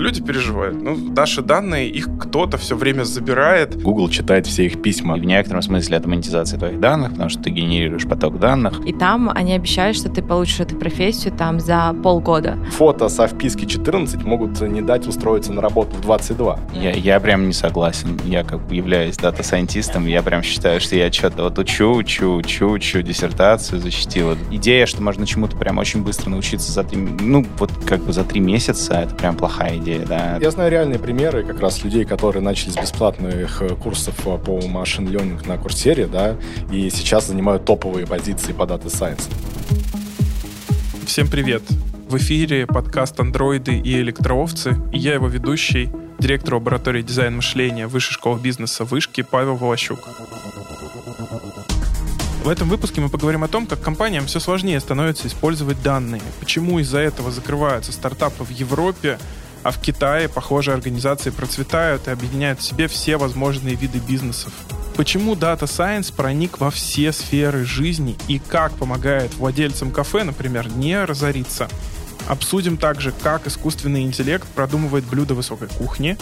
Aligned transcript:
люди 0.00 0.22
переживают. 0.22 0.80
Ну, 0.82 0.96
наши 0.96 1.42
данные, 1.42 1.88
их 1.88 2.08
кто-то 2.18 2.56
все 2.58 2.76
время 2.76 3.04
забирает. 3.04 3.80
Google 3.80 4.08
читает 4.08 4.46
все 4.46 4.66
их 4.66 4.82
письма. 4.82 5.16
И 5.16 5.20
в 5.20 5.24
некотором 5.24 5.62
смысле 5.62 5.96
это 5.96 6.08
монетизация 6.08 6.58
твоих 6.58 6.80
данных, 6.80 7.12
потому 7.12 7.28
что 7.28 7.42
ты 7.42 7.50
генерируешь 7.50 8.06
поток 8.06 8.38
данных. 8.38 8.80
И 8.86 8.92
там 8.92 9.30
они 9.34 9.54
обещают, 9.54 9.96
что 9.96 10.08
ты 10.08 10.22
получишь 10.22 10.60
эту 10.60 10.76
профессию 10.76 11.34
там 11.34 11.60
за 11.60 11.94
полгода. 12.02 12.58
Фото 12.72 13.08
со 13.08 13.26
вписки 13.26 13.64
14 13.64 14.22
могут 14.24 14.60
не 14.60 14.82
дать 14.82 15.06
устроиться 15.06 15.52
на 15.52 15.60
работу 15.60 15.96
в 15.96 16.00
22. 16.00 16.58
Я, 16.74 16.90
я 16.92 17.20
прям 17.20 17.46
не 17.46 17.52
согласен. 17.52 18.18
Я 18.24 18.44
как 18.44 18.66
бы 18.66 18.74
являюсь 18.74 19.16
дата-сайентистом, 19.16 20.06
я 20.06 20.22
прям 20.22 20.42
считаю, 20.42 20.80
что 20.80 20.96
я 20.96 21.10
что-то 21.12 21.44
вот 21.44 21.58
учу, 21.58 21.94
учу, 21.94 22.36
учу, 22.36 22.70
учу, 22.70 23.02
диссертацию 23.02 23.80
защитил. 23.80 24.36
Идея, 24.50 24.86
что 24.86 25.02
можно 25.02 25.26
чему-то 25.26 25.56
прям 25.56 25.78
очень 25.78 26.02
быстро 26.02 26.30
научиться 26.30 26.72
за 26.72 26.84
три, 26.84 26.98
ну, 26.98 27.46
вот 27.58 27.70
как 27.86 28.00
бы 28.00 28.12
за 28.12 28.24
три 28.24 28.40
месяца, 28.40 28.94
это 28.94 29.14
прям 29.14 29.36
плохая 29.36 29.76
идея, 29.78 29.87
да. 29.96 30.38
Я 30.40 30.50
знаю 30.50 30.70
реальные 30.70 30.98
примеры 30.98 31.44
как 31.44 31.60
раз 31.60 31.82
людей, 31.84 32.04
которые 32.04 32.42
начали 32.42 32.70
с 32.70 32.76
бесплатных 32.76 33.62
э, 33.62 33.74
курсов 33.76 34.14
э, 34.26 34.38
по 34.38 34.60
машин 34.66 35.08
learning 35.08 35.46
на 35.46 35.58
Курсере, 35.58 36.06
да, 36.06 36.36
и 36.70 36.90
сейчас 36.90 37.26
занимают 37.26 37.64
топовые 37.64 38.06
позиции 38.06 38.52
по 38.52 38.64
Data 38.64 38.86
Science. 38.86 39.28
Всем 41.06 41.28
привет! 41.28 41.62
В 42.08 42.16
эфире 42.16 42.66
подкаст 42.66 43.18
«Андроиды 43.20 43.78
и 43.78 44.00
электроовцы» 44.00 44.76
и 44.92 44.98
я 44.98 45.14
его 45.14 45.28
ведущий, 45.28 45.90
директор 46.18 46.54
лаборатории 46.54 47.02
дизайн 47.02 47.36
мышления 47.36 47.86
Высшей 47.86 48.14
школы 48.14 48.40
бизнеса 48.40 48.84
Вышки 48.84 49.22
Павел 49.22 49.56
Волощук. 49.56 49.98
В 52.44 52.48
этом 52.48 52.70
выпуске 52.70 53.02
мы 53.02 53.10
поговорим 53.10 53.44
о 53.44 53.48
том, 53.48 53.66
как 53.66 53.80
компаниям 53.82 54.24
все 54.24 54.40
сложнее 54.40 54.80
становится 54.80 55.28
использовать 55.28 55.82
данные, 55.82 56.22
почему 56.40 56.78
из-за 56.78 56.98
этого 56.98 57.30
закрываются 57.30 57.92
стартапы 57.92 58.42
в 58.42 58.50
Европе, 58.50 59.18
а 59.62 59.70
в 59.70 59.80
Китае 59.80 60.28
похожие 60.28 60.74
организации 60.74 61.30
процветают 61.30 62.08
и 62.08 62.10
объединяют 62.10 62.60
в 62.60 62.64
себе 62.64 62.88
все 62.88 63.16
возможные 63.16 63.74
виды 63.74 63.98
бизнесов. 63.98 64.52
Почему 64.96 65.34
Data 65.34 65.60
Science 65.60 66.12
проник 66.12 66.58
во 66.58 66.70
все 66.70 67.12
сферы 67.12 67.64
жизни 67.64 68.16
и 68.26 68.38
как 68.38 68.72
помогает 68.72 69.34
владельцам 69.34 69.92
кафе, 69.92 70.24
например, 70.24 70.68
не 70.72 71.04
разориться. 71.04 71.68
Обсудим 72.26 72.76
также, 72.76 73.12
как 73.12 73.46
искусственный 73.46 74.02
интеллект 74.02 74.46
продумывает 74.48 75.04
блюда 75.04 75.34
высокой 75.34 75.68
кухни, 75.68 76.18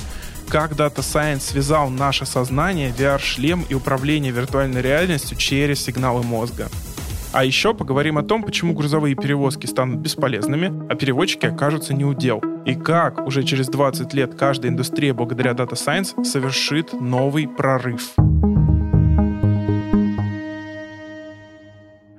как 0.48 0.72
Data 0.72 0.98
Science 0.98 1.40
связал 1.40 1.88
наше 1.88 2.26
сознание, 2.26 2.94
VR-шлем 2.96 3.64
и 3.68 3.74
управление 3.74 4.30
виртуальной 4.30 4.82
реальностью 4.82 5.36
через 5.36 5.82
сигналы 5.82 6.22
мозга. 6.22 6.68
А 7.36 7.44
еще 7.44 7.74
поговорим 7.74 8.16
о 8.16 8.22
том, 8.22 8.42
почему 8.42 8.72
грузовые 8.72 9.14
перевозки 9.14 9.66
станут 9.66 10.00
бесполезными, 10.00 10.72
а 10.90 10.94
переводчики 10.94 11.44
окажутся 11.44 11.92
неудел. 11.92 12.40
И 12.64 12.74
как 12.74 13.26
уже 13.26 13.42
через 13.42 13.68
20 13.68 14.14
лет 14.14 14.34
каждая 14.34 14.72
индустрия 14.72 15.12
благодаря 15.12 15.50
Data 15.50 15.74
Science 15.74 16.24
совершит 16.24 16.94
новый 16.94 17.46
прорыв. 17.46 18.14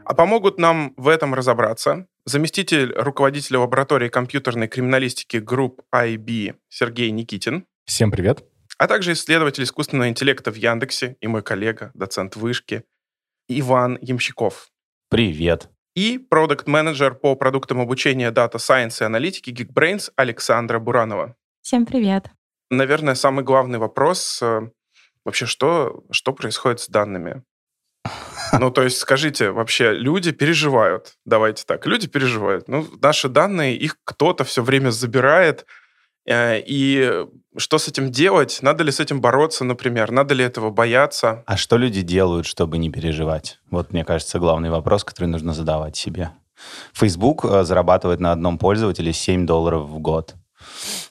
А 0.05 0.13
помогут 0.13 0.59
нам 0.59 0.93
в 0.97 1.07
этом 1.07 1.33
разобраться 1.33 2.05
заместитель 2.25 2.93
руководителя 2.95 3.57
лаборатории 3.61 4.09
компьютерной 4.09 4.67
криминалистики 4.67 5.37
групп 5.37 5.81
IB 5.95 6.57
Сергей 6.69 7.09
Никитин. 7.09 7.65
Всем 7.85 8.11
привет. 8.11 8.43
А 8.77 8.85
также 8.85 9.13
исследователь 9.13 9.63
искусственного 9.63 10.09
интеллекта 10.09 10.51
в 10.51 10.57
Яндексе 10.57 11.17
и 11.21 11.27
мой 11.27 11.41
коллега, 11.41 11.89
доцент 11.95 12.35
вышки 12.35 12.83
Иван 13.49 13.97
Ямщиков. 13.99 14.69
Привет. 15.09 15.69
И 15.95 16.17
продукт-менеджер 16.17 17.15
по 17.15 17.35
продуктам 17.35 17.79
обучения 17.79 18.29
Data 18.29 18.55
Science 18.55 19.01
и 19.01 19.05
аналитики 19.05 19.51
Geekbrains 19.51 20.11
Александра 20.17 20.79
Буранова. 20.79 21.35
Всем 21.61 21.85
привет. 21.85 22.29
Наверное, 22.69 23.15
самый 23.15 23.45
главный 23.45 23.79
вопрос 23.79 24.39
э, 24.41 24.69
вообще, 25.23 25.45
что, 25.45 26.03
что 26.11 26.33
происходит 26.33 26.81
с 26.81 26.89
данными? 26.89 27.43
Ну, 28.59 28.69
то 28.69 28.83
есть, 28.83 28.97
скажите, 28.97 29.51
вообще, 29.51 29.93
люди 29.93 30.33
переживают. 30.33 31.13
Давайте 31.23 31.63
так, 31.65 31.85
люди 31.85 32.07
переживают. 32.07 32.67
Ну, 32.67 32.85
наши 33.01 33.29
данные, 33.29 33.77
их 33.77 33.97
кто-то 34.03 34.43
все 34.43 34.61
время 34.61 34.89
забирает, 34.89 35.65
и 36.29 37.25
что 37.57 37.77
с 37.77 37.87
этим 37.87 38.11
делать? 38.11 38.59
Надо 38.61 38.83
ли 38.83 38.91
с 38.91 38.99
этим 38.99 39.21
бороться, 39.21 39.63
например? 39.63 40.11
Надо 40.11 40.33
ли 40.33 40.43
этого 40.43 40.69
бояться? 40.69 41.43
А 41.45 41.57
что 41.57 41.77
люди 41.77 42.01
делают, 42.01 42.45
чтобы 42.45 42.77
не 42.77 42.89
переживать? 42.89 43.59
Вот, 43.71 43.93
мне 43.93 44.05
кажется, 44.05 44.39
главный 44.39 44.69
вопрос, 44.69 45.03
который 45.03 45.25
нужно 45.27 45.53
задавать 45.53 45.95
себе. 45.95 46.31
Facebook 46.93 47.45
э, 47.45 47.63
зарабатывает 47.63 48.19
на 48.19 48.31
одном 48.31 48.57
пользователе 48.57 49.13
7 49.13 49.45
долларов 49.45 49.87
в 49.87 49.99
год. 49.99 50.35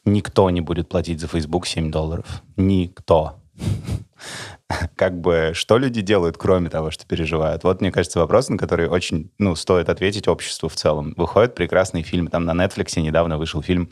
Никто 0.04 0.50
не 0.50 0.60
будет 0.60 0.88
платить 0.88 1.20
за 1.20 1.28
Facebook 1.28 1.66
7 1.66 1.90
долларов. 1.90 2.42
Никто. 2.56 3.36
как 4.96 5.20
бы, 5.20 5.52
что 5.54 5.78
люди 5.78 6.00
делают, 6.00 6.36
кроме 6.36 6.70
того, 6.70 6.90
что 6.90 7.06
переживают? 7.06 7.62
Вот, 7.64 7.80
мне 7.80 7.92
кажется, 7.92 8.18
вопрос, 8.18 8.48
на 8.48 8.58
который 8.58 8.88
очень, 8.88 9.30
ну, 9.38 9.54
стоит 9.54 9.88
ответить 9.88 10.26
обществу 10.26 10.68
в 10.68 10.74
целом. 10.74 11.14
Выходит 11.16 11.54
прекрасный 11.54 12.02
фильм, 12.02 12.28
там 12.28 12.44
на 12.44 12.52
Netflix 12.52 13.00
недавно 13.00 13.38
вышел 13.38 13.62
фильм, 13.62 13.90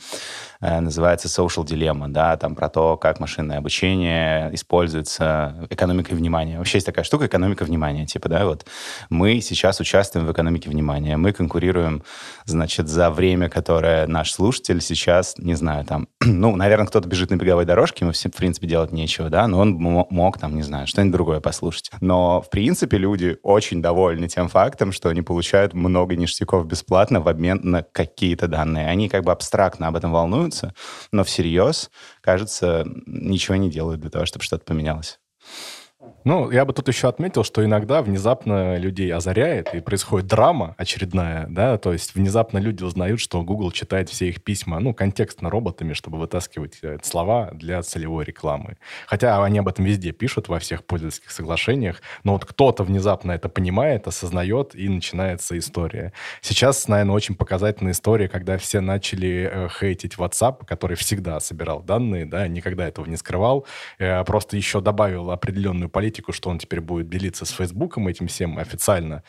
э, 0.61 0.81
называется 0.81 1.29
Social 1.29 1.65
Dilemma, 1.65 2.09
да, 2.09 2.37
там 2.37 2.57
про 2.57 2.69
то, 2.69 2.97
как 2.97 3.21
машинное 3.21 3.59
обучение 3.59 4.53
используется 4.53 5.67
экономикой 5.71 6.15
внимания. 6.15 6.59
Вообще 6.59 6.79
есть 6.79 6.87
такая 6.87 7.05
штука, 7.05 7.27
экономика 7.27 7.65
внимания, 7.65 8.07
типа, 8.07 8.29
да, 8.29 8.45
вот 8.45 8.67
мы 9.11 9.41
сейчас 9.41 9.79
участвуем 9.81 10.27
в 10.27 10.33
экономике 10.33 10.71
внимания, 10.71 11.17
мы 11.17 11.33
конкурируем, 11.33 12.03
значит, 12.47 12.89
за 12.89 13.11
время, 13.11 13.49
которое 13.49 14.07
наш 14.09 14.33
слушатель 14.33 14.81
сейчас, 14.81 15.39
не 15.39 15.55
знаю, 15.55 15.85
там, 15.85 16.09
ну, 16.21 16.57
наверное, 16.57 16.87
кто-то 16.87 17.09
бежит 17.09 17.31
на 17.31 17.37
беговой 17.37 17.65
дорожке, 17.65 18.05
ему, 18.05 18.13
в 18.13 18.37
принципе, 18.37 18.67
делать 18.67 18.91
нечего, 18.91 19.31
да, 19.31 19.47
но 19.47 19.61
он 19.61 19.75
мог, 19.75 20.39
там, 20.39 20.57
не 20.57 20.64
знаю, 20.65 20.87
что-нибудь 20.87 21.13
другое 21.13 21.41
послушать. 21.41 21.91
Но, 22.01 22.41
в 22.41 22.51
принципе, 22.51 22.99
люди 22.99 23.39
очень 23.43 23.81
довольны 23.81 24.29
тем 24.29 24.49
фактом, 24.49 24.93
что 24.93 25.09
они 25.09 25.23
получают 25.23 25.75
много 25.75 26.17
ништяков 26.17 26.67
бесплатно 26.67 27.21
в 27.21 27.29
обмен 27.29 27.61
на 27.63 27.83
какие-то 27.83 28.49
данные. 28.49 28.89
Они 28.89 29.09
как 29.09 29.25
бы 29.25 29.33
абстрактно 29.33 29.89
об 29.89 29.97
этом 29.97 30.13
волнуются, 30.13 30.75
но 31.13 31.25
всерьез, 31.25 31.91
кажется, 32.21 32.85
ничего 33.07 33.57
не 33.57 33.71
делают 33.71 34.01
для 34.01 34.11
того, 34.11 34.27
чтобы 34.27 34.45
что-то 34.45 34.65
поменялось. 34.65 35.19
Ну, 36.25 36.51
я 36.51 36.65
бы 36.65 36.73
тут 36.73 36.89
еще 36.89 37.09
отметил, 37.09 37.45
что 37.45 37.63
иногда 37.63 38.01
внезапно 38.01 38.79
людей 38.79 39.13
озаряет, 39.13 39.75
и 39.75 39.81
происходит 39.81 40.27
драма 40.27 40.75
очередная, 40.79 41.47
да, 41.51 41.77
то 41.77 41.93
есть 41.93 42.15
внезапно 42.15 42.57
люди 42.57 42.83
узнают, 42.83 43.21
что 43.21 43.43
Google 43.43 43.71
читает 43.73 44.09
все 44.09 44.31
их 44.31 44.43
письма, 44.43 44.81
ну, 44.81 44.95
контекстно 44.95 45.51
роботами, 45.51 45.93
чтобы 45.93 46.19
вытаскивать 46.19 46.79
э, 46.81 46.97
слова 47.03 47.51
для 47.53 47.83
целевой 47.83 48.25
рекламы. 48.25 48.79
Хотя 49.07 49.45
они 49.45 49.59
об 49.59 49.69
этом 49.69 49.85
везде 49.85 50.13
пишут, 50.13 50.49
во 50.49 50.59
всех 50.61 50.85
пользовательских 50.85 51.31
соглашениях, 51.31 52.01
но 52.23 52.33
вот 52.33 52.47
кто-то 52.47 52.85
внезапно 52.85 53.33
это 53.33 53.51
понимает, 53.51 54.07
осознает, 54.09 54.75
и 54.75 54.89
начинается 54.89 55.59
история. 55.59 56.15
Сейчас, 56.41 56.89
наверное, 56.89 57.17
очень 57.17 57.35
показательная 57.35 57.93
история, 57.93 58.29
когда 58.29 58.57
все 58.57 58.81
начали 58.81 59.51
э, 59.53 59.69
хейтить 59.79 60.15
WhatsApp, 60.15 60.65
который 60.65 60.97
всегда 60.97 61.39
собирал 61.41 61.83
данные, 61.83 62.25
да, 62.25 62.49
никогда 62.49 62.89
этого 62.89 63.05
не 63.05 63.19
скрывал, 63.19 63.67
э, 63.99 64.25
просто 64.25 64.57
еще 64.57 64.81
добавил 64.81 65.31
определенную 65.31 65.91
политику, 65.91 66.14
что 66.33 66.51
он 66.51 66.59
теперь 66.59 66.81
будет 66.81 67.09
делиться 67.09 67.45
с 67.45 67.51
Фейсбуком 67.51 68.09
этим 68.09 68.27
всем 68.27 68.59
официально. 68.59 69.23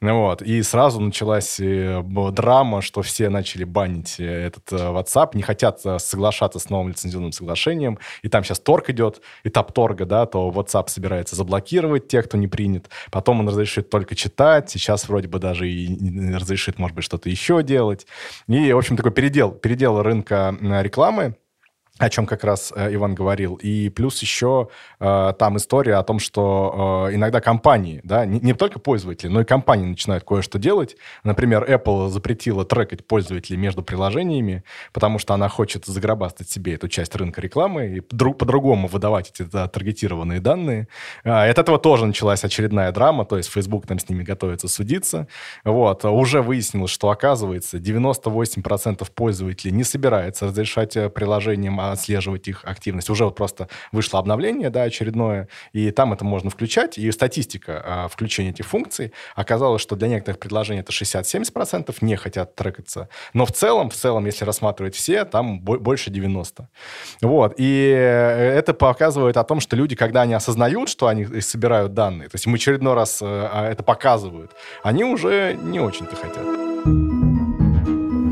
Вот. 0.00 0.42
И 0.42 0.62
сразу 0.62 1.00
началась 1.00 1.58
э, 1.58 2.02
драма, 2.32 2.82
что 2.82 3.02
все 3.02 3.30
начали 3.30 3.64
банить 3.64 4.16
э, 4.18 4.24
этот 4.24 4.70
э, 4.72 4.76
WhatsApp, 4.76 5.30
не 5.34 5.42
хотят 5.42 5.80
соглашаться 5.80 6.58
с 6.58 6.68
новым 6.68 6.90
лицензионным 6.90 7.32
соглашением. 7.32 7.98
И 8.22 8.28
там 8.28 8.44
сейчас 8.44 8.60
торг 8.60 8.90
идет, 8.90 9.22
этап 9.42 9.72
торга, 9.72 10.04
да, 10.04 10.26
то 10.26 10.50
WhatsApp 10.50 10.88
собирается 10.88 11.34
заблокировать 11.34 12.08
тех, 12.08 12.26
кто 12.26 12.36
не 12.36 12.46
принят. 12.46 12.90
Потом 13.10 13.40
он 13.40 13.48
разрешит 13.48 13.88
только 13.88 14.14
читать. 14.14 14.70
Сейчас 14.70 15.08
вроде 15.08 15.28
бы 15.28 15.38
даже 15.38 15.68
и 15.68 16.34
разрешит, 16.34 16.78
может 16.78 16.94
быть, 16.94 17.04
что-то 17.04 17.30
еще 17.30 17.62
делать. 17.62 18.06
И, 18.48 18.72
в 18.72 18.78
общем, 18.78 18.96
такой 18.96 19.12
передел, 19.12 19.52
передел 19.52 20.02
рынка 20.02 20.56
рекламы 20.60 21.36
о 21.98 22.10
чем 22.10 22.26
как 22.26 22.44
раз 22.44 22.72
э, 22.76 22.94
Иван 22.94 23.14
говорил. 23.14 23.54
И 23.54 23.88
плюс 23.88 24.20
еще 24.20 24.68
э, 25.00 25.32
там 25.38 25.56
история 25.56 25.94
о 25.94 26.02
том, 26.02 26.18
что 26.18 27.06
э, 27.08 27.14
иногда 27.14 27.40
компании, 27.40 28.00
да, 28.04 28.26
не, 28.26 28.38
не 28.40 28.52
только 28.52 28.78
пользователи, 28.78 29.28
но 29.30 29.40
и 29.40 29.44
компании 29.44 29.86
начинают 29.86 30.24
кое-что 30.24 30.58
делать. 30.58 30.96
Например, 31.24 31.64
Apple 31.64 32.08
запретила 32.08 32.64
трекать 32.64 33.06
пользователей 33.06 33.56
между 33.56 33.82
приложениями, 33.82 34.62
потому 34.92 35.18
что 35.18 35.32
она 35.32 35.48
хочет 35.48 35.86
загробастать 35.86 36.50
себе 36.50 36.74
эту 36.74 36.88
часть 36.88 37.14
рынка 37.16 37.40
рекламы 37.40 37.86
и 37.88 38.00
по-другому 38.00 38.88
выдавать 38.88 39.30
эти 39.30 39.42
да, 39.48 39.66
таргетированные 39.66 40.40
данные. 40.40 40.88
Э, 41.24 41.48
от 41.48 41.58
этого 41.58 41.78
тоже 41.78 42.04
началась 42.04 42.44
очередная 42.44 42.92
драма, 42.92 43.24
то 43.24 43.38
есть 43.38 43.50
Facebook 43.50 43.86
там 43.86 43.98
с 43.98 44.08
ними 44.08 44.22
готовится 44.22 44.68
судиться. 44.68 45.28
Вот. 45.64 46.04
Уже 46.04 46.42
выяснилось, 46.42 46.90
что, 46.90 47.08
оказывается, 47.08 47.78
98% 47.78 49.06
пользователей 49.14 49.72
не 49.72 49.84
собирается 49.84 50.46
разрешать 50.46 50.96
э, 50.96 51.08
приложениям 51.08 51.80
отслеживать 51.92 52.48
их 52.48 52.64
активность. 52.64 53.10
Уже 53.10 53.24
вот 53.24 53.36
просто 53.36 53.68
вышло 53.92 54.18
обновление, 54.18 54.70
да, 54.70 54.82
очередное, 54.82 55.48
и 55.72 55.90
там 55.90 56.12
это 56.12 56.24
можно 56.24 56.50
включать, 56.50 56.98
и 56.98 57.10
статистика 57.12 57.82
а, 57.84 58.08
включения 58.08 58.50
этих 58.50 58.66
функций 58.66 59.12
оказалось, 59.34 59.82
что 59.82 59.96
для 59.96 60.08
некоторых 60.08 60.38
предложений 60.38 60.80
это 60.80 60.92
60-70% 60.92 61.94
не 62.00 62.16
хотят 62.16 62.54
трекаться, 62.54 63.08
но 63.32 63.46
в 63.46 63.52
целом, 63.52 63.90
в 63.90 63.94
целом, 63.94 64.26
если 64.26 64.44
рассматривать 64.44 64.94
все, 64.94 65.24
там 65.24 65.60
больше 65.60 66.10
90. 66.10 66.68
Вот, 67.22 67.54
и 67.56 67.92
э, 67.94 68.58
это 68.58 68.74
показывает 68.74 69.36
о 69.36 69.44
том, 69.44 69.60
что 69.60 69.76
люди, 69.76 69.96
когда 69.96 70.22
они 70.22 70.34
осознают, 70.34 70.88
что 70.88 71.06
они 71.06 71.40
собирают 71.40 71.94
данные, 71.94 72.28
то 72.28 72.34
есть 72.34 72.46
им 72.46 72.54
очередной 72.54 72.94
раз 72.94 73.20
э, 73.22 73.26
а, 73.26 73.70
это 73.70 73.82
показывают, 73.82 74.52
они 74.82 75.04
уже 75.04 75.56
не 75.62 75.80
очень-то 75.80 76.16
хотят. 76.16 76.44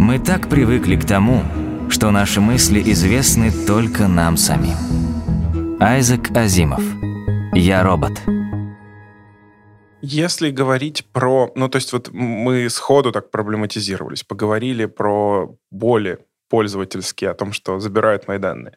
Мы 0.04 0.18
так 0.18 0.48
привыкли 0.48 0.96
к 0.96 1.06
тому, 1.06 1.42
что 1.94 2.11
наши 2.11 2.41
мысли 2.41 2.82
известны 2.91 3.52
только 3.69 4.08
нам 4.08 4.37
самим. 4.37 4.75
Айзек 5.81 6.37
Азимов. 6.37 6.82
Я 7.52 7.85
робот. 7.85 8.20
Если 10.02 10.50
говорить 10.50 11.06
про... 11.12 11.52
Ну, 11.55 11.69
то 11.69 11.76
есть 11.76 11.93
вот 11.93 12.11
мы 12.11 12.69
сходу 12.69 13.12
так 13.12 13.31
проблематизировались, 13.31 14.25
поговорили 14.25 14.87
про 14.87 15.56
боли 15.70 16.19
пользовательские, 16.50 17.31
о 17.31 17.35
том, 17.35 17.52
что 17.52 17.79
забирают 17.79 18.26
мои 18.26 18.38
данные. 18.38 18.76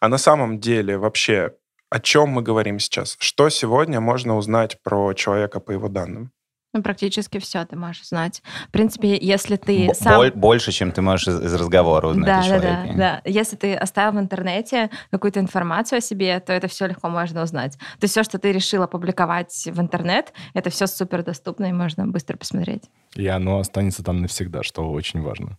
А 0.00 0.08
на 0.08 0.16
самом 0.16 0.58
деле 0.58 0.96
вообще 0.96 1.52
о 1.90 2.00
чем 2.00 2.30
мы 2.30 2.40
говорим 2.40 2.78
сейчас? 2.78 3.18
Что 3.20 3.50
сегодня 3.50 4.00
можно 4.00 4.38
узнать 4.38 4.82
про 4.82 5.12
человека 5.12 5.60
по 5.60 5.70
его 5.70 5.88
данным? 5.88 6.32
Ну, 6.74 6.82
практически 6.82 7.38
все 7.38 7.64
ты 7.64 7.76
можешь 7.76 8.08
знать. 8.08 8.42
В 8.68 8.72
принципе, 8.72 9.16
если 9.16 9.54
ты 9.54 9.86
Б- 9.86 9.94
сам... 9.94 10.30
Больше, 10.34 10.72
чем 10.72 10.90
ты 10.90 11.02
можешь 11.02 11.28
из, 11.28 11.40
из 11.40 11.54
разговора 11.54 12.08
узнать 12.08 12.26
да, 12.26 12.40
о 12.40 12.42
человеке. 12.42 12.66
Да, 12.66 12.92
да, 12.92 13.22
да. 13.24 13.30
Если 13.30 13.54
ты 13.54 13.74
оставил 13.76 14.18
в 14.18 14.20
интернете 14.20 14.90
какую-то 15.12 15.38
информацию 15.38 15.98
о 15.98 16.00
себе, 16.00 16.40
то 16.40 16.52
это 16.52 16.66
все 16.66 16.86
легко 16.86 17.08
можно 17.08 17.44
узнать. 17.44 17.78
То 17.78 18.02
есть 18.02 18.12
все, 18.12 18.24
что 18.24 18.38
ты 18.38 18.50
решил 18.50 18.82
опубликовать 18.82 19.68
в 19.70 19.80
интернет, 19.80 20.32
это 20.52 20.68
все 20.68 20.88
супер 20.88 21.22
доступно 21.22 21.66
и 21.66 21.72
можно 21.72 22.08
быстро 22.08 22.36
посмотреть. 22.36 22.82
И 23.14 23.26
оно 23.28 23.60
останется 23.60 24.02
там 24.02 24.20
навсегда, 24.20 24.64
что 24.64 24.90
очень 24.90 25.22
важно. 25.22 25.56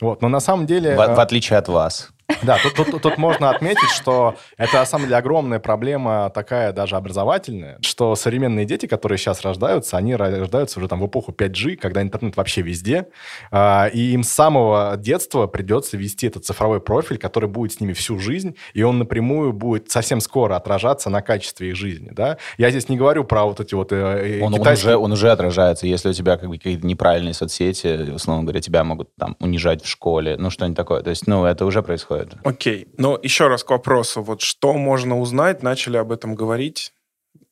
Вот, 0.00 0.20
но 0.20 0.28
на 0.28 0.40
самом 0.40 0.66
деле... 0.66 0.94
В, 0.94 0.98
в 0.98 1.20
отличие 1.20 1.58
от 1.58 1.68
вас. 1.68 2.10
Да, 2.42 2.58
тут, 2.62 2.74
тут, 2.74 3.02
тут 3.02 3.18
можно 3.18 3.50
отметить, 3.50 3.90
что 3.90 4.36
это 4.56 4.78
на 4.78 4.86
самом 4.86 5.06
деле 5.06 5.16
огромная 5.16 5.58
проблема 5.58 6.30
такая 6.34 6.72
даже 6.72 6.96
образовательная, 6.96 7.78
что 7.82 8.14
современные 8.16 8.64
дети, 8.64 8.86
которые 8.86 9.18
сейчас 9.18 9.42
рождаются, 9.42 9.98
они 9.98 10.16
рождаются 10.16 10.78
уже 10.78 10.88
там 10.88 11.00
в 11.00 11.06
эпоху 11.06 11.32
5G, 11.32 11.76
когда 11.76 12.00
интернет 12.00 12.36
вообще 12.36 12.62
везде, 12.62 13.08
а, 13.50 13.88
и 13.92 14.12
им 14.12 14.22
с 14.22 14.30
самого 14.30 14.96
детства 14.96 15.46
придется 15.46 15.96
вести 15.96 16.26
этот 16.28 16.46
цифровой 16.46 16.80
профиль, 16.80 17.18
который 17.18 17.48
будет 17.48 17.72
с 17.72 17.80
ними 17.80 17.92
всю 17.92 18.18
жизнь, 18.18 18.56
и 18.72 18.82
он 18.82 18.98
напрямую 18.98 19.52
будет 19.52 19.90
совсем 19.90 20.20
скоро 20.20 20.56
отражаться 20.56 21.10
на 21.10 21.20
качестве 21.20 21.70
их 21.70 21.76
жизни, 21.76 22.10
да. 22.10 22.38
Я 22.56 22.70
здесь 22.70 22.88
не 22.88 22.96
говорю 22.96 23.24
про 23.24 23.44
вот 23.44 23.60
эти 23.60 23.74
вот 23.74 23.92
э, 23.92 24.40
он, 24.42 24.54
китайские... 24.54 24.96
он, 24.96 25.02
уже, 25.02 25.04
он 25.04 25.12
уже 25.12 25.30
отражается, 25.30 25.86
если 25.86 26.08
у 26.08 26.12
тебя 26.12 26.38
как 26.38 26.48
бы 26.48 26.56
какие-то 26.56 26.86
неправильные 26.86 27.34
соцсети, 27.34 28.12
условно 28.12 28.44
говоря, 28.44 28.60
тебя 28.60 28.82
могут 28.82 29.14
там 29.16 29.36
унижать 29.40 29.82
в 29.82 29.88
школе, 29.88 30.36
ну 30.38 30.48
что-нибудь 30.48 30.76
такое, 30.76 31.02
то 31.02 31.10
есть, 31.10 31.26
ну, 31.26 31.44
это 31.44 31.66
уже 31.66 31.82
происходит 31.82 32.13
происходит. 32.14 32.46
Окей. 32.46 32.88
Но 32.96 33.18
еще 33.22 33.48
раз 33.48 33.64
к 33.64 33.70
вопросу. 33.70 34.22
Вот 34.22 34.40
что 34.40 34.74
можно 34.74 35.18
узнать? 35.18 35.62
Начали 35.62 35.96
об 35.96 36.12
этом 36.12 36.34
говорить. 36.34 36.92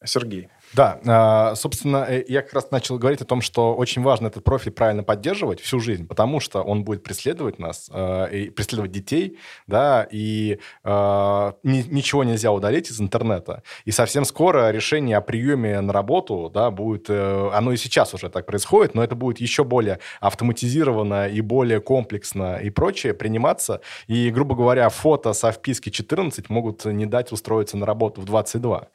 Сергей. 0.04 0.48
Да, 0.74 0.98
а, 1.06 1.54
собственно, 1.54 2.06
э, 2.08 2.24
я 2.28 2.40
как 2.42 2.54
раз 2.54 2.70
начал 2.70 2.98
говорить 2.98 3.20
о 3.20 3.26
том, 3.26 3.42
что 3.42 3.74
очень 3.74 4.02
важно 4.02 4.28
этот 4.28 4.42
профиль 4.42 4.72
правильно 4.72 5.02
поддерживать 5.02 5.60
всю 5.60 5.80
жизнь, 5.80 6.06
потому 6.06 6.40
что 6.40 6.62
он 6.62 6.84
будет 6.84 7.02
преследовать 7.02 7.58
нас, 7.58 7.90
а, 7.92 8.26
и 8.26 8.48
преследовать 8.48 8.90
детей, 8.90 9.38
да, 9.66 10.06
и 10.10 10.58
а, 10.82 11.54
ничего 11.62 12.24
нельзя 12.24 12.52
удалить 12.52 12.90
из 12.90 13.00
интернета. 13.00 13.62
И 13.84 13.90
совсем 13.90 14.24
скоро 14.24 14.70
решение 14.70 15.18
о 15.18 15.20
приеме 15.20 15.80
на 15.80 15.92
работу, 15.92 16.50
да, 16.52 16.70
будет, 16.70 17.10
э, 17.10 17.50
оно 17.52 17.72
и 17.72 17.76
сейчас 17.76 18.14
уже 18.14 18.30
так 18.30 18.46
происходит, 18.46 18.94
но 18.94 19.04
это 19.04 19.14
будет 19.14 19.40
еще 19.40 19.64
более 19.64 19.98
автоматизировано 20.20 21.28
и 21.28 21.40
более 21.42 21.80
комплексно 21.80 22.56
и 22.56 22.70
прочее 22.70 23.12
приниматься. 23.12 23.82
И, 24.06 24.30
грубо 24.30 24.54
говоря, 24.54 24.88
фото 24.88 25.34
со 25.34 25.52
вписки 25.52 25.90
14 25.90 26.48
могут 26.48 26.84
не 26.86 27.04
дать 27.04 27.30
устроиться 27.32 27.76
на 27.76 27.84
работу 27.84 28.22
в 28.22 28.24
22. 28.24 28.88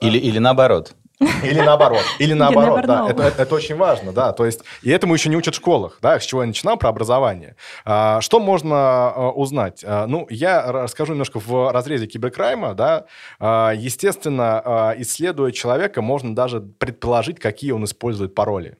Или, 0.00 0.18
или 0.18 0.38
наоборот, 0.38 0.67
наоборот. 0.68 0.94
Или 1.42 1.60
наоборот. 1.60 2.04
Или 2.18 2.32
наоборот, 2.34 2.82
да. 2.86 3.06
Это, 3.08 3.22
это, 3.24 3.42
это 3.42 3.54
очень 3.54 3.76
важно, 3.76 4.12
да. 4.12 4.32
То 4.32 4.46
есть, 4.46 4.60
и 4.82 4.90
этому 4.90 5.14
еще 5.14 5.28
не 5.28 5.36
учат 5.36 5.54
в 5.54 5.56
школах, 5.56 5.98
да, 6.00 6.20
с 6.20 6.24
чего 6.24 6.42
я 6.42 6.46
начинал, 6.46 6.76
про 6.76 6.90
образование. 6.90 7.56
А, 7.84 8.20
что 8.20 8.40
можно 8.40 8.76
а, 8.76 9.30
узнать? 9.30 9.84
А, 9.84 10.06
ну, 10.06 10.26
я 10.30 10.70
расскажу 10.70 11.12
немножко 11.12 11.40
в 11.40 11.72
разрезе 11.72 12.06
киберкрайма, 12.06 12.74
да. 12.74 13.06
А, 13.40 13.72
естественно, 13.72 14.62
а, 14.64 14.94
исследуя 14.98 15.50
человека, 15.52 16.02
можно 16.02 16.34
даже 16.34 16.60
предположить, 16.60 17.40
какие 17.40 17.72
он 17.72 17.84
использует 17.84 18.34
пароли. 18.34 18.76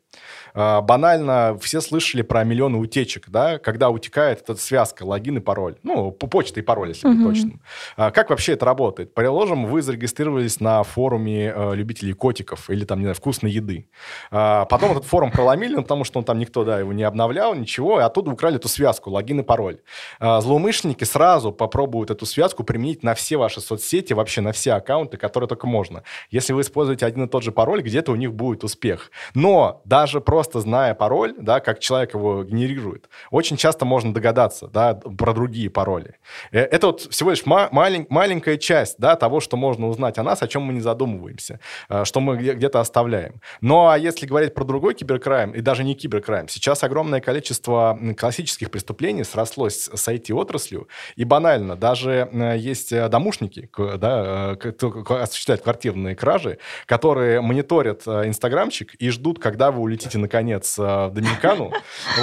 А, 0.54 0.80
банально 0.80 1.58
все 1.60 1.80
слышали 1.80 2.22
про 2.22 2.44
миллионы 2.44 2.78
утечек, 2.78 3.28
да, 3.28 3.58
когда 3.58 3.90
утекает 3.90 4.40
эта 4.42 4.56
связка 4.56 5.04
логин 5.04 5.38
и 5.38 5.40
пароль. 5.40 5.76
Ну, 5.82 6.10
по 6.10 6.26
почте 6.26 6.60
и 6.60 6.62
пароль, 6.62 6.88
если 6.88 7.08
быть 7.08 7.22
точным. 7.22 7.60
А, 7.96 8.10
как 8.10 8.30
вообще 8.30 8.52
это 8.52 8.66
работает? 8.66 9.14
Приложим, 9.14 9.66
вы 9.66 9.82
зарегистрировались 9.82 10.60
на 10.60 10.82
форуме 10.82 11.52
э, 11.54 11.74
любителей 11.74 12.12
котиков 12.12 12.70
или 12.70 12.84
там, 12.84 12.98
не 12.98 13.04
знаю, 13.04 13.14
вкусной 13.14 13.50
еды. 13.50 13.88
А, 14.30 14.64
потом 14.64 14.92
этот 14.92 15.04
форум 15.04 15.30
проломили, 15.30 15.74
ну, 15.74 15.82
потому 15.82 16.04
что 16.04 16.18
он 16.18 16.24
там 16.24 16.38
никто, 16.38 16.64
да, 16.64 16.78
его 16.78 16.92
не 16.92 17.02
обновлял, 17.02 17.54
ничего, 17.54 18.00
и 18.00 18.02
оттуда 18.02 18.30
украли 18.30 18.56
эту 18.56 18.68
связку, 18.68 19.10
логин 19.10 19.40
и 19.40 19.42
пароль. 19.42 19.78
Злоумышленники 20.20 21.04
сразу 21.04 21.52
попробуют 21.52 22.10
эту 22.10 22.26
связку 22.26 22.64
применить 22.64 23.02
на 23.02 23.14
все 23.14 23.36
ваши 23.36 23.60
соцсети, 23.60 24.12
вообще 24.12 24.40
на 24.40 24.52
все 24.52 24.72
аккаунты, 24.72 25.16
которые 25.16 25.48
только 25.48 25.66
можно. 25.66 26.02
Если 26.30 26.52
вы 26.52 26.62
используете 26.62 27.06
один 27.06 27.24
и 27.24 27.28
тот 27.28 27.42
же 27.42 27.52
пароль, 27.52 27.82
где-то 27.82 28.12
у 28.12 28.16
них 28.16 28.32
будет 28.32 28.64
успех. 28.64 29.10
Но 29.34 29.82
даже 29.84 30.20
просто 30.20 30.37
просто 30.38 30.60
зная 30.60 30.94
пароль, 30.94 31.34
да, 31.36 31.58
как 31.58 31.80
человек 31.80 32.14
его 32.14 32.44
генерирует, 32.44 33.08
очень 33.32 33.56
часто 33.56 33.84
можно 33.84 34.14
догадаться, 34.14 34.68
да, 34.68 34.94
про 34.94 35.32
другие 35.34 35.68
пароли. 35.68 36.14
Э, 36.52 36.60
это 36.60 36.86
вот 36.86 37.00
всего 37.00 37.30
лишь 37.30 37.44
ма- 37.44 37.68
малень- 37.72 38.06
маленькая 38.08 38.56
часть, 38.56 38.98
да, 38.98 39.16
того, 39.16 39.40
что 39.40 39.56
можно 39.56 39.88
узнать 39.88 40.16
о 40.18 40.22
нас, 40.22 40.40
о 40.40 40.46
чем 40.46 40.62
мы 40.62 40.74
не 40.74 40.80
задумываемся, 40.80 41.58
э, 41.88 42.04
что 42.04 42.20
мы 42.20 42.36
где-то 42.36 42.78
оставляем. 42.78 43.40
Ну, 43.60 43.88
а 43.88 43.98
если 43.98 44.26
говорить 44.26 44.54
про 44.54 44.62
другой 44.62 44.94
киберкрайм, 44.94 45.50
и 45.50 45.60
даже 45.60 45.82
не 45.82 45.96
киберкрайм, 45.96 46.46
сейчас 46.46 46.84
огромное 46.84 47.20
количество 47.20 47.98
классических 48.16 48.70
преступлений 48.70 49.24
срослось 49.24 49.90
с 49.92 50.08
IT-отраслью, 50.08 50.86
и 51.16 51.24
банально, 51.24 51.74
даже 51.74 52.28
э, 52.32 52.56
есть 52.56 52.94
домушники, 53.08 53.68
да, 53.76 54.52
осуществляют 54.52 55.62
квартирные 55.62 56.14
кражи, 56.14 56.58
которые 56.86 57.40
мониторят 57.40 58.06
инстаграмчик 58.06 58.94
и 58.94 59.10
ждут, 59.10 59.40
когда 59.40 59.72
вы 59.72 59.80
улетите 59.80 60.16
на 60.18 60.27
наконец, 60.28 60.78
э, 60.78 60.82
в 60.82 61.10
Доминикану. 61.14 61.72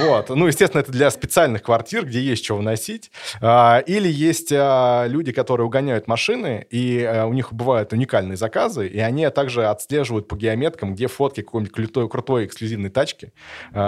Вот. 0.06 0.30
Ну, 0.30 0.48
естественно, 0.48 0.82
это 0.82 0.92
для 0.92 1.10
специальных 1.10 1.64
квартир, 1.64 2.06
где 2.06 2.22
есть 2.22 2.46
что 2.46 2.56
выносить. 2.56 3.12
А, 3.42 3.80
или 3.80 4.08
есть 4.08 4.52
а, 4.52 5.06
люди, 5.08 5.32
которые 5.32 5.66
угоняют 5.66 6.08
машины, 6.08 6.66
и 6.70 7.00
э, 7.00 7.26
у 7.26 7.34
них 7.34 7.52
бывают 7.52 7.94
уникальные 7.94 8.38
заказы, 8.38 8.88
и 8.88 9.00
они 9.00 9.28
также 9.30 9.66
отслеживают 9.66 10.28
по 10.28 10.36
геометкам, 10.36 10.94
где 10.94 11.08
фотки 11.08 11.42
какой-нибудь 11.42 11.74
крутой, 11.74 12.10
крутой 12.10 12.46
эксклюзивной 12.46 12.90
тачки, 12.90 13.34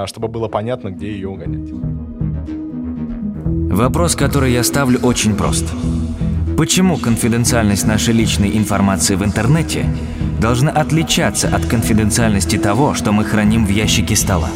чтобы 0.05 0.27
было 0.27 0.47
понятно, 0.47 0.89
где 0.89 1.11
ее 1.11 1.29
угонять. 1.29 1.69
Вопрос, 3.71 4.15
который 4.15 4.51
я 4.51 4.63
ставлю, 4.63 4.99
очень 4.99 5.35
прост. 5.35 5.65
Почему 6.57 6.97
конфиденциальность 6.97 7.85
нашей 7.85 8.15
личной 8.15 8.57
информации 8.57 9.13
в 9.13 9.23
интернете 9.23 9.85
должна 10.41 10.71
отличаться 10.71 11.47
от 11.49 11.67
конфиденциальности 11.67 12.57
того, 12.57 12.95
что 12.95 13.11
мы 13.11 13.25
храним 13.25 13.63
в 13.63 13.69
ящике 13.69 14.15
стола. 14.15 14.49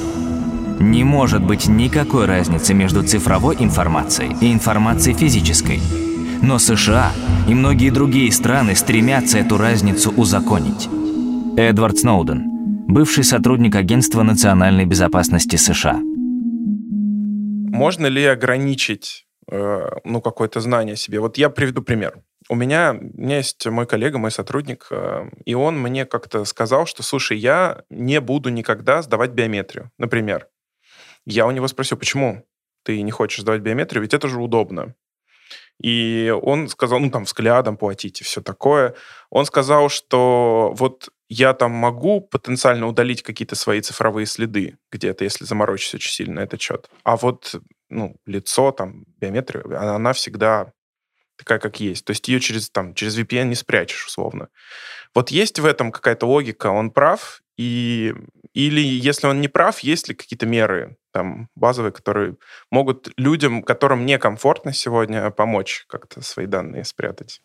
Не 0.80 1.04
может 1.04 1.44
быть 1.44 1.68
никакой 1.68 2.26
разницы 2.26 2.74
между 2.74 3.04
цифровой 3.04 3.56
информацией 3.60 4.36
и 4.42 4.52
информацией 4.52 5.16
физической. 5.16 5.80
Но 6.42 6.58
США 6.58 7.12
и 7.48 7.54
многие 7.54 7.92
другие 7.92 8.32
страны 8.32 8.76
стремятся 8.76 9.38
эту 9.38 9.60
разницу 9.60 10.10
узаконить. 10.10 10.90
Эдвард 11.56 12.00
Сноуден, 12.00 12.88
бывший 12.88 13.24
сотрудник 13.24 13.76
Агентства 13.76 14.24
национальной 14.24 14.86
безопасности 14.86 15.56
США. 15.56 16.00
Можно 17.70 18.08
ли 18.08 18.26
ограничить 18.26 19.28
ну, 19.48 20.22
какое-то 20.22 20.60
знание 20.60 20.94
о 20.94 20.98
себе? 20.98 21.20
Вот 21.20 21.38
я 21.38 21.50
приведу 21.50 21.82
пример. 21.82 22.22
У 22.50 22.56
меня, 22.56 22.92
у 22.92 23.22
меня 23.22 23.38
есть 23.38 23.66
мой 23.68 23.86
коллега, 23.86 24.18
мой 24.18 24.32
сотрудник, 24.32 24.88
э, 24.90 25.30
и 25.46 25.54
он 25.54 25.80
мне 25.80 26.06
как-то 26.06 26.44
сказал, 26.46 26.86
что, 26.86 27.04
слушай, 27.04 27.38
я 27.38 27.84
не 27.90 28.20
буду 28.20 28.50
никогда 28.50 29.02
сдавать 29.02 29.32
биометрию, 29.32 29.92
например. 29.98 30.48
Я 31.26 31.46
у 31.46 31.52
него 31.52 31.68
спросил, 31.68 31.98
почему 31.98 32.46
ты 32.84 33.02
не 33.02 33.12
хочешь 33.12 33.42
сдавать 33.42 33.62
биометрию, 33.62 34.02
ведь 34.02 34.14
это 34.14 34.28
же 34.28 34.42
удобно. 34.42 34.96
И 35.82 36.34
он 36.42 36.68
сказал, 36.68 37.00
ну, 37.00 37.10
там, 37.10 37.24
взглядом 37.24 37.78
платить 37.78 38.22
и 38.22 38.24
все 38.24 38.42
такое. 38.42 38.96
Он 39.30 39.46
сказал, 39.46 39.90
что 39.90 40.74
вот 40.76 41.10
я 41.34 41.54
там 41.54 41.72
могу 41.72 42.20
потенциально 42.20 42.86
удалить 42.88 43.24
какие-то 43.24 43.56
свои 43.56 43.80
цифровые 43.80 44.26
следы 44.26 44.78
где-то, 44.92 45.24
если 45.24 45.46
заморочусь 45.46 45.96
очень 45.96 46.12
сильно 46.12 46.36
на 46.36 46.40
этот 46.42 46.60
счет. 46.60 46.90
А 47.04 47.16
вот 47.16 47.56
ну, 47.90 48.18
лицо, 48.26 48.74
там, 48.74 49.06
биометрия, 49.18 49.64
она, 49.64 49.96
она 49.96 50.12
всегда 50.12 50.74
такая, 51.38 51.60
как 51.60 51.80
есть. 51.80 52.04
То 52.04 52.12
есть 52.12 52.28
ее 52.28 52.42
через, 52.42 52.70
там, 52.70 52.94
через 52.94 53.18
VPN 53.18 53.46
не 53.46 53.56
спрячешь, 53.56 54.06
условно. 54.06 54.50
Вот 55.16 55.32
есть 55.32 55.58
в 55.58 55.66
этом 55.66 55.94
какая-то 55.94 56.26
логика, 56.26 56.68
он 56.68 56.92
прав, 56.92 57.42
и, 57.58 58.14
или 58.54 58.82
если 58.82 59.28
он 59.28 59.40
не 59.40 59.48
прав, 59.48 59.80
есть 59.80 60.10
ли 60.10 60.16
какие-то 60.16 60.46
меры 60.46 60.98
там 61.14 61.48
базовые, 61.56 61.94
которые 61.94 62.36
могут 62.72 63.10
людям, 63.16 63.64
которым 63.64 64.06
некомфортно 64.06 64.74
сегодня, 64.74 65.32
помочь 65.32 65.86
как-то 65.88 66.22
свои 66.22 66.46
данные 66.46 66.84
спрятать? 66.84 67.42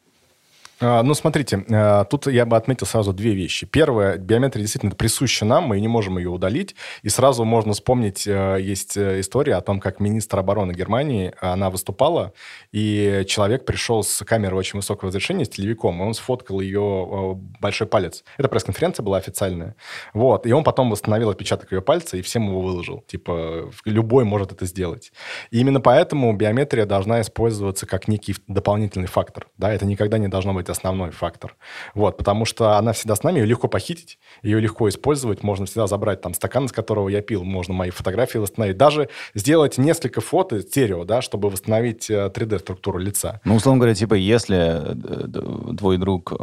А, 0.79 1.03
ну, 1.03 1.15
смотрите, 1.15 1.65
а, 1.71 2.05
тут 2.05 2.27
я 2.27 2.45
бы 2.45 2.57
отметил 2.57 2.87
сразу 2.87 3.13
две 3.15 3.33
вещи. 3.35 3.67
Первое, 3.67 4.19
биометрия 4.19 4.63
действительно 4.63 4.95
присуща 4.95 5.45
нам, 5.45 5.65
мы 5.65 5.81
не 5.81 5.89
можем 5.89 6.19
ее 6.19 6.29
удалить. 6.29 6.75
И 7.03 7.09
сразу 7.09 7.45
можно 7.45 7.73
вспомнить, 7.73 8.27
э, 8.27 8.59
есть 8.61 8.97
э, 8.97 9.21
история 9.21 9.55
о 9.55 9.63
том, 9.63 9.81
как 9.81 10.01
министр 10.01 10.39
обороны 10.39 10.73
Германии, 10.73 11.33
она 11.41 11.71
выступала, 11.71 12.33
и 12.73 13.25
человек 13.27 13.65
пришел 13.65 14.03
с 14.03 14.25
камерой 14.25 14.59
очень 14.59 14.79
высокого 14.79 15.09
разрешения, 15.09 15.47
с 15.47 15.49
телевиком, 15.49 16.03
и 16.03 16.05
он 16.05 16.15
сфоткал 16.15 16.61
ее 16.61 17.39
большой 17.61 17.87
палец. 17.87 18.25
Это 18.37 18.49
пресс-конференция 18.49 19.03
была 19.03 19.17
официальная. 19.17 19.77
Вот. 20.13 20.47
И 20.47 20.53
он 20.53 20.63
потом 20.63 20.91
восстановил 20.91 21.31
отпечаток 21.31 21.73
ее 21.73 21.81
пальца 21.81 22.17
и 22.17 22.23
всем 22.23 22.49
его 22.49 22.61
выложил. 22.61 23.03
Типа, 23.07 23.71
любой 23.85 24.25
может 24.25 24.53
это 24.53 24.67
сделать. 24.67 25.13
И 25.51 25.61
именно 25.61 25.81
поэтому 25.81 26.35
биометрия 26.35 26.85
должна 26.85 27.21
использоваться 27.23 27.87
как 27.87 28.09
некий 28.09 28.37
дополнительный 28.47 29.09
фактор. 29.09 29.49
Да, 29.57 29.73
это 29.73 29.87
никогда 29.87 30.19
не 30.19 30.29
должно 30.29 30.53
быть 30.53 30.66
быть 30.67 30.77
основной 30.77 31.11
фактор. 31.11 31.57
Вот, 31.95 32.17
потому 32.17 32.45
что 32.45 32.77
она 32.77 32.93
всегда 32.93 33.15
с 33.15 33.23
нами, 33.23 33.39
ее 33.39 33.47
легко 33.47 33.69
похитить, 33.69 34.19
ее 34.43 34.61
легко 34.61 34.89
использовать, 34.89 35.43
можно 35.43 35.67
всегда 35.67 35.87
забрать 35.87 36.21
там 36.21 36.35
стакан, 36.35 36.67
из 36.67 36.73
которого 36.73 37.09
я 37.09 37.23
пил, 37.23 37.45
можно 37.45 37.75
мои 37.75 37.91
фотографии 37.91 38.39
восстановить, 38.39 38.77
даже 38.77 39.09
сделать 39.35 39.79
несколько 39.79 40.21
фото 40.21 40.61
стерео, 40.61 41.05
да, 41.05 41.23
чтобы 41.23 41.51
восстановить 41.51 42.11
3D-структуру 42.11 43.01
э, 43.01 43.05
лица. 43.05 43.41
Ну, 43.45 43.57
условно 43.57 43.81
говоря, 43.81 43.95
типа, 43.95 44.15
если 44.15 44.57
э, 44.57 45.77
твой 45.77 45.99
друг 45.99 46.33
э, 46.33 46.37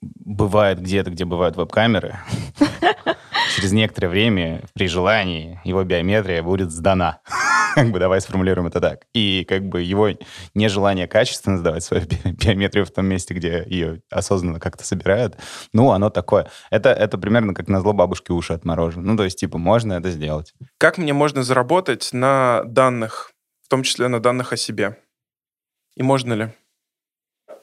бывает 0.00 0.80
где-то, 0.80 1.10
где 1.10 1.24
бывают 1.24 1.56
веб-камеры, 1.56 2.18
через 3.54 3.72
некоторое 3.72 4.08
время 4.08 4.62
при 4.74 4.88
желании 4.88 5.60
его 5.64 5.84
биометрия 5.84 6.42
будет 6.42 6.70
сдана. 6.70 7.20
как 7.74 7.90
бы 7.90 7.98
давай 7.98 8.20
сформулируем 8.20 8.66
это 8.66 8.80
так. 8.80 9.06
И 9.12 9.44
как 9.48 9.68
бы 9.68 9.82
его 9.82 10.10
нежелание 10.54 11.06
качественно 11.06 11.58
сдавать 11.58 11.84
свою 11.84 12.04
биометрию 12.24 12.84
в 12.84 12.90
том 12.90 13.06
месте, 13.06 13.34
где 13.34 13.64
ее 13.66 14.02
осознанно 14.10 14.60
как-то 14.60 14.84
собирают, 14.84 15.36
ну, 15.72 15.90
оно 15.90 16.10
такое. 16.10 16.50
Это, 16.70 16.90
это 16.90 17.16
примерно 17.18 17.54
как 17.54 17.68
на 17.68 17.80
зло 17.80 17.92
бабушки 17.92 18.32
уши 18.32 18.52
отморожены. 18.52 19.04
Ну, 19.04 19.16
то 19.16 19.24
есть, 19.24 19.38
типа, 19.38 19.58
можно 19.58 19.94
это 19.94 20.10
сделать. 20.10 20.54
Как 20.78 20.98
мне 20.98 21.12
можно 21.12 21.42
заработать 21.42 22.10
на 22.12 22.62
данных, 22.64 23.32
в 23.62 23.68
том 23.68 23.82
числе 23.82 24.08
на 24.08 24.20
данных 24.20 24.52
о 24.52 24.56
себе? 24.56 24.98
И 25.94 26.02
можно 26.02 26.32
ли? 26.34 26.52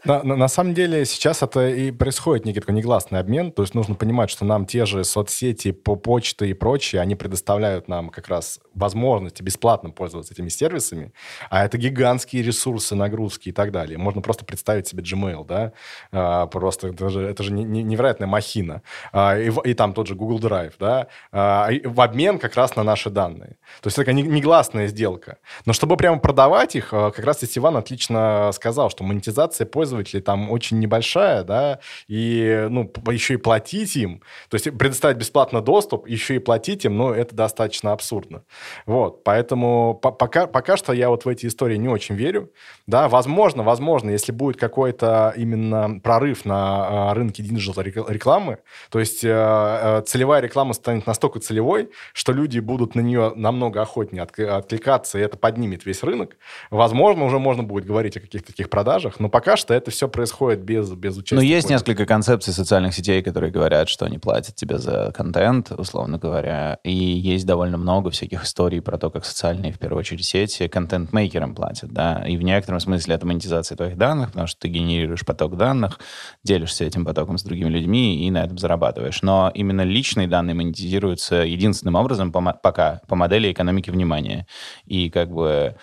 На, 0.04 0.24
на, 0.24 0.36
на 0.36 0.48
самом 0.48 0.74
деле 0.74 1.06
сейчас 1.06 1.44
это 1.44 1.70
и 1.70 1.92
происходит 1.92 2.46
некий 2.46 2.60
такой 2.60 2.74
негласный 2.74 3.20
обмен, 3.20 3.52
то 3.52 3.62
есть 3.62 3.76
нужно 3.76 3.94
понимать, 3.94 4.32
что 4.32 4.46
нам 4.46 4.66
те 4.66 4.86
же 4.86 5.04
соцсети, 5.04 5.72
по 5.72 5.96
почты 5.96 6.50
и 6.50 6.54
прочее, 6.54 7.02
они 7.02 7.16
предоставляют 7.16 7.88
нам 7.88 8.10
как 8.10 8.28
раз 8.28 8.60
возможности 8.74 9.44
бесплатно 9.44 9.92
пользоваться 9.92 10.34
этими 10.34 10.50
сервисами, 10.50 11.14
а 11.50 11.66
это 11.66 11.78
гигантские 11.78 12.42
ресурсы, 12.42 12.96
нагрузки 12.96 13.50
и 13.50 13.52
так 13.52 13.72
далее. 13.72 14.00
Можно 14.00 14.22
просто 14.22 14.44
представить 14.44 14.88
себе 14.88 15.04
Gmail, 15.04 15.46
да, 15.46 15.74
а, 16.12 16.48
просто 16.48 16.88
это 16.88 17.10
же, 17.10 17.22
это 17.22 17.44
же 17.44 17.52
невероятная 17.52 18.28
махина. 18.28 18.82
А, 19.12 19.38
и, 19.38 19.52
и 19.66 19.74
там 19.76 19.94
тот 19.94 20.08
же 20.08 20.16
Google 20.16 20.40
Drive, 20.40 20.74
да, 20.80 21.08
а, 21.32 21.70
в 21.84 22.02
обмен 22.02 22.40
как 22.40 22.56
раз 22.56 22.76
на 22.76 22.84
наши 22.84 23.12
данные. 23.12 23.58
То 23.82 23.88
есть 23.88 23.98
это 23.98 24.06
такая 24.06 24.16
негласная 24.16 24.88
сделка. 24.88 25.38
Но 25.66 25.74
чтобы 25.74 25.96
прямо 25.96 26.18
продавать 26.20 26.76
их, 26.76 26.92
а, 26.92 27.12
как 27.12 27.24
раз 27.24 27.42
Иван 27.42 27.78
отлично 27.78 28.52
сказал, 28.54 28.90
что 28.90 29.04
монетизация 29.04 29.66
пользователей 29.66 29.91
пользователей 29.92 30.22
там 30.22 30.50
очень 30.52 30.80
небольшая, 30.80 31.44
да, 31.44 31.80
и, 32.08 32.68
ну, 32.70 32.92
еще 33.12 33.34
и 33.34 33.38
платить 33.38 33.96
им, 33.96 34.22
то 34.50 34.56
есть 34.56 34.78
предоставить 34.78 35.18
бесплатно 35.18 35.62
доступ, 35.62 36.08
еще 36.08 36.36
и 36.36 36.40
платить 36.40 36.86
им, 36.86 36.98
ну, 36.98 37.12
это 37.12 37.36
достаточно 37.36 37.92
абсурдно. 37.92 38.44
Вот, 38.86 39.24
поэтому 39.24 40.00
по 40.02 40.12
пока, 40.12 40.48
пока 40.48 40.78
что 40.78 40.94
я 40.94 41.10
вот 41.10 41.26
в 41.26 41.28
эти 41.28 41.48
истории 41.48 41.78
не 41.78 41.90
очень 41.90 42.16
верю, 42.16 42.52
да, 42.88 43.08
возможно, 43.08 43.64
возможно, 43.64 44.12
если 44.12 44.32
будет 44.32 44.58
какой-то 44.58 45.34
именно 45.38 46.00
прорыв 46.00 46.46
на 46.46 47.10
а, 47.10 47.14
рынке 47.14 47.44
digital 47.44 47.84
рекламы, 47.84 48.58
то 48.90 49.00
есть 49.00 49.24
э, 49.24 49.30
э, 49.30 50.02
целевая 50.06 50.42
реклама 50.42 50.74
станет 50.74 51.08
настолько 51.08 51.40
целевой, 51.40 51.90
что 52.14 52.34
люди 52.34 52.60
будут 52.60 52.96
на 52.96 53.02
нее 53.02 53.34
намного 53.36 53.82
охотнее 53.82 54.24
откликаться, 54.24 55.18
и 55.18 55.22
это 55.22 55.38
поднимет 55.38 55.86
весь 55.86 56.04
рынок, 56.04 56.38
возможно, 56.70 57.26
уже 57.26 57.40
можно 57.40 57.64
будет 57.64 57.86
говорить 57.86 58.18
о 58.18 58.20
каких-то 58.20 58.48
таких 58.48 58.70
продажах, 58.70 59.20
но 59.20 59.30
пока 59.30 59.58
что 59.58 59.74
это 59.74 59.81
все 59.90 60.08
происходит 60.08 60.62
без, 60.62 60.92
без 60.92 61.18
участия. 61.18 61.36
Ну, 61.36 61.42
есть 61.42 61.70
несколько 61.70 62.06
концепций 62.06 62.54
социальных 62.54 62.94
сетей, 62.94 63.24
которые 63.24 63.52
говорят, 63.52 63.90
что 63.90 64.06
они 64.06 64.20
платят 64.20 64.56
тебе 64.56 64.78
за 64.78 65.12
контент, 65.16 65.72
условно 65.72 66.20
говоря. 66.20 66.78
И 66.84 66.94
есть 66.94 67.46
довольно 67.46 67.78
много 67.78 68.12
всяких 68.12 68.44
историй 68.44 68.82
про 68.82 68.98
то, 68.98 69.10
как 69.10 69.26
социальные, 69.26 69.72
в 69.72 69.80
первую 69.80 70.00
очередь, 70.00 70.26
сети 70.26 70.68
контент-мейкерам 70.68 71.56
платят, 71.56 71.92
да. 71.92 72.24
И 72.28 72.38
в 72.38 72.44
некотором 72.44 72.80
смысле 72.80 73.16
это 73.16 73.26
монетизация 73.26 73.76
твоих 73.76 73.98
данных, 73.98 74.28
потому 74.28 74.48
что 74.48 74.60
ты 74.60 74.68
генерируешь 74.68 75.26
поток 75.26 75.58
данных, 75.58 76.00
делишься 76.44 76.86
этим 76.86 77.06
потоком 77.06 77.38
с 77.38 77.44
другими 77.44 77.70
людьми 77.70 78.28
и 78.28 78.30
на 78.30 78.44
этом 78.44 78.58
зарабатываешь. 78.58 79.22
Но 79.22 79.52
именно 79.56 79.82
личные 79.82 80.28
данные 80.28 80.54
монетизируются 80.54 81.38
единственным 81.38 81.96
образом 81.96 82.32
пока 82.32 83.02
по 83.08 83.16
модели 83.16 83.52
экономики 83.52 83.90
внимания. 83.90 84.46
И 84.86 85.10
как 85.10 85.32
бы 85.32 85.76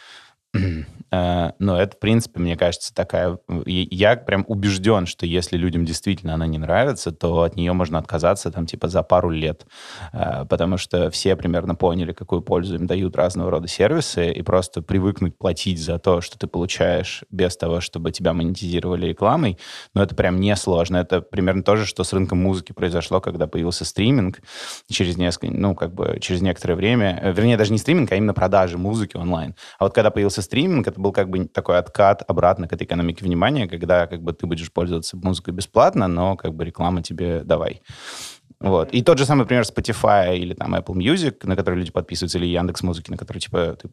но 1.11 1.81
это, 1.81 1.97
в 1.97 1.99
принципе, 1.99 2.41
мне 2.41 2.57
кажется, 2.57 2.95
такая... 2.95 3.39
Я 3.67 4.17
прям 4.17 4.45
убежден, 4.47 5.07
что 5.07 5.27
если 5.27 5.57
людям 5.57 5.85
действительно 5.85 6.35
она 6.35 6.47
не 6.47 6.59
нравится, 6.59 7.13
то 7.13 7.43
от 7.43 7.57
нее 7.57 7.73
можно 7.73 7.99
отказаться 7.99 8.51
там 8.51 8.67
типа 8.67 8.89
за 8.89 9.03
пару 9.03 9.31
лет, 9.31 9.67
э, 10.13 10.45
потому 10.49 10.77
что 10.77 11.11
все 11.11 11.37
примерно 11.37 11.75
поняли, 11.75 12.13
какую 12.13 12.43
пользу 12.43 12.77
им 12.77 12.87
дают 12.87 13.17
разного 13.17 13.51
рода 13.51 13.69
сервисы, 13.69 14.31
и 14.31 14.43
просто 14.43 14.83
привыкнуть 14.83 15.37
платить 15.37 15.81
за 15.81 15.99
то, 15.99 16.21
что 16.21 16.39
ты 16.39 16.47
получаешь 16.47 17.25
без 17.31 17.57
того, 17.57 17.81
чтобы 17.81 18.11
тебя 18.11 18.33
монетизировали 18.33 19.07
рекламой, 19.07 19.59
но 19.95 20.03
это 20.03 20.15
прям 20.15 20.41
несложно. 20.41 20.99
Это 20.99 21.21
примерно 21.21 21.63
то 21.63 21.77
же, 21.77 21.87
что 21.87 22.05
с 22.05 22.13
рынком 22.13 22.39
музыки 22.39 22.73
произошло, 22.73 23.21
когда 23.21 23.47
появился 23.47 23.85
стриминг. 23.85 24.41
Через 24.91 25.17
несколько, 25.17 25.55
ну, 25.55 25.75
как 25.75 25.95
бы 25.95 26.19
через 26.21 26.43
некоторое 26.43 26.75
время, 26.75 27.19
э, 27.23 27.33
вернее, 27.33 27.57
даже 27.57 27.73
не 27.73 27.79
стриминг, 27.79 28.13
а 28.13 28.17
именно 28.17 28.35
продажи 28.35 28.79
музыки 28.79 29.17
онлайн. 29.17 29.55
А 29.79 29.85
вот 29.85 29.95
когда 29.95 30.11
появился 30.11 30.38
стриминг, 30.43 30.87
это 30.87 31.01
был 31.01 31.13
как 31.13 31.29
бы 31.29 31.47
такой 31.47 31.79
откат 31.79 32.23
обратно 32.27 32.69
к 32.69 32.73
этой 32.73 32.85
экономике 32.85 33.25
внимания, 33.25 33.67
когда 33.69 34.07
как 34.07 34.23
бы 34.23 34.33
ты 34.33 34.47
будешь 34.47 34.73
пользоваться 34.73 35.17
музыкой 35.17 35.55
бесплатно, 35.55 36.09
но 36.09 36.37
как 36.37 36.55
бы 36.55 36.65
реклама 36.65 37.03
тебе 37.03 37.43
давай. 37.45 37.83
Вот. 38.61 38.91
И 38.93 39.03
тот 39.03 39.19
же 39.19 39.25
самый 39.25 39.47
пример 39.47 39.63
Spotify 39.63 40.37
или 40.37 40.53
там 40.53 40.75
Apple 40.75 40.95
Music, 40.95 41.47
на 41.47 41.55
который 41.55 41.77
люди 41.77 41.93
подписываются, 41.93 42.39
или 42.39 42.47
Яндекс 42.47 42.83
Музыки, 42.83 43.11
на 43.11 43.17
который 43.17 43.39
типа 43.39 43.77
ты 43.81 43.89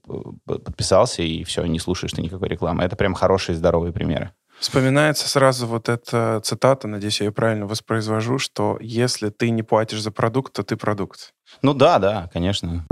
подписался 0.46 1.22
и 1.22 1.44
все, 1.44 1.64
не 1.66 1.80
слушаешь 1.80 2.14
ты 2.14 2.22
никакой 2.22 2.50
рекламы. 2.50 2.84
Это 2.84 2.96
прям 2.96 3.14
хорошие, 3.14 3.56
здоровые 3.56 3.94
примеры. 3.94 4.32
Вспоминается 4.60 5.28
сразу 5.28 5.68
вот 5.68 5.90
эта 5.90 6.40
цитата, 6.44 6.88
надеюсь, 6.88 7.20
я 7.20 7.28
ее 7.28 7.32
правильно 7.32 7.68
воспроизвожу, 7.68 8.40
что 8.40 8.78
если 8.82 9.30
ты 9.30 9.50
не 9.50 9.64
платишь 9.64 10.02
за 10.02 10.12
продукт, 10.12 10.54
то 10.54 10.64
ты 10.64 10.78
продукт. 10.78 11.34
Ну 11.62 11.74
да, 11.74 12.00
да, 12.00 12.30
конечно. 12.34 12.88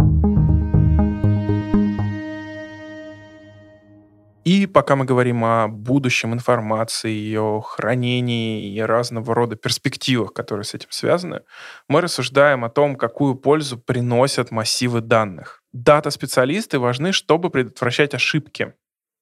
И 4.44 4.66
пока 4.68 4.96
мы 4.96 5.06
говорим 5.06 5.46
о 5.46 5.68
будущем 5.70 6.34
информации, 6.34 7.10
ее 7.10 7.62
хранении 7.66 8.74
и 8.74 8.82
разного 8.82 9.34
рода 9.34 9.56
перспективах, 9.56 10.34
которые 10.34 10.66
с 10.66 10.74
этим 10.74 10.90
связаны, 10.92 11.42
мы 11.88 12.02
рассуждаем 12.02 12.66
о 12.66 12.70
том, 12.70 12.96
какую 12.96 13.36
пользу 13.36 13.78
приносят 13.78 14.52
массивы 14.52 15.00
данных. 15.00 15.64
Дата-специалисты 15.72 16.78
важны, 16.78 17.14
чтобы 17.14 17.50
предотвращать 17.50 18.14
ошибки, 18.14 18.74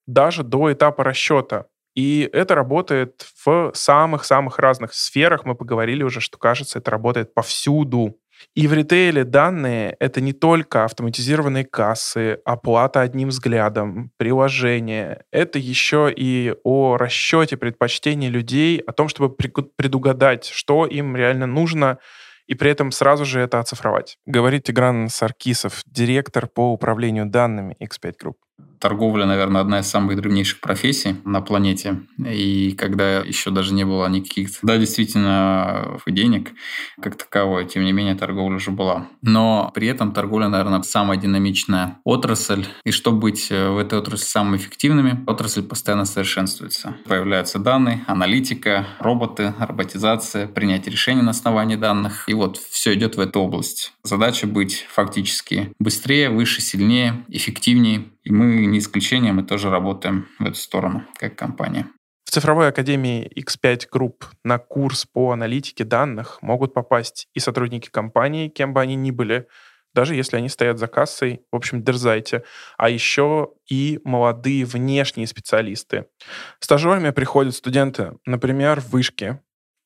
даже 0.07 0.43
до 0.43 0.73
этапа 0.73 1.03
расчета. 1.03 1.65
И 1.93 2.29
это 2.31 2.55
работает 2.55 3.25
в 3.45 3.71
самых-самых 3.75 4.59
разных 4.59 4.93
сферах. 4.93 5.45
Мы 5.45 5.55
поговорили 5.55 6.03
уже, 6.03 6.21
что, 6.21 6.37
кажется, 6.37 6.79
это 6.79 6.89
работает 6.89 7.33
повсюду. 7.33 8.17
И 8.55 8.67
в 8.67 8.73
ритейле 8.73 9.23
данные— 9.23 9.95
это 9.99 10.21
не 10.21 10.33
только 10.33 10.85
автоматизированные 10.85 11.65
кассы, 11.65 12.39
оплата 12.45 13.01
одним 13.01 13.29
взглядом, 13.29 14.11
приложение. 14.17 15.23
Это 15.31 15.59
еще 15.59 16.11
и 16.15 16.53
о 16.63 16.97
расчете 16.97 17.57
предпочтений 17.57 18.29
людей, 18.29 18.79
о 18.79 18.91
том, 18.91 19.07
чтобы 19.07 19.29
предугадать, 19.29 20.45
что 20.45 20.85
им 20.85 21.15
реально 21.15 21.47
нужно, 21.47 21.97
и 22.47 22.55
при 22.55 22.69
этом 22.69 22.91
сразу 22.91 23.23
же 23.23 23.39
это 23.39 23.59
оцифровать. 23.59 24.17
Говорит 24.25 24.63
Тигран 24.63 25.07
Саркисов, 25.07 25.83
директор 25.85 26.47
по 26.47 26.73
управлению 26.73 27.25
данными 27.25 27.77
X5 27.79 28.13
Group. 28.21 28.35
Торговля, 28.81 29.27
наверное, 29.27 29.61
одна 29.61 29.81
из 29.81 29.87
самых 29.87 30.15
древнейших 30.15 30.59
профессий 30.59 31.17
на 31.23 31.41
планете. 31.41 32.01
И 32.17 32.71
когда 32.71 33.19
еще 33.19 33.51
даже 33.51 33.75
не 33.75 33.85
было 33.85 34.07
никаких, 34.07 34.49
да, 34.63 34.77
действительно, 34.79 35.99
денег 36.07 36.53
как 36.99 37.15
таковой, 37.15 37.67
тем 37.67 37.85
не 37.85 37.91
менее, 37.91 38.15
торговля 38.15 38.55
уже 38.55 38.71
была. 38.71 39.07
Но 39.21 39.71
при 39.75 39.87
этом 39.87 40.13
торговля, 40.13 40.49
наверное, 40.49 40.81
самая 40.81 41.19
динамичная 41.19 41.99
отрасль. 42.03 42.65
И 42.83 42.89
чтобы 42.89 43.19
быть 43.19 43.51
э, 43.51 43.69
в 43.69 43.77
этой 43.77 43.99
отрасли 43.99 44.25
самыми 44.25 44.57
эффективными, 44.57 45.23
отрасль 45.27 45.61
постоянно 45.61 46.05
совершенствуется. 46.05 46.95
Появляются 47.07 47.59
данные, 47.59 48.03
аналитика, 48.07 48.87
роботы, 48.97 49.53
роботизация, 49.59 50.47
принятие 50.47 50.91
решений 50.91 51.21
на 51.21 51.31
основании 51.31 51.75
данных. 51.75 52.27
И 52.27 52.33
вот 52.33 52.57
все 52.57 52.95
идет 52.95 53.15
в 53.15 53.19
эту 53.19 53.41
область. 53.41 53.93
Задача 54.03 54.47
быть 54.47 54.87
фактически 54.89 55.71
быстрее, 55.77 56.31
выше, 56.31 56.61
сильнее, 56.61 57.23
эффективнее 57.27 58.05
и 58.23 58.31
мы 58.31 58.65
не 58.65 58.79
исключение, 58.79 59.33
мы 59.33 59.43
тоже 59.43 59.69
работаем 59.69 60.27
в 60.39 60.45
эту 60.45 60.55
сторону, 60.55 61.03
как 61.17 61.35
компания. 61.35 61.87
В 62.25 62.31
цифровой 62.31 62.69
академии 62.69 63.29
X5 63.35 63.87
Group 63.93 64.23
на 64.43 64.57
курс 64.57 65.05
по 65.05 65.31
аналитике 65.31 65.83
данных 65.83 66.41
могут 66.41 66.73
попасть 66.73 67.27
и 67.33 67.39
сотрудники 67.39 67.89
компании, 67.89 68.47
кем 68.47 68.73
бы 68.73 68.79
они 68.79 68.95
ни 68.95 69.11
были, 69.11 69.47
даже 69.93 70.15
если 70.15 70.37
они 70.37 70.47
стоят 70.47 70.79
за 70.79 70.87
кассой, 70.87 71.41
в 71.51 71.55
общем, 71.55 71.83
дерзайте. 71.83 72.43
А 72.77 72.89
еще 72.89 73.49
и 73.69 73.99
молодые 74.05 74.63
внешние 74.63 75.27
специалисты. 75.27 76.05
Стажерами 76.59 77.09
приходят 77.09 77.53
студенты, 77.53 78.13
например, 78.25 78.79
в 78.79 78.91
вышке, 78.91 79.41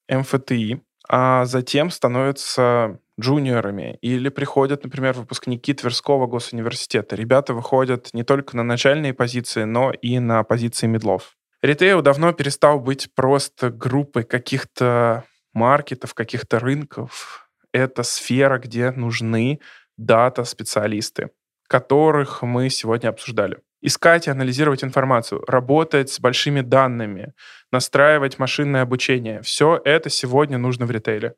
МФТИ, 0.07 0.81
а 1.09 1.45
затем 1.45 1.89
становятся 1.89 2.99
джуниорами, 3.19 3.97
или 4.01 4.29
приходят, 4.29 4.83
например, 4.83 5.13
выпускники 5.13 5.73
Тверского 5.73 6.27
госуниверситета. 6.27 7.15
Ребята 7.15 7.53
выходят 7.53 8.09
не 8.13 8.23
только 8.23 8.57
на 8.57 8.63
начальные 8.63 9.13
позиции, 9.13 9.63
но 9.63 9.91
и 9.91 10.19
на 10.19 10.43
позиции 10.43 10.87
медлов. 10.87 11.35
Ритейл 11.61 12.01
давно 12.01 12.33
перестал 12.33 12.79
быть 12.79 13.09
просто 13.15 13.69
группой 13.69 14.23
каких-то 14.23 15.23
маркетов, 15.53 16.13
каких-то 16.13 16.59
рынков. 16.59 17.49
Это 17.71 18.03
сфера, 18.03 18.59
где 18.59 18.91
нужны 18.91 19.59
дата-специалисты, 19.97 21.31
которых 21.67 22.41
мы 22.41 22.69
сегодня 22.69 23.09
обсуждали. 23.09 23.59
Искать 23.81 24.27
и 24.27 24.31
анализировать 24.31 24.83
информацию, 24.83 25.43
работать 25.47 26.09
с 26.09 26.19
большими 26.19 26.61
данными, 26.61 27.33
настраивать 27.71 28.39
машинное 28.39 28.81
обучение. 28.81 29.41
Все 29.41 29.79
это 29.83 30.09
сегодня 30.09 30.57
нужно 30.57 30.85
в 30.85 30.91
ритейле. 30.91 31.35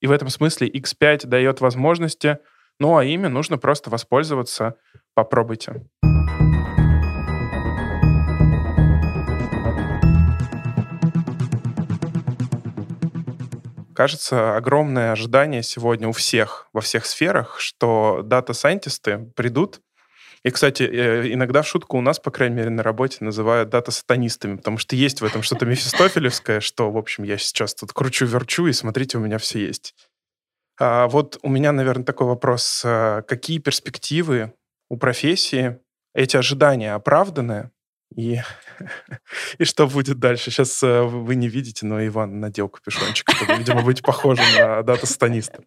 И 0.00 0.06
в 0.06 0.12
этом 0.12 0.28
смысле 0.28 0.68
X5 0.68 1.26
дает 1.26 1.60
возможности, 1.60 2.38
ну 2.78 2.96
а 2.96 3.04
ими 3.04 3.28
нужно 3.28 3.58
просто 3.58 3.90
воспользоваться. 3.90 4.76
Попробуйте. 5.14 5.86
Кажется, 13.94 14.56
огромное 14.56 15.12
ожидание 15.12 15.62
сегодня 15.62 16.06
у 16.06 16.12
всех, 16.12 16.68
во 16.74 16.82
всех 16.82 17.06
сферах, 17.06 17.58
что 17.58 18.20
дата-сайентисты 18.22 19.32
придут 19.34 19.80
и, 20.42 20.50
кстати, 20.50 20.82
э, 20.82 21.32
иногда 21.32 21.62
в 21.62 21.68
шутку 21.68 21.98
у 21.98 22.00
нас, 22.00 22.18
по 22.18 22.30
крайней 22.30 22.56
мере, 22.56 22.70
на 22.70 22.82
работе 22.82 23.18
называют 23.20 23.68
дата-сатанистами, 23.68 24.56
потому 24.56 24.78
что 24.78 24.96
есть 24.96 25.20
в 25.20 25.24
этом 25.24 25.42
что-то 25.42 25.66
мефистофелевское, 25.66 26.60
что, 26.60 26.90
в 26.90 26.96
общем, 26.96 27.24
я 27.24 27.38
сейчас 27.38 27.74
тут 27.74 27.92
кручу-верчу, 27.92 28.66
и 28.66 28.72
смотрите, 28.72 29.18
у 29.18 29.20
меня 29.20 29.38
все 29.38 29.66
есть. 29.66 29.94
А 30.78 31.08
вот 31.08 31.38
у 31.42 31.48
меня, 31.48 31.72
наверное, 31.72 32.04
такой 32.04 32.26
вопрос. 32.26 32.82
А 32.84 33.22
какие 33.22 33.58
перспективы 33.58 34.52
у 34.88 34.96
профессии? 34.96 35.78
Эти 36.14 36.36
ожидания 36.36 36.94
оправданы? 36.94 37.70
И, 38.14 38.40
и 39.58 39.64
что 39.64 39.86
будет 39.86 40.18
дальше? 40.18 40.50
Сейчас 40.50 40.82
э, 40.82 41.02
вы 41.02 41.34
не 41.34 41.48
видите, 41.48 41.86
но 41.86 42.04
Иван 42.06 42.40
надел 42.40 42.68
капюшончик, 42.68 43.30
чтобы, 43.30 43.56
видимо, 43.56 43.82
быть 43.82 44.02
похожим 44.02 44.44
на 44.56 44.82
дата-станиста. 44.82 45.64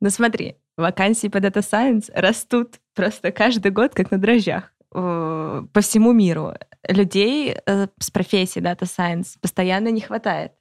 Ну 0.00 0.10
смотри, 0.10 0.56
вакансии 0.80 1.28
по 1.28 1.38
Data 1.38 1.60
Science 1.60 2.10
растут 2.14 2.80
просто 2.94 3.32
каждый 3.32 3.70
год, 3.70 3.94
как 3.94 4.10
на 4.10 4.18
дрожжах 4.18 4.72
э, 4.94 5.62
по 5.72 5.80
всему 5.80 6.12
миру. 6.12 6.54
Людей 6.88 7.54
э, 7.54 7.86
с 7.98 8.10
профессией 8.10 8.64
Data 8.64 8.82
Science 8.82 9.36
постоянно 9.40 9.88
не 9.88 10.00
хватает. 10.00 10.52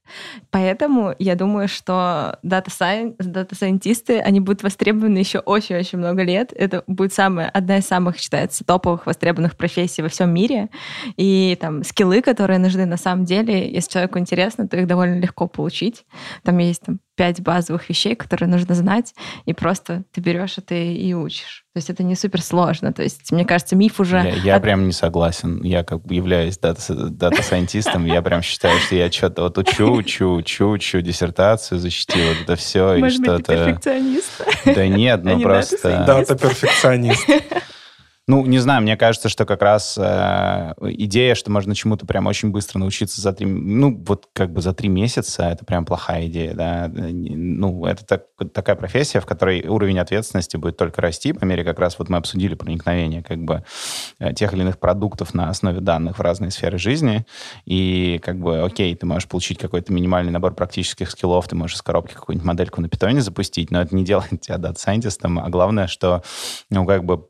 Поэтому 0.51 1.15
я 1.19 1.35
думаю, 1.35 1.67
что 1.67 2.37
дата 2.43 2.71
сайентисты, 2.71 4.19
они 4.19 4.39
будут 4.39 4.63
востребованы 4.63 5.17
еще 5.17 5.39
очень-очень 5.39 5.97
много 5.97 6.23
лет. 6.23 6.51
Это 6.55 6.83
будет 6.87 7.13
самая, 7.13 7.49
одна 7.49 7.77
из 7.77 7.85
самых, 7.85 8.17
считается, 8.17 8.63
топовых 8.63 9.05
востребованных 9.05 9.55
профессий 9.55 10.01
во 10.01 10.09
всем 10.09 10.33
мире. 10.33 10.69
И 11.17 11.57
там 11.59 11.83
скиллы, 11.83 12.21
которые 12.21 12.59
нужны 12.59 12.85
на 12.85 12.97
самом 12.97 13.25
деле, 13.25 13.71
если 13.71 13.91
человеку 13.91 14.19
интересно, 14.19 14.67
то 14.67 14.77
их 14.77 14.87
довольно 14.87 15.19
легко 15.19 15.47
получить. 15.47 16.05
Там 16.43 16.57
есть 16.57 16.81
там 16.81 16.99
пять 17.19 17.41
базовых 17.41 17.89
вещей, 17.89 18.15
которые 18.15 18.47
нужно 18.47 18.73
знать, 18.75 19.13
и 19.45 19.51
просто 19.51 20.03
ты 20.13 20.21
берешь 20.21 20.57
это 20.57 20.73
и 20.73 21.13
учишь. 21.13 21.65
То 21.73 21.79
есть 21.79 21.89
это 21.89 22.01
не 22.01 22.15
супер 22.15 22.41
сложно. 22.41 22.93
То 22.93 23.03
есть, 23.03 23.33
мне 23.33 23.43
кажется, 23.43 23.75
миф 23.75 23.99
уже... 23.99 24.15
Я, 24.15 24.35
я 24.35 24.55
от... 24.55 24.61
прям 24.61 24.85
не 24.85 24.93
согласен. 24.93 25.61
Я 25.61 25.83
как 25.83 26.05
бы 26.05 26.15
являюсь 26.15 26.57
дата-сайентистом, 26.57 28.05
я 28.05 28.21
прям 28.21 28.41
считаю, 28.41 28.79
что 28.79 28.95
я 28.95 29.11
что-то 29.11 29.43
вот 29.43 29.57
учу, 29.57 29.98
учу, 29.99 30.35
учу, 30.35 30.69
учу, 30.69 31.01
диссертацию 31.01 31.79
защитил, 31.79 32.27
вот 32.29 32.37
это 32.43 32.55
все, 32.55 32.95
и 32.95 33.09
что-то... 33.09 33.53
перфекционист. 33.53 34.41
Да 34.65 34.87
нет, 34.87 35.21
ну 35.23 35.39
просто... 35.39 36.03
Дата-перфекционист. 36.05 37.27
Ну, 38.29 38.45
не 38.45 38.59
знаю, 38.59 38.83
мне 38.83 38.95
кажется, 38.95 39.27
что 39.27 39.43
как 39.43 39.63
раз 39.63 39.97
э, 39.99 40.73
идея, 40.81 41.33
что 41.33 41.49
можно 41.49 41.73
чему-то 41.73 42.05
прям 42.05 42.27
очень 42.27 42.51
быстро 42.51 42.77
научиться 42.77 43.19
за 43.21 43.33
три, 43.33 43.47
ну, 43.47 44.03
вот 44.05 44.27
как 44.33 44.53
бы 44.53 44.61
за 44.61 44.71
три 44.71 44.87
месяца, 44.87 45.49
это 45.49 45.65
прям 45.65 45.83
плохая 45.83 46.27
идея, 46.27 46.53
да. 46.53 46.91
Ну, 46.93 47.85
это 47.85 48.05
так, 48.05 48.25
такая 48.53 48.75
профессия, 48.75 49.19
в 49.19 49.25
которой 49.25 49.65
уровень 49.67 49.97
ответственности 49.97 50.57
будет 50.57 50.77
только 50.77 51.01
расти, 51.01 51.33
по 51.33 51.43
мере 51.43 51.63
как 51.63 51.79
раз 51.79 51.97
вот 51.97 52.09
мы 52.09 52.17
обсудили 52.17 52.53
проникновение 52.53 53.23
как 53.23 53.39
бы 53.39 53.63
э, 54.19 54.31
тех 54.35 54.53
или 54.53 54.61
иных 54.61 54.77
продуктов 54.77 55.33
на 55.33 55.49
основе 55.49 55.79
данных 55.79 56.19
в 56.19 56.21
разные 56.21 56.51
сферы 56.51 56.77
жизни, 56.77 57.25
и 57.65 58.21
как 58.23 58.37
бы, 58.37 58.61
окей, 58.61 58.93
ты 58.93 59.07
можешь 59.07 59.27
получить 59.27 59.57
какой-то 59.57 59.91
минимальный 59.91 60.31
набор 60.31 60.53
практических 60.53 61.09
скиллов, 61.09 61.47
ты 61.47 61.55
можешь 61.55 61.77
из 61.77 61.81
коробки 61.81 62.13
какую-нибудь 62.13 62.45
модельку 62.45 62.79
на 62.79 62.89
питоне 62.89 63.21
запустить, 63.21 63.71
но 63.71 63.81
это 63.81 63.95
не 63.95 64.05
делает 64.05 64.39
тебя 64.41 64.59
дата-сайентистом, 64.59 65.39
а 65.39 65.49
главное, 65.49 65.87
что, 65.87 66.21
ну, 66.69 66.85
как 66.85 67.05
бы 67.05 67.25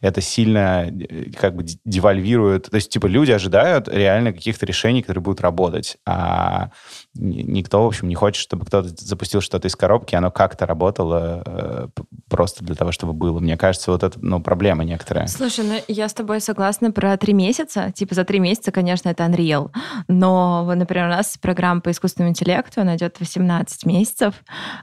это 0.00 0.20
сильно 0.20 0.86
э, 0.86 1.30
как 1.38 1.56
бы 1.56 1.64
девальвирует. 1.84 2.70
То 2.70 2.76
есть, 2.76 2.90
типа, 2.90 3.06
люди 3.06 3.30
ожидают 3.30 3.88
реально 3.88 4.32
каких-то 4.32 4.66
решений, 4.66 5.00
которые 5.00 5.22
будут 5.22 5.40
работать. 5.40 5.96
А 6.06 6.70
никто, 7.14 7.84
в 7.84 7.86
общем, 7.86 8.08
не 8.08 8.14
хочет, 8.14 8.42
чтобы 8.42 8.66
кто-то 8.66 8.88
запустил 8.88 9.40
что-то 9.40 9.68
из 9.68 9.76
коробки, 9.76 10.14
оно 10.14 10.30
как-то 10.30 10.66
работало 10.66 11.42
э, 11.46 11.88
просто 12.28 12.64
для 12.64 12.74
того, 12.74 12.92
чтобы 12.92 13.14
было. 13.14 13.38
Мне 13.40 13.56
кажется, 13.56 13.92
вот 13.92 14.02
это, 14.02 14.18
ну, 14.20 14.40
проблема 14.42 14.84
некоторая. 14.84 15.26
Слушай, 15.26 15.64
ну, 15.64 15.74
я 15.88 16.08
с 16.08 16.14
тобой 16.14 16.40
согласна 16.40 16.92
про 16.92 17.16
три 17.16 17.32
месяца. 17.32 17.92
Типа, 17.92 18.14
за 18.14 18.24
три 18.24 18.40
месяца, 18.40 18.72
конечно, 18.72 19.08
это 19.08 19.24
Unreal. 19.24 19.70
Но, 20.08 20.70
например, 20.74 21.06
у 21.06 21.10
нас 21.10 21.38
программа 21.40 21.80
по 21.80 21.90
искусственному 21.90 22.30
интеллекту, 22.30 22.82
она 22.82 22.96
идет 22.96 23.20
18 23.20 23.86
месяцев. 23.86 24.34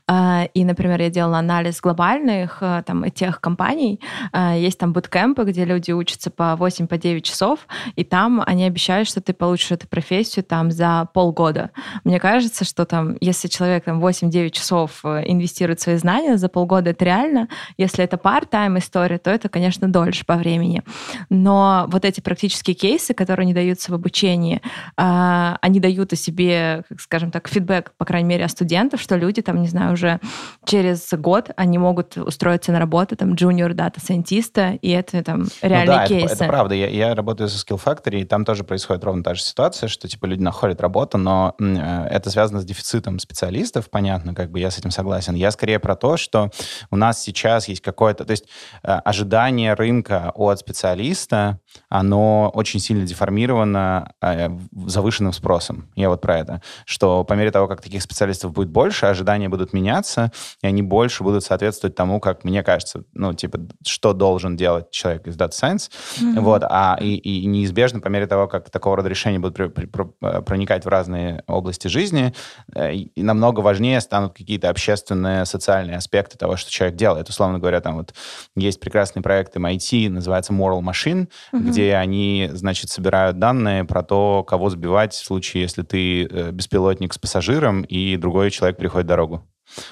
Э, 0.08 0.48
и, 0.54 0.65
например, 0.65 1.00
я 1.00 1.12
делала 1.12 1.38
анализ 1.38 1.80
глобальных 1.80 2.58
э, 2.62 2.84
там, 2.88 3.10
тех 3.12 3.39
компаний. 3.39 3.99
Э, 4.34 4.56
есть 4.58 4.78
там 4.78 4.94
буткемпы, 4.94 5.44
где 5.44 5.66
люди 5.66 5.92
учатся 5.92 6.30
по 6.30 6.56
8-9 6.60 6.88
по 6.88 7.22
часов, 7.22 7.68
и 7.96 8.04
там 8.04 8.44
они 8.46 8.66
обещают, 8.66 9.08
что 9.08 9.22
ты 9.22 9.34
получишь 9.34 9.72
эту 9.72 9.88
профессию 9.88 10.44
там 10.44 10.72
за 10.72 11.08
полгода. 11.14 11.72
Мне 12.04 12.20
кажется, 12.20 12.66
что 12.66 12.86
там, 12.86 13.16
если 13.22 13.48
человек 13.48 13.86
там 13.86 14.04
8-9 14.04 14.50
часов 14.52 15.02
э, 15.04 15.24
инвестирует 15.26 15.80
свои 15.82 15.96
знания 15.98 16.38
за 16.38 16.50
полгода, 16.50 16.92
это 16.92 17.06
реально. 17.06 17.48
Если 17.78 18.04
это 18.04 18.18
part-time 18.18 18.78
история, 18.80 19.18
то 19.18 19.30
это, 19.30 19.50
конечно, 19.50 19.88
дольше 19.88 20.26
по 20.26 20.36
времени. 20.36 20.84
Но 21.30 21.86
вот 21.90 22.06
эти 22.06 22.22
практические 22.22 22.76
кейсы, 22.76 23.14
которые 23.14 23.46
не 23.46 23.54
даются 23.54 23.92
в 23.92 23.96
обучении, 23.96 24.62
а, 24.98 25.58
они 25.62 25.80
дают 25.80 26.14
о 26.14 26.16
себе, 26.16 26.84
скажем 27.00 27.32
так, 27.32 27.48
фидбэк, 27.48 27.94
по 27.98 28.06
крайней 28.06 28.30
мере, 28.30 28.46
о 28.46 28.50
студентов, 28.50 29.02
что 29.02 29.16
люди 29.16 29.42
там, 29.42 29.62
не 29.62 29.68
знаю, 29.68 29.94
уже 29.94 30.20
через 30.66 31.10
год 31.14 31.52
они 31.56 31.78
могут 31.78 32.18
устроиться 32.18 32.72
на 32.72 32.80
работу, 32.80 33.16
там, 33.16 33.34
junior 33.34 33.74
data 33.74 33.88
сайентиста, 33.97 34.78
и 34.82 34.89
это 34.89 35.23
там 35.23 35.47
реальные 35.62 35.86
ну, 35.86 35.93
да, 35.93 36.08
кейсы. 36.08 36.25
Это, 36.25 36.36
это 36.36 36.45
правда. 36.45 36.75
Я, 36.75 36.88
я 36.88 37.15
работаю 37.15 37.49
со 37.49 37.65
Skill 37.65 37.82
Factory, 37.84 38.21
и 38.21 38.23
там 38.25 38.45
тоже 38.45 38.63
происходит 38.63 39.04
ровно 39.04 39.23
та 39.23 39.34
же 39.34 39.41
ситуация, 39.41 39.89
что 39.89 40.08
типа 40.08 40.25
люди 40.25 40.41
находят 40.41 40.82
работу, 40.82 41.17
но 41.17 41.56
э, 41.60 42.08
это 42.10 42.30
связано 42.30 42.62
с 42.62 42.65
дефицитом 42.65 43.19
специалистов, 43.19 43.89
понятно, 43.89 44.36
как 44.36 44.52
бы 44.52 44.60
я 44.60 44.69
с 44.69 44.78
этим 44.78 44.91
согласен. 44.91 45.36
Я 45.36 45.52
скорее 45.52 45.80
про 45.80 45.95
то, 45.95 46.17
что 46.17 46.52
у 46.91 46.95
нас 46.95 47.21
сейчас 47.21 47.67
есть 47.67 47.82
какое-то, 47.82 48.25
то 48.25 48.32
есть 48.32 48.45
э, 48.84 48.91
ожидание 48.91 49.73
рынка 49.73 50.32
от 50.36 50.60
специалиста, 50.60 51.60
оно 51.90 52.52
очень 52.54 52.80
сильно 52.80 53.06
деформировано 53.06 54.14
э, 54.22 54.50
завышенным 54.86 55.34
спросом. 55.34 55.90
Я 55.96 56.10
вот 56.10 56.22
про 56.22 56.40
это. 56.40 56.62
Что 56.86 57.24
по 57.24 57.34
мере 57.34 57.52
того, 57.52 57.68
как 57.68 57.82
таких 57.82 58.02
специалистов 58.02 58.54
будет 58.54 58.70
больше, 58.70 59.08
ожидания 59.08 59.50
будут 59.50 59.74
меняться, 59.74 60.32
и 60.62 60.68
они 60.68 60.82
больше 60.82 61.24
будут 61.24 61.44
соответствовать 61.44 61.96
тому, 61.96 62.20
как 62.20 62.44
мне 62.44 62.64
кажется, 62.64 63.04
ну, 63.14 63.34
типа, 63.34 63.60
что 63.86 64.14
должен 64.14 64.56
делать 64.56 64.92
человек 64.92 65.28
из 65.28 65.36
Data 65.36 65.52
Science. 65.52 65.90
Mm-hmm. 66.20 66.40
Вот, 66.40 66.64
а 66.64 66.98
и, 67.00 67.16
и 67.16 67.46
неизбежно 67.46 68.00
по 68.00 68.08
мере 68.08 68.28
того, 68.28 68.48
как 68.48 68.70
такого 68.70 68.98
рода 68.98 69.10
решения 69.10 69.40
будут 69.40 69.56
при, 69.56 69.68
при, 69.68 69.86
при, 69.86 70.06
э, 70.22 70.42
проникать 70.42 70.86
в 70.86 70.88
разные 70.88 71.44
области 71.48 71.88
жизни, 71.88 72.34
э, 72.76 72.94
и 72.94 73.24
намного 73.24 73.62
важнее 73.62 74.00
станут 74.02 74.34
какие-то 74.34 74.70
общественные, 74.70 75.46
социальные 75.46 75.98
аспекты 75.98 76.38
того, 76.38 76.56
что 76.56 76.72
человек 76.72 76.98
делает. 76.98 77.30
Условно 77.30 77.60
говоря, 77.60 77.82
там 77.82 77.98
вот 77.98 78.14
есть 78.56 78.80
прекрасный 78.80 79.22
проект 79.22 79.56
MIT, 79.56 80.10
называется 80.10 80.54
Moral 80.54 80.82
Machine, 80.82 81.28
mm-hmm. 81.60 81.69
где 81.69 81.95
они, 81.95 82.50
значит, 82.54 82.89
собирают 82.89 83.39
данные 83.39 83.84
про 83.86 84.04
то, 84.04 84.43
кого 84.43 84.69
сбивать 84.69 85.13
в 85.13 85.26
случае, 85.26 85.63
если 85.63 85.84
ты 85.84 86.26
э, 86.26 86.52
беспилотник 86.52 87.13
с 87.13 87.17
пассажиром, 87.17 87.82
и 87.84 88.17
другой 88.17 88.52
человек 88.52 88.78
переходит 88.78 89.08
дорогу. 89.08 89.43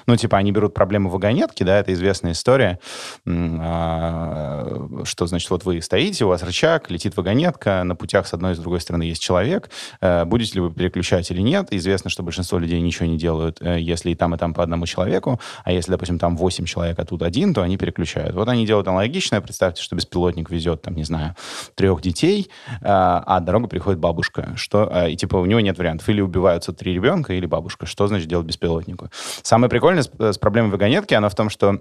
Ну, 0.06 0.16
типа, 0.16 0.36
они 0.36 0.52
берут 0.52 0.74
проблему 0.74 1.08
вагонетки, 1.08 1.62
да, 1.62 1.78
это 1.78 1.92
известная 1.92 2.32
история, 2.32 2.78
а, 3.26 4.88
что, 5.04 5.26
значит, 5.26 5.50
вот 5.50 5.64
вы 5.64 5.80
стоите, 5.82 6.24
у 6.24 6.28
вас 6.28 6.42
рычаг, 6.42 6.90
летит 6.90 7.16
вагонетка, 7.16 7.82
на 7.84 7.96
путях 7.96 8.26
с 8.26 8.34
одной 8.34 8.52
и 8.52 8.54
с 8.54 8.58
другой 8.58 8.80
стороны 8.80 9.02
есть 9.02 9.22
человек, 9.22 9.70
э, 10.00 10.24
будете 10.24 10.54
ли 10.54 10.60
вы 10.60 10.72
переключать 10.72 11.30
или 11.30 11.40
нет. 11.40 11.68
Известно, 11.70 12.10
что 12.10 12.22
большинство 12.22 12.58
людей 12.58 12.80
ничего 12.80 13.06
не 13.06 13.16
делают, 13.16 13.58
э, 13.60 13.80
если 13.80 14.10
и 14.10 14.14
там, 14.14 14.34
и 14.34 14.38
там 14.38 14.54
по 14.54 14.62
одному 14.62 14.86
человеку, 14.86 15.40
а 15.64 15.72
если, 15.72 15.90
допустим, 15.90 16.18
там 16.18 16.36
8 16.36 16.64
человек, 16.64 16.98
а 16.98 17.04
тут 17.04 17.22
один, 17.22 17.54
то 17.54 17.62
они 17.62 17.76
переключают. 17.76 18.34
Вот 18.34 18.48
они 18.48 18.66
делают 18.66 18.88
аналогичное, 18.88 19.40
представьте, 19.40 19.82
что 19.82 19.96
беспилотник 19.96 20.50
везет, 20.50 20.82
там, 20.82 20.94
не 20.94 21.04
знаю, 21.04 21.34
трех 21.74 22.00
детей, 22.00 22.50
а, 22.82 23.22
а 23.26 23.40
дорога 23.40 23.68
приходит 23.68 24.00
бабушка, 24.00 24.52
что, 24.56 24.90
э, 24.92 25.12
и 25.12 25.16
типа 25.16 25.36
у 25.36 25.46
него 25.46 25.60
нет 25.60 25.78
вариантов, 25.78 26.08
или 26.08 26.20
убиваются 26.20 26.72
три 26.72 26.94
ребенка, 26.94 27.32
или 27.34 27.46
бабушка. 27.46 27.86
Что 27.86 28.06
значит 28.06 28.28
делать 28.28 28.46
беспилотнику? 28.46 29.10
Самое 29.42 29.67
прикольное 29.68 30.02
с, 30.02 30.10
с 30.18 30.38
проблемой 30.38 30.70
вагонетки, 30.70 31.14
она 31.14 31.28
в 31.28 31.34
том, 31.34 31.50
что 31.50 31.80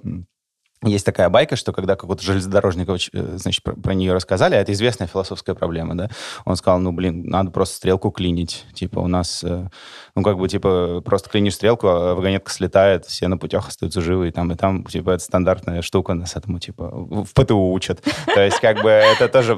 есть 0.83 1.05
такая 1.05 1.29
байка, 1.29 1.55
что 1.55 1.73
когда 1.73 1.95
какого-то 1.95 2.23
железнодорожника, 2.23 2.93
э, 2.93 3.37
значит, 3.37 3.63
про, 3.63 3.73
про 3.73 3.93
нее 3.95 4.13
рассказали, 4.13 4.53
а 4.53 4.61
это 4.61 4.71
известная 4.73 5.07
философская 5.07 5.55
проблема, 5.55 5.95
да, 5.95 6.09
он 6.45 6.55
сказал, 6.55 6.79
ну, 6.79 6.91
блин, 6.91 7.23
надо 7.25 7.49
просто 7.49 7.77
стрелку 7.77 8.11
клинить. 8.11 8.65
Типа 8.73 8.99
у 8.99 9.07
нас, 9.07 9.43
э, 9.43 9.69
ну, 10.15 10.23
как 10.23 10.37
бы, 10.37 10.47
типа, 10.47 11.01
просто 11.03 11.29
клинишь 11.31 11.55
стрелку, 11.55 11.87
а 11.87 12.13
вагонетка 12.13 12.51
слетает, 12.51 13.05
все 13.05 13.27
на 13.27 13.39
путях 13.39 13.67
остаются 13.67 14.01
живы, 14.01 14.27
и 14.27 14.31
там, 14.31 14.51
и 14.51 14.55
там, 14.55 14.85
типа, 14.85 15.11
это 15.11 15.23
стандартная 15.23 15.81
штука, 15.81 16.13
нас 16.13 16.35
этому, 16.35 16.59
типа, 16.59 16.91
в 16.91 17.33
ПТУ 17.33 17.71
учат. 17.71 18.03
То 18.33 18.41
есть, 18.41 18.59
как 18.59 18.83
бы, 18.83 18.89
это 18.89 19.27
тоже 19.29 19.53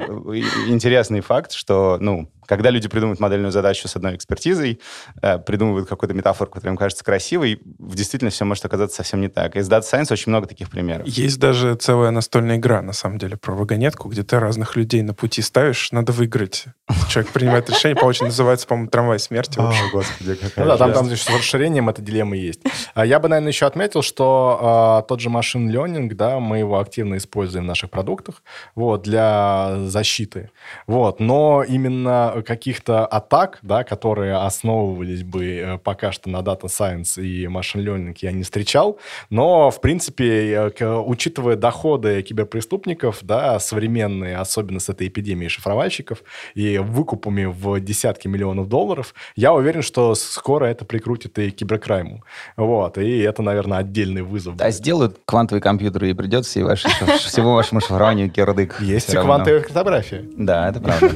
интересный 0.68 1.20
факт, 1.20 1.52
что, 1.52 1.98
ну, 2.00 2.30
когда 2.50 2.70
люди 2.70 2.88
придумывают 2.88 3.20
модельную 3.20 3.52
задачу 3.52 3.86
с 3.86 3.94
одной 3.94 4.16
экспертизой, 4.16 4.80
э, 5.22 5.38
придумывают 5.38 5.88
какую-то 5.88 6.14
метафору, 6.16 6.50
которая 6.50 6.72
им 6.72 6.76
кажется 6.76 7.04
красивой, 7.04 7.60
в 7.78 7.94
действительности 7.94 8.38
все 8.38 8.44
может 8.44 8.64
оказаться 8.64 8.96
совсем 8.96 9.20
не 9.20 9.28
так. 9.28 9.54
Из 9.54 9.70
Data 9.70 9.82
Science 9.82 10.12
очень 10.12 10.30
много 10.30 10.48
таких 10.48 10.68
примеров. 10.68 11.06
Есть 11.10 11.38
даже 11.38 11.74
целая 11.74 12.10
настольная 12.10 12.56
игра, 12.56 12.82
на 12.82 12.92
самом 12.92 13.18
деле, 13.18 13.36
про 13.36 13.52
вагонетку, 13.52 14.08
где 14.08 14.22
ты 14.22 14.38
разных 14.38 14.76
людей 14.76 15.02
на 15.02 15.14
пути 15.14 15.42
ставишь, 15.42 15.90
надо 15.92 16.12
выиграть. 16.12 16.66
Человек 17.08 17.32
принимает 17.32 17.68
решение, 17.68 17.96
получится, 17.96 18.26
называется, 18.26 18.66
по-моему, 18.66 18.90
трамвай 18.90 19.18
смерти. 19.18 19.58
О, 19.58 19.72
господи, 19.92 20.34
какая 20.34 20.64
ну, 20.64 20.70
да, 20.70 20.76
там, 20.76 20.92
там 20.92 21.10
с 21.10 21.28
расширением 21.28 21.88
эта 21.88 22.02
дилемма 22.02 22.36
есть. 22.36 22.60
А 22.94 23.04
я 23.04 23.18
бы, 23.18 23.28
наверное, 23.28 23.50
еще 23.50 23.66
отметил, 23.66 24.02
что 24.02 24.58
а, 24.60 25.02
тот 25.02 25.20
же 25.20 25.30
машин 25.30 25.68
learning, 25.70 26.14
да, 26.14 26.38
мы 26.38 26.58
его 26.58 26.78
активно 26.78 27.16
используем 27.16 27.64
в 27.64 27.68
наших 27.68 27.90
продуктах, 27.90 28.42
вот, 28.74 29.02
для 29.02 29.76
защиты. 29.86 30.50
Вот, 30.86 31.20
но 31.20 31.64
именно 31.66 32.42
каких-то 32.46 33.06
атак, 33.06 33.58
да, 33.62 33.84
которые 33.84 34.36
основывались 34.36 35.22
бы 35.22 35.44
э, 35.46 35.78
пока 35.78 36.12
что 36.12 36.30
на 36.30 36.38
Data 36.38 36.64
Science 36.64 37.20
и 37.20 37.46
Machine 37.46 37.84
Learning, 37.84 38.16
я 38.20 38.32
не 38.32 38.42
встречал. 38.42 38.98
Но, 39.30 39.70
в 39.70 39.80
принципе, 39.80 40.70
э, 40.78 40.99
учитывая 41.04 41.56
доходы 41.56 42.22
киберпреступников, 42.22 43.18
да, 43.22 43.58
современные, 43.58 44.36
особенно 44.36 44.80
с 44.80 44.88
этой 44.88 45.08
эпидемией 45.08 45.48
шифровальщиков 45.48 46.22
и 46.54 46.78
выкупами 46.78 47.44
в 47.44 47.80
десятки 47.80 48.28
миллионов 48.28 48.68
долларов, 48.68 49.14
я 49.36 49.52
уверен, 49.52 49.82
что 49.82 50.14
скоро 50.14 50.66
это 50.66 50.84
прикрутит 50.84 51.38
и 51.38 51.50
киберкрайму. 51.50 52.24
Вот, 52.56 52.98
и 52.98 53.18
это, 53.18 53.42
наверное, 53.42 53.78
отдельный 53.78 54.22
вызов. 54.22 54.56
Да, 54.56 54.70
сделают 54.70 55.18
квантовые 55.24 55.62
компьютеры, 55.62 56.10
и 56.10 56.14
придет 56.14 56.46
всей 56.46 56.62
вашей, 56.62 56.90
всего 57.18 57.54
вашему 57.54 57.80
шифрованию 57.80 58.30
кирдык. 58.30 58.80
Есть 58.80 59.12
и 59.12 59.16
квантовая 59.16 59.60
криптография. 59.60 60.24
Да, 60.36 60.68
это 60.68 60.80
правда. 60.80 61.08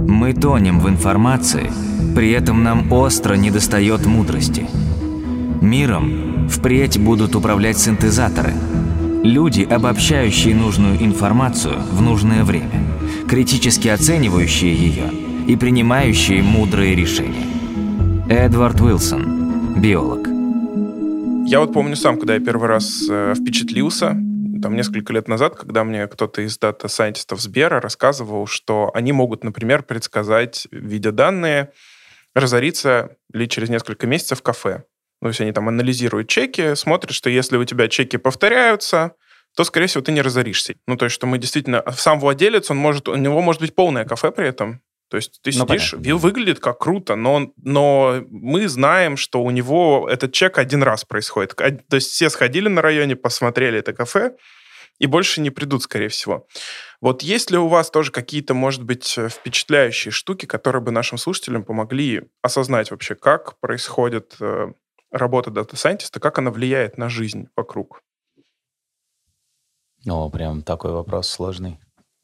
Мы 0.00 0.32
тонем 0.32 0.80
в 0.80 0.88
информации, 0.88 1.70
при 2.16 2.32
этом 2.32 2.64
нам 2.64 2.92
остро 2.92 3.34
недостает 3.34 4.06
мудрости. 4.06 4.66
Миром 5.60 6.48
впредь 6.48 6.98
будут 6.98 7.36
управлять 7.36 7.78
синтезаторы. 7.78 8.54
Люди, 9.22 9.62
обобщающие 9.62 10.54
нужную 10.54 10.96
информацию 11.04 11.78
в 11.78 12.00
нужное 12.00 12.44
время, 12.44 12.82
критически 13.28 13.88
оценивающие 13.88 14.74
ее 14.74 15.10
и 15.46 15.56
принимающие 15.56 16.42
мудрые 16.42 16.94
решения. 16.94 17.44
Эдвард 18.30 18.80
Уилсон, 18.80 19.80
биолог. 19.82 20.26
Я 21.46 21.60
вот 21.60 21.74
помню 21.74 21.94
сам, 21.94 22.16
когда 22.16 22.34
я 22.34 22.40
первый 22.40 22.68
раз 22.68 23.06
э, 23.10 23.34
впечатлился 23.36 24.16
там 24.62 24.74
несколько 24.74 25.12
лет 25.12 25.28
назад, 25.28 25.56
когда 25.56 25.84
мне 25.84 26.06
кто-то 26.06 26.40
из 26.40 26.56
дата-сайентистов 26.58 27.40
Сбера 27.40 27.80
рассказывал, 27.80 28.46
что 28.46 28.90
они 28.94 29.12
могут, 29.12 29.44
например, 29.44 29.82
предсказать, 29.82 30.68
видя 30.70 31.12
данные, 31.12 31.72
разориться 32.34 33.16
ли 33.32 33.48
через 33.48 33.68
несколько 33.68 34.06
месяцев 34.06 34.42
кафе. 34.42 34.84
Ну, 35.20 35.26
то 35.26 35.28
есть 35.28 35.40
они 35.40 35.52
там 35.52 35.68
анализируют 35.68 36.28
чеки, 36.28 36.74
смотрят, 36.74 37.12
что 37.12 37.28
если 37.28 37.56
у 37.56 37.64
тебя 37.64 37.88
чеки 37.88 38.16
повторяются, 38.16 39.12
то, 39.56 39.64
скорее 39.64 39.86
всего, 39.86 40.02
ты 40.02 40.12
не 40.12 40.22
разоришься. 40.22 40.74
Ну, 40.86 40.96
то 40.96 41.06
есть, 41.06 41.14
что 41.14 41.26
мы 41.26 41.38
действительно... 41.38 41.82
Сам 41.96 42.20
владелец, 42.20 42.70
он 42.70 42.76
может, 42.76 43.08
у 43.08 43.16
него 43.16 43.42
может 43.42 43.60
быть 43.60 43.74
полное 43.74 44.04
кафе 44.04 44.30
при 44.30 44.48
этом. 44.48 44.80
То 45.10 45.16
есть 45.16 45.40
ты 45.42 45.50
ну, 45.58 45.66
сидишь, 45.66 45.90
понятно. 45.90 46.16
выглядит 46.16 46.60
как 46.60 46.78
круто, 46.78 47.16
но, 47.16 47.52
но 47.56 48.22
мы 48.30 48.68
знаем, 48.68 49.16
что 49.16 49.42
у 49.42 49.50
него 49.50 50.08
этот 50.08 50.32
чек 50.32 50.56
один 50.56 50.84
раз 50.84 51.04
происходит. 51.04 51.56
То 51.56 51.96
есть 51.96 52.12
все 52.12 52.30
сходили 52.30 52.68
на 52.68 52.80
районе, 52.80 53.16
посмотрели 53.16 53.80
это 53.80 53.92
кафе, 53.92 54.36
и 55.00 55.06
больше 55.06 55.40
не 55.40 55.50
придут, 55.50 55.82
скорее 55.82 56.08
всего. 56.08 56.46
Вот 57.00 57.22
есть 57.22 57.50
ли 57.50 57.58
у 57.58 57.66
вас 57.66 57.90
тоже 57.90 58.12
какие-то, 58.12 58.54
может 58.54 58.84
быть, 58.84 59.18
впечатляющие 59.28 60.12
штуки, 60.12 60.46
которые 60.46 60.80
бы 60.80 60.92
нашим 60.92 61.18
слушателям 61.18 61.64
помогли 61.64 62.22
осознать 62.40 62.92
вообще, 62.92 63.16
как 63.16 63.58
происходит 63.58 64.36
э, 64.40 64.68
работа 65.10 65.50
дата-сайентиста, 65.50 66.20
как 66.20 66.38
она 66.38 66.50
влияет 66.50 66.98
на 66.98 67.08
жизнь 67.08 67.48
вокруг? 67.56 68.02
О, 70.06 70.30
прям 70.30 70.62
такой 70.62 70.92
вопрос 70.92 71.28
сложный. 71.28 71.78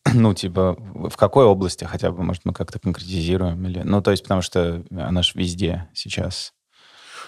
Ну, 0.15 0.35
типа, 0.35 0.77
в 0.79 1.17
какой 1.17 1.45
области 1.45 1.85
хотя 1.85 2.13
бы, 2.13 2.23
может, 2.23 2.45
мы 2.45 2.53
как-то 2.53 2.79
конкретизируем? 2.79 3.67
Или... 3.67 3.81
Ну, 3.81 4.01
то 4.01 4.13
есть, 4.13 4.23
потому 4.23 4.41
что 4.41 4.85
она 4.91 5.23
же 5.23 5.33
везде 5.35 5.89
сейчас. 5.95 6.53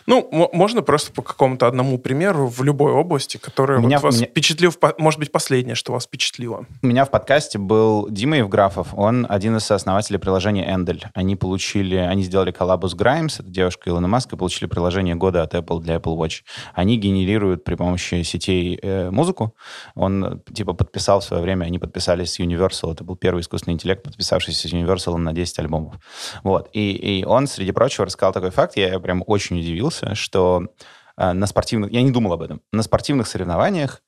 Ну, 0.08 0.26
можно 0.54 0.80
просто 0.80 1.12
по 1.12 1.20
какому-то 1.20 1.66
одному 1.66 1.98
примеру 1.98 2.46
в 2.46 2.62
любой 2.62 2.92
области, 2.92 3.36
которая 3.36 3.78
меня, 3.78 3.98
вот 3.98 4.04
вас 4.04 4.16
меня... 4.16 4.26
впечатлил, 4.26 4.72
может 4.96 5.20
быть, 5.20 5.30
последнее, 5.30 5.74
что 5.74 5.92
вас 5.92 6.04
впечатлило. 6.04 6.64
У 6.82 6.86
меня 6.86 7.04
в 7.04 7.10
подкасте 7.10 7.58
был 7.58 8.08
Дима 8.08 8.38
Евграфов, 8.38 8.94
он 8.94 9.26
один 9.28 9.58
из 9.58 9.70
основателей 9.70 10.18
приложения 10.18 10.66
Endelь. 10.66 11.04
Они 11.12 11.36
получили, 11.36 11.96
они 11.96 12.22
сделали 12.22 12.52
коллабу 12.52 12.88
с 12.88 12.96
Grimes, 12.96 13.34
это 13.38 13.50
девушка 13.50 13.90
Илона 13.90 14.08
Маска, 14.08 14.38
получили 14.38 14.66
приложение 14.66 15.14
года 15.14 15.42
от 15.42 15.54
Apple 15.54 15.80
для 15.80 15.96
Apple 15.96 16.16
Watch. 16.16 16.40
Они 16.72 16.96
генерируют 16.96 17.64
при 17.64 17.74
помощи 17.74 18.22
сетей 18.22 18.78
э, 18.82 19.10
музыку. 19.10 19.54
Он, 19.94 20.42
типа, 20.54 20.72
подписал 20.72 21.20
в 21.20 21.24
свое 21.24 21.42
время, 21.42 21.66
они 21.66 21.78
подписались 21.78 22.32
с 22.32 22.40
Universal, 22.40 22.94
это 22.94 23.04
был 23.04 23.16
первый 23.16 23.40
искусственный 23.40 23.74
интеллект, 23.74 24.02
подписавшийся 24.02 24.68
с 24.68 24.72
Universal 24.72 25.18
на 25.18 25.34
10 25.34 25.58
альбомов. 25.58 25.96
Вот. 26.44 26.70
И, 26.72 26.92
и 26.92 27.24
он, 27.26 27.46
среди 27.46 27.72
прочего, 27.72 28.06
рассказал 28.06 28.32
такой 28.32 28.52
факт, 28.52 28.78
я 28.78 28.98
прям 29.00 29.22
очень 29.26 29.58
удивился, 29.58 29.97
удивился, 29.98 30.14
что 30.14 30.68
э, 31.16 31.32
на 31.32 31.46
спортивных... 31.46 31.90
Я 31.92 32.02
не 32.02 32.10
думал 32.10 32.32
об 32.32 32.42
этом. 32.42 32.60
На 32.72 32.82
спортивных 32.82 33.26
соревнованиях 33.26 34.02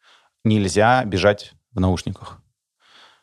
нельзя 0.45 1.05
бежать 1.05 1.53
в 1.73 1.81
наушниках. 1.81 2.39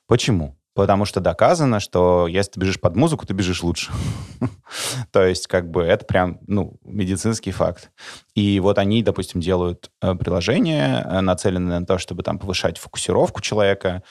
Почему? 0.07 0.55
Потому 0.73 1.05
что 1.05 1.19
доказано, 1.19 1.79
что 1.79 2.27
если 2.27 2.51
ты 2.51 2.59
бежишь 2.59 2.79
под 2.79 2.95
музыку, 2.95 3.25
ты 3.25 3.33
бежишь 3.33 3.63
лучше. 3.63 3.91
То 5.11 5.25
есть, 5.25 5.47
как 5.47 5.71
бы, 5.71 5.81
это 5.81 6.05
прям, 6.05 6.39
ну, 6.45 6.77
медицинский 6.83 7.51
факт. 7.51 7.89
И 8.35 8.59
вот 8.59 8.77
они, 8.77 9.01
допустим, 9.01 9.41
делают 9.41 9.89
э, 10.01 10.13
приложение, 10.13 11.03
э, 11.03 11.21
нацеленное 11.21 11.79
на 11.79 11.85
то, 11.85 11.97
чтобы 11.97 12.21
там 12.21 12.37
повышать 12.37 12.77
фокусировку 12.77 13.41
человека, 13.41 14.03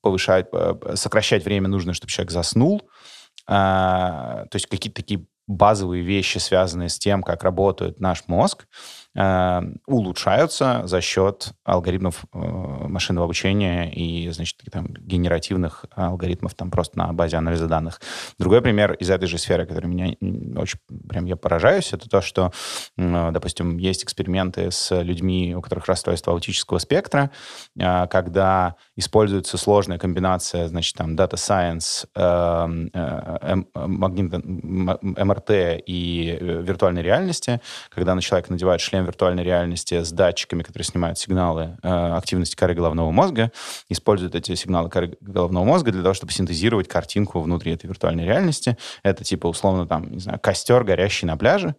повышать, 0.00 0.46
сокращать 0.94 1.44
время 1.44 1.68
нужное, 1.68 1.94
чтобы 1.94 2.10
человек 2.10 2.30
заснул. 2.30 2.82
То 3.46 4.48
есть 4.54 4.66
какие-то 4.66 5.02
такие 5.02 5.26
базовые 5.46 6.02
вещи, 6.02 6.38
связанные 6.38 6.88
с 6.88 6.98
тем, 6.98 7.22
как 7.22 7.44
работает 7.44 8.00
наш 8.00 8.24
мозг. 8.26 8.66
э, 9.16 9.60
улучшаются 9.86 10.82
за 10.86 11.00
счет 11.00 11.52
алгоритмов 11.64 12.24
э, 12.32 12.38
машинного 12.38 13.26
обучения 13.26 13.92
и, 13.92 14.28
значит, 14.30 14.60
там, 14.72 14.86
генеративных 14.88 15.84
алгоритмов 15.94 16.54
там 16.54 16.70
просто 16.70 16.98
на 16.98 17.12
базе 17.12 17.36
анализа 17.36 17.66
данных. 17.66 18.00
Другой 18.38 18.60
пример 18.60 18.92
из 18.94 19.10
этой 19.10 19.26
же 19.26 19.38
сферы, 19.38 19.66
который 19.66 19.86
меня 19.86 20.16
очень 20.60 20.78
прям 21.08 21.26
я 21.26 21.36
поражаюсь, 21.36 21.92
это 21.92 22.08
то, 22.08 22.20
что, 22.20 22.52
допустим, 22.96 23.76
есть 23.76 24.04
эксперименты 24.04 24.70
с 24.70 25.02
людьми, 25.02 25.54
у 25.54 25.60
которых 25.60 25.86
расстройство 25.86 26.32
аутического 26.32 26.78
спектра, 26.78 27.30
э, 27.78 28.06
когда 28.08 28.76
используется 28.96 29.58
сложная 29.58 29.98
комбинация, 29.98 30.66
значит, 30.68 30.96
там, 30.96 31.14
data 31.14 31.34
science, 31.34 32.06
эм, 32.14 32.90
э, 32.92 33.62
э, 33.74 35.26
МРТ 35.34 35.82
и 35.86 36.38
виртуальной 36.40 37.02
реальности, 37.02 37.60
когда 37.90 38.14
на 38.14 38.22
человека 38.22 38.52
надевают 38.52 38.80
шлем 38.80 39.04
виртуальной 39.04 39.42
реальности 39.42 40.02
с 40.02 40.12
датчиками, 40.12 40.62
которые 40.62 40.84
снимают 40.84 41.18
сигналы 41.18 41.76
активности 41.82 42.56
коры 42.56 42.74
головного 42.74 43.10
мозга, 43.10 43.50
используют 43.88 44.34
эти 44.34 44.54
сигналы 44.54 44.90
коры 44.90 45.16
головного 45.20 45.64
мозга 45.64 45.92
для 45.92 46.02
того, 46.02 46.14
чтобы 46.14 46.32
синтезировать 46.32 46.88
картинку 46.88 47.40
внутри 47.40 47.72
этой 47.72 47.86
виртуальной 47.86 48.24
реальности. 48.24 48.76
Это 49.02 49.24
типа 49.24 49.46
условно 49.46 49.86
там, 49.86 50.10
не 50.10 50.20
знаю, 50.20 50.38
костер, 50.40 50.84
горящий 50.84 51.26
на 51.26 51.36
пляже. 51.36 51.74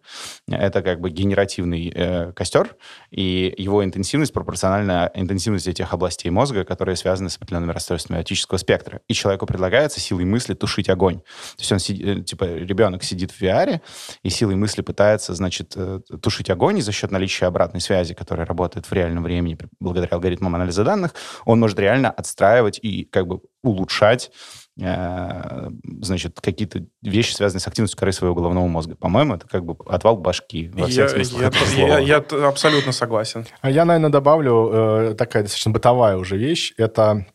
Это 0.48 0.82
как 0.82 1.00
бы 1.00 1.10
генеративный 1.10 1.92
э, 1.94 2.32
костер, 2.32 2.76
и 3.10 3.54
его 3.56 3.84
интенсивность 3.84 4.32
пропорциональна 4.32 5.10
интенсивности 5.14 5.72
тех 5.72 5.92
областей 5.92 6.30
мозга, 6.30 6.64
которые 6.64 6.96
связаны 6.96 7.30
с 7.30 7.36
определенными 7.36 7.72
расстройствами 7.72 8.18
аутического 8.18 8.58
спектра. 8.58 9.00
И 9.08 9.14
человеку 9.14 9.46
предлагается 9.46 10.00
силой 10.00 10.24
мысли 10.24 10.54
тушить 10.54 10.88
огонь. 10.88 11.20
То 11.20 11.60
есть 11.60 11.72
он, 11.72 11.78
сидит, 11.78 12.06
э, 12.06 12.22
типа, 12.22 12.44
ребенок 12.44 13.02
сидит 13.04 13.30
в 13.30 13.40
VR, 13.46 13.80
и 14.22 14.30
силой 14.30 14.56
мысли 14.56 14.82
пытается, 14.82 15.34
значит, 15.34 15.72
э, 15.76 16.00
тушить 16.22 16.50
огонь, 16.50 16.78
и 16.78 16.82
за 16.82 16.92
счет 16.92 17.10
наличия 17.10 17.46
обратной 17.46 17.80
связи, 17.80 18.14
которая 18.14 18.46
работает 18.46 18.86
в 18.86 18.92
реальном 18.92 19.22
времени 19.24 19.58
благодаря 19.80 20.12
алгоритмам 20.12 20.54
анализа 20.54 20.84
данных, 20.84 21.14
он 21.44 21.60
может 21.60 21.78
реально 21.78 22.10
отстраивать 22.10 22.78
и 22.82 23.04
как 23.04 23.26
бы 23.26 23.40
улучшать 23.62 24.30
Э, 24.78 25.70
значит, 26.02 26.38
какие-то 26.42 26.84
вещи, 27.00 27.32
связанные 27.32 27.62
с 27.62 27.66
активностью 27.66 27.98
коры 27.98 28.12
своего 28.12 28.34
головного 28.34 28.66
мозга. 28.66 28.94
По-моему, 28.94 29.34
это 29.34 29.48
как 29.48 29.64
бы 29.64 29.74
отвал 29.86 30.18
башки 30.18 30.70
во 30.74 30.86
всех 30.86 31.04
я, 31.04 31.24
смыслах 31.24 31.54
я, 31.76 31.98
я, 31.98 32.24
я 32.30 32.46
абсолютно 32.46 32.92
согласен. 32.92 33.46
А 33.62 33.70
я, 33.70 33.86
наверное, 33.86 34.10
добавлю 34.10 34.70
э, 34.70 35.14
такая 35.16 35.44
достаточно 35.44 35.70
бытовая 35.70 36.18
уже 36.18 36.36
вещь. 36.36 36.74
Это 36.76 37.26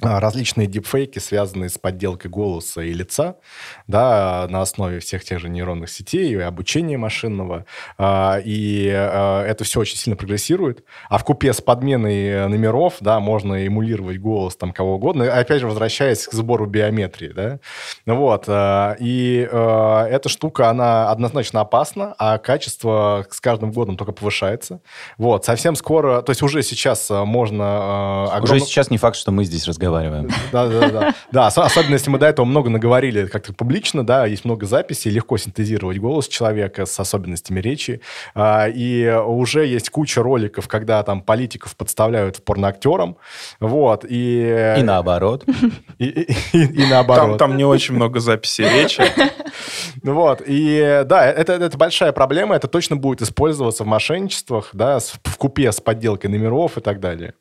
различные 0.00 0.68
дипфейки, 0.68 1.18
связанные 1.18 1.68
с 1.70 1.76
подделкой 1.76 2.30
голоса 2.30 2.82
и 2.82 2.92
лица, 2.92 3.34
да, 3.88 4.46
на 4.48 4.62
основе 4.62 5.00
всех 5.00 5.24
тех 5.24 5.40
же 5.40 5.48
нейронных 5.48 5.90
сетей 5.90 6.30
и 6.30 6.38
обучения 6.38 6.96
машинного. 6.96 7.64
А, 7.96 8.38
и 8.44 8.88
а, 8.94 9.44
это 9.44 9.64
все 9.64 9.80
очень 9.80 9.96
сильно 9.96 10.16
прогрессирует. 10.16 10.84
А 11.08 11.18
в 11.18 11.24
купе 11.24 11.52
с 11.52 11.60
подменой 11.60 12.48
номеров, 12.48 12.98
да, 13.00 13.18
можно 13.18 13.66
эмулировать 13.66 14.20
голос 14.20 14.54
там 14.54 14.72
кого 14.72 14.94
угодно. 14.94 15.32
Опять 15.32 15.62
же, 15.62 15.66
возвращаясь 15.66 16.28
к 16.28 16.32
сбору 16.32 16.66
биометрии, 16.66 17.28
да. 17.28 17.58
Вот. 18.06 18.44
И 19.00 19.48
эта 19.50 20.28
штука, 20.28 20.70
она 20.70 21.10
однозначно 21.10 21.60
опасна, 21.60 22.14
а 22.18 22.38
качество 22.38 23.26
с 23.28 23.40
каждым 23.40 23.72
годом 23.72 23.96
только 23.96 24.12
повышается. 24.12 24.80
Вот. 25.16 25.44
Совсем 25.44 25.74
скоро, 25.74 26.22
то 26.22 26.30
есть 26.30 26.42
уже 26.42 26.62
сейчас 26.62 27.10
можно... 27.10 28.26
Огромно... 28.32 28.54
Уже 28.54 28.60
сейчас 28.60 28.90
не 28.90 28.98
факт, 28.98 29.16
что 29.16 29.32
мы 29.32 29.42
здесь 29.44 29.66
разговариваем 29.66 29.87
разговариваем. 29.88 30.28
Да, 30.52 30.68
да, 30.68 30.88
да. 30.90 31.14
Да, 31.32 31.46
особенно 31.46 31.94
если 31.94 32.10
мы 32.10 32.18
до 32.18 32.26
этого 32.26 32.46
много 32.46 32.70
наговорили 32.70 33.26
как-то 33.26 33.52
публично, 33.52 34.04
да, 34.04 34.26
есть 34.26 34.44
много 34.44 34.66
записей, 34.66 35.10
легко 35.10 35.36
синтезировать 35.36 35.98
голос 35.98 36.28
человека 36.28 36.86
с 36.86 36.98
особенностями 37.00 37.60
речи. 37.60 38.00
А, 38.34 38.68
и 38.68 39.08
уже 39.08 39.66
есть 39.66 39.90
куча 39.90 40.22
роликов, 40.22 40.68
когда 40.68 41.02
там 41.02 41.20
политиков 41.20 41.76
подставляют 41.76 42.44
порноактерам. 42.44 43.16
Вот, 43.60 44.04
и... 44.08 44.74
И 44.78 44.82
наоборот. 44.82 45.44
И, 45.98 46.06
и, 46.06 46.32
и, 46.52 46.82
и 46.82 46.86
наоборот. 46.86 47.38
Там, 47.38 47.50
там 47.50 47.56
не 47.56 47.64
очень 47.64 47.94
много 47.94 48.20
записей 48.20 48.68
речи. 48.68 49.02
Вот, 50.02 50.42
и 50.46 51.02
да, 51.06 51.26
это, 51.26 51.54
это 51.54 51.76
большая 51.76 52.12
проблема, 52.12 52.54
это 52.54 52.68
точно 52.68 52.96
будет 52.96 53.20
использоваться 53.20 53.82
в 53.82 53.86
мошенничествах, 53.86 54.70
да, 54.72 55.00
в 55.00 55.36
купе 55.36 55.72
с 55.72 55.80
подделкой 55.80 56.30
номеров 56.30 56.78
и 56.78 56.80
так 56.80 57.00
далее. 57.00 57.34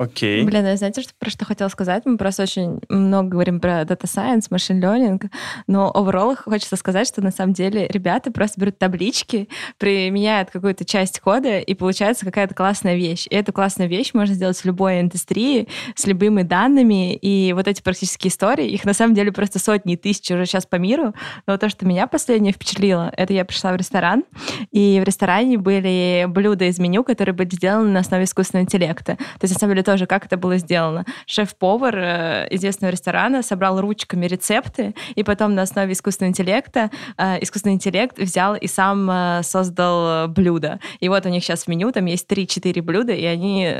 Окей. 0.00 0.44
Блин, 0.44 0.64
а 0.64 0.76
знаете, 0.78 1.02
что, 1.02 1.12
про 1.18 1.28
что 1.28 1.44
хотела 1.44 1.68
сказать? 1.68 2.06
Мы 2.06 2.16
просто 2.16 2.44
очень 2.44 2.80
много 2.88 3.28
говорим 3.28 3.60
про 3.60 3.82
Data 3.82 4.04
Science, 4.04 4.48
Machine 4.48 4.80
Learning, 4.80 5.30
но 5.66 5.92
overall 5.94 6.34
хочется 6.42 6.76
сказать, 6.76 7.06
что 7.06 7.20
на 7.20 7.30
самом 7.30 7.52
деле 7.52 7.86
ребята 7.86 8.32
просто 8.32 8.58
берут 8.58 8.78
таблички, 8.78 9.50
применяют 9.76 10.48
какую-то 10.48 10.86
часть 10.86 11.20
кода, 11.20 11.58
и 11.58 11.74
получается 11.74 12.24
какая-то 12.24 12.54
классная 12.54 12.96
вещь. 12.96 13.26
И 13.28 13.34
эту 13.34 13.52
классную 13.52 13.90
вещь 13.90 14.14
можно 14.14 14.34
сделать 14.34 14.56
в 14.56 14.64
любой 14.64 15.02
индустрии, 15.02 15.68
с 15.94 16.06
любыми 16.06 16.44
данными, 16.44 17.14
и 17.14 17.52
вот 17.52 17.68
эти 17.68 17.82
практические 17.82 18.30
истории, 18.30 18.70
их 18.70 18.86
на 18.86 18.94
самом 18.94 19.14
деле 19.14 19.32
просто 19.32 19.58
сотни 19.58 19.96
тысяч 19.96 20.30
уже 20.30 20.46
сейчас 20.46 20.64
по 20.64 20.76
миру, 20.76 21.14
но 21.46 21.58
то, 21.58 21.68
что 21.68 21.84
меня 21.84 22.06
последнее 22.06 22.54
впечатлило, 22.54 23.12
это 23.18 23.34
я 23.34 23.44
пришла 23.44 23.74
в 23.74 23.76
ресторан, 23.76 24.24
и 24.72 24.98
в 24.98 25.04
ресторане 25.04 25.58
были 25.58 26.24
блюда 26.26 26.64
из 26.64 26.78
меню, 26.78 27.04
которые 27.04 27.34
были 27.34 27.54
сделаны 27.54 27.90
на 27.90 28.00
основе 28.00 28.24
искусственного 28.24 28.64
интеллекта. 28.64 29.16
То 29.16 29.42
есть, 29.42 29.52
на 29.52 29.60
самом 29.60 29.74
деле, 29.74 29.89
тоже, 29.90 30.06
как 30.06 30.24
это 30.24 30.36
было 30.36 30.56
сделано. 30.56 31.04
Шеф-повар 31.26 31.96
э, 31.98 32.46
известного 32.50 32.92
ресторана 32.92 33.42
собрал 33.42 33.80
ручками 33.80 34.26
рецепты, 34.26 34.94
и 35.16 35.24
потом 35.24 35.56
на 35.56 35.62
основе 35.62 35.94
искусственного 35.94 36.30
интеллекта 36.30 36.90
э, 37.18 37.42
искусственный 37.42 37.74
интеллект 37.74 38.16
взял 38.16 38.54
и 38.54 38.68
сам 38.68 39.10
э, 39.10 39.40
создал 39.42 40.28
блюдо. 40.28 40.78
И 41.00 41.08
вот 41.08 41.26
у 41.26 41.28
них 41.28 41.42
сейчас 41.42 41.64
в 41.64 41.68
меню 41.68 41.90
там 41.90 42.04
есть 42.04 42.30
3-4 42.30 42.82
блюда, 42.82 43.12
и 43.12 43.24
они 43.24 43.78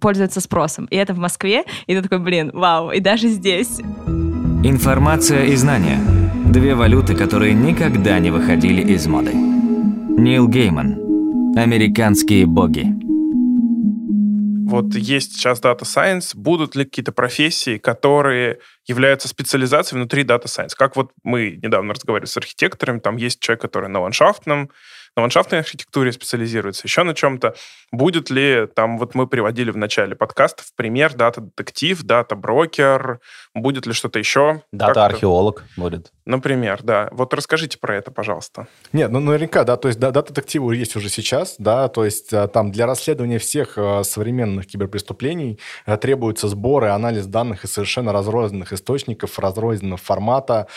пользуются 0.00 0.40
спросом. 0.40 0.86
И 0.86 0.96
это 0.96 1.14
в 1.14 1.18
Москве, 1.18 1.62
и 1.86 1.94
ты 1.94 2.02
такой, 2.02 2.18
блин, 2.18 2.50
вау, 2.52 2.90
и 2.90 2.98
даже 2.98 3.28
здесь. 3.28 3.78
Информация 4.64 5.44
и 5.44 5.54
знания. 5.54 6.00
Две 6.44 6.74
валюты, 6.74 7.14
которые 7.14 7.54
никогда 7.54 8.18
не 8.18 8.32
выходили 8.32 8.82
из 8.82 9.06
моды. 9.06 9.32
Нил 9.32 10.48
Гейман. 10.48 10.98
Американские 11.56 12.46
боги. 12.46 13.11
Вот 14.68 14.94
есть 14.94 15.34
сейчас 15.34 15.60
Data 15.60 15.82
Science. 15.82 16.32
Будут 16.34 16.76
ли 16.76 16.84
какие-то 16.84 17.12
профессии, 17.12 17.78
которые 17.78 18.58
являются 18.86 19.28
специализацией 19.28 20.00
внутри 20.00 20.24
Data 20.24 20.44
Science? 20.44 20.72
Как 20.76 20.96
вот 20.96 21.12
мы 21.22 21.58
недавно 21.62 21.94
разговаривали 21.94 22.28
с 22.28 22.36
архитекторами, 22.36 22.98
там 22.98 23.16
есть 23.16 23.40
человек, 23.40 23.62
который 23.62 23.88
на 23.88 24.00
ландшафтном 24.00 24.70
на 25.16 25.22
ландшафтной 25.22 25.60
архитектуре 25.60 26.12
специализируется, 26.12 26.82
еще 26.84 27.02
на 27.02 27.14
чем-то. 27.14 27.54
Будет 27.90 28.30
ли, 28.30 28.66
там 28.74 28.98
вот 28.98 29.14
мы 29.14 29.26
приводили 29.26 29.70
в 29.70 29.76
начале 29.76 30.16
подкаста 30.16 30.62
в 30.62 30.74
пример 30.74 31.14
дата-детектив, 31.14 32.02
дата-брокер, 32.02 33.20
будет 33.54 33.86
ли 33.86 33.92
что-то 33.92 34.18
еще? 34.18 34.62
Дата-археолог 34.72 35.64
будет. 35.76 36.12
Например, 36.24 36.80
да. 36.82 37.08
Вот 37.12 37.34
расскажите 37.34 37.78
про 37.78 37.96
это, 37.96 38.10
пожалуйста. 38.10 38.68
Нет, 38.92 39.10
ну 39.10 39.20
наверняка, 39.20 39.64
да, 39.64 39.76
то 39.76 39.88
есть 39.88 40.00
дата-детективы 40.00 40.76
есть 40.76 40.96
уже 40.96 41.08
сейчас, 41.08 41.56
да, 41.58 41.88
то 41.88 42.04
есть 42.04 42.32
э, 42.32 42.48
там 42.48 42.70
для 42.70 42.86
расследования 42.86 43.38
всех 43.38 43.76
э, 43.76 44.04
современных 44.04 44.66
киберпреступлений 44.66 45.58
э, 45.84 45.96
требуются 45.96 46.48
сборы, 46.48 46.88
анализ 46.88 47.26
данных 47.26 47.64
из 47.64 47.72
совершенно 47.72 48.12
разрозненных 48.12 48.72
источников, 48.72 49.38
разрозненного 49.38 49.98
формата, 49.98 50.68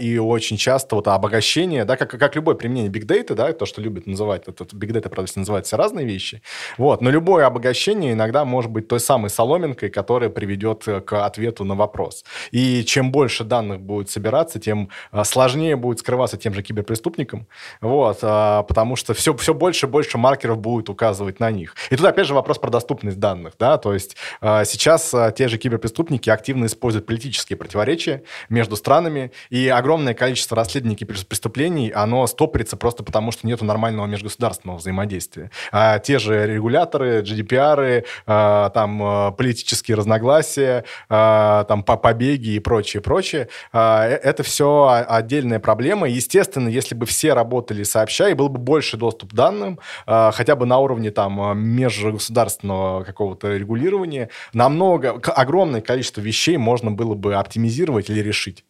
и 0.00 0.18
очень 0.18 0.56
часто 0.56 0.96
вот 0.96 1.08
обогащение, 1.08 1.84
да, 1.84 1.96
как, 1.96 2.10
как 2.10 2.34
любое 2.36 2.54
применение 2.54 2.90
data, 2.90 3.34
да, 3.34 3.52
что 3.66 3.80
любят 3.80 4.06
называть, 4.06 4.42
это 4.46 4.64
big 4.64 4.90
data, 4.90 5.08
правда, 5.08 5.30
называют 5.36 5.66
все 5.66 5.76
разные 5.76 6.06
вещи, 6.06 6.42
вот, 6.78 7.00
но 7.00 7.10
любое 7.10 7.46
обогащение 7.46 8.12
иногда 8.12 8.44
может 8.44 8.70
быть 8.70 8.88
той 8.88 9.00
самой 9.00 9.30
соломинкой, 9.30 9.90
которая 9.90 10.30
приведет 10.30 10.84
к 10.84 11.26
ответу 11.26 11.64
на 11.64 11.74
вопрос. 11.74 12.24
И 12.50 12.84
чем 12.84 13.12
больше 13.12 13.44
данных 13.44 13.80
будет 13.80 14.10
собираться, 14.10 14.58
тем 14.58 14.90
а, 15.10 15.24
сложнее 15.24 15.76
будет 15.76 16.00
скрываться 16.00 16.36
тем 16.36 16.54
же 16.54 16.62
киберпреступникам, 16.62 17.46
вот, 17.80 18.18
а, 18.22 18.62
потому 18.62 18.96
что 18.96 19.14
все, 19.14 19.34
все 19.36 19.54
больше 19.54 19.86
и 19.86 19.88
больше 19.88 20.18
маркеров 20.18 20.58
будет 20.58 20.88
указывать 20.88 21.40
на 21.40 21.50
них. 21.50 21.74
И 21.90 21.96
тут 21.96 22.06
опять 22.06 22.26
же 22.26 22.34
вопрос 22.34 22.58
про 22.58 22.70
доступность 22.70 23.18
данных, 23.18 23.54
да, 23.58 23.78
то 23.78 23.92
есть 23.92 24.16
а, 24.40 24.64
сейчас 24.64 25.14
те 25.36 25.48
же 25.48 25.58
киберпреступники 25.58 26.30
активно 26.30 26.66
используют 26.66 27.06
политические 27.06 27.56
противоречия 27.56 28.22
между 28.48 28.76
странами, 28.76 29.32
и 29.50 29.68
огромное 29.68 30.14
количество 30.14 30.56
расследований 30.56 30.96
киберпреступлений, 30.96 31.90
оно 31.90 32.26
стопорится 32.26 32.76
просто 32.76 33.02
потому, 33.02 33.32
что 33.32 33.46
нет 33.46 33.55
нету 33.56 33.64
нормального 33.64 34.06
межгосударственного 34.06 34.76
взаимодействия. 34.78 35.50
А 35.72 35.98
те 35.98 36.18
же 36.18 36.46
регуляторы, 36.46 37.22
GDPR, 37.22 38.04
а, 38.26 38.70
там 38.70 39.02
а, 39.02 39.30
политические 39.32 39.96
разногласия, 39.96 40.84
а, 41.08 41.64
там 41.64 41.82
побеги 41.82 42.50
и 42.50 42.58
прочее, 42.58 43.02
прочее, 43.02 43.48
а, 43.72 44.06
э, 44.06 44.12
это 44.12 44.42
все 44.42 45.04
отдельная 45.08 45.58
проблема. 45.58 46.06
Естественно, 46.08 46.68
если 46.68 46.94
бы 46.94 47.06
все 47.06 47.32
работали 47.32 47.82
сообща, 47.82 48.28
и 48.28 48.34
был 48.34 48.48
бы 48.48 48.58
больше 48.58 48.96
доступ 48.96 49.32
к 49.32 49.34
данным, 49.34 49.78
а, 50.06 50.30
хотя 50.32 50.54
бы 50.54 50.66
на 50.66 50.78
уровне 50.78 51.10
там 51.10 51.58
межгосударственного 51.58 53.04
какого-то 53.04 53.56
регулирования, 53.56 54.28
намного, 54.52 55.12
огромное 55.12 55.80
количество 55.80 56.20
вещей 56.20 56.56
можно 56.58 56.90
было 56.90 57.14
бы 57.14 57.34
оптимизировать 57.34 58.10
или 58.10 58.20
решить. 58.20 58.64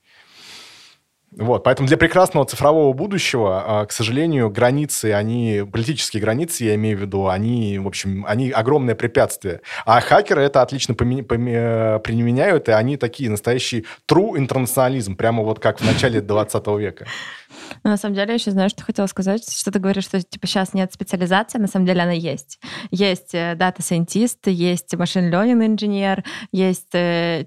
Вот, 1.36 1.64
поэтому 1.64 1.86
для 1.86 1.98
прекрасного 1.98 2.46
цифрового 2.46 2.94
будущего, 2.94 3.62
а, 3.66 3.84
к 3.84 3.92
сожалению, 3.92 4.48
границы, 4.48 5.12
они, 5.12 5.64
политические 5.70 6.22
границы, 6.22 6.64
я 6.64 6.74
имею 6.76 6.96
в 6.96 7.02
виду, 7.02 7.28
они, 7.28 7.78
в 7.78 7.86
общем, 7.86 8.24
они 8.26 8.50
огромное 8.50 8.94
препятствие. 8.94 9.60
А 9.84 10.00
хакеры 10.00 10.42
это 10.42 10.62
отлично 10.62 10.94
применяют, 10.94 12.68
и 12.70 12.72
они 12.72 12.96
такие 12.96 13.28
настоящие 13.28 13.84
true 14.10 14.38
интернационализм, 14.38 15.14
прямо 15.14 15.42
вот 15.42 15.60
как 15.60 15.78
в 15.80 15.84
начале 15.84 16.22
20 16.22 16.66
века. 16.78 17.06
Но 17.84 17.90
на 17.90 17.96
самом 17.98 18.14
деле, 18.14 18.28
я 18.28 18.34
еще 18.34 18.50
знаю, 18.50 18.70
что 18.70 18.82
хотела 18.82 19.06
сказать, 19.06 19.46
что 19.50 19.70
ты 19.70 19.78
говоришь, 19.78 20.04
что 20.04 20.22
типа 20.22 20.46
сейчас 20.46 20.72
нет 20.72 20.94
специализации, 20.94 21.58
на 21.58 21.68
самом 21.68 21.84
деле 21.84 22.02
она 22.02 22.12
есть. 22.12 22.58
Есть 22.90 23.32
дата-сайентист, 23.32 24.46
есть 24.46 24.94
machine 24.94 25.32
learning 25.32 25.66
инженер, 25.66 26.24
есть 26.50 26.94
э, 26.94 27.44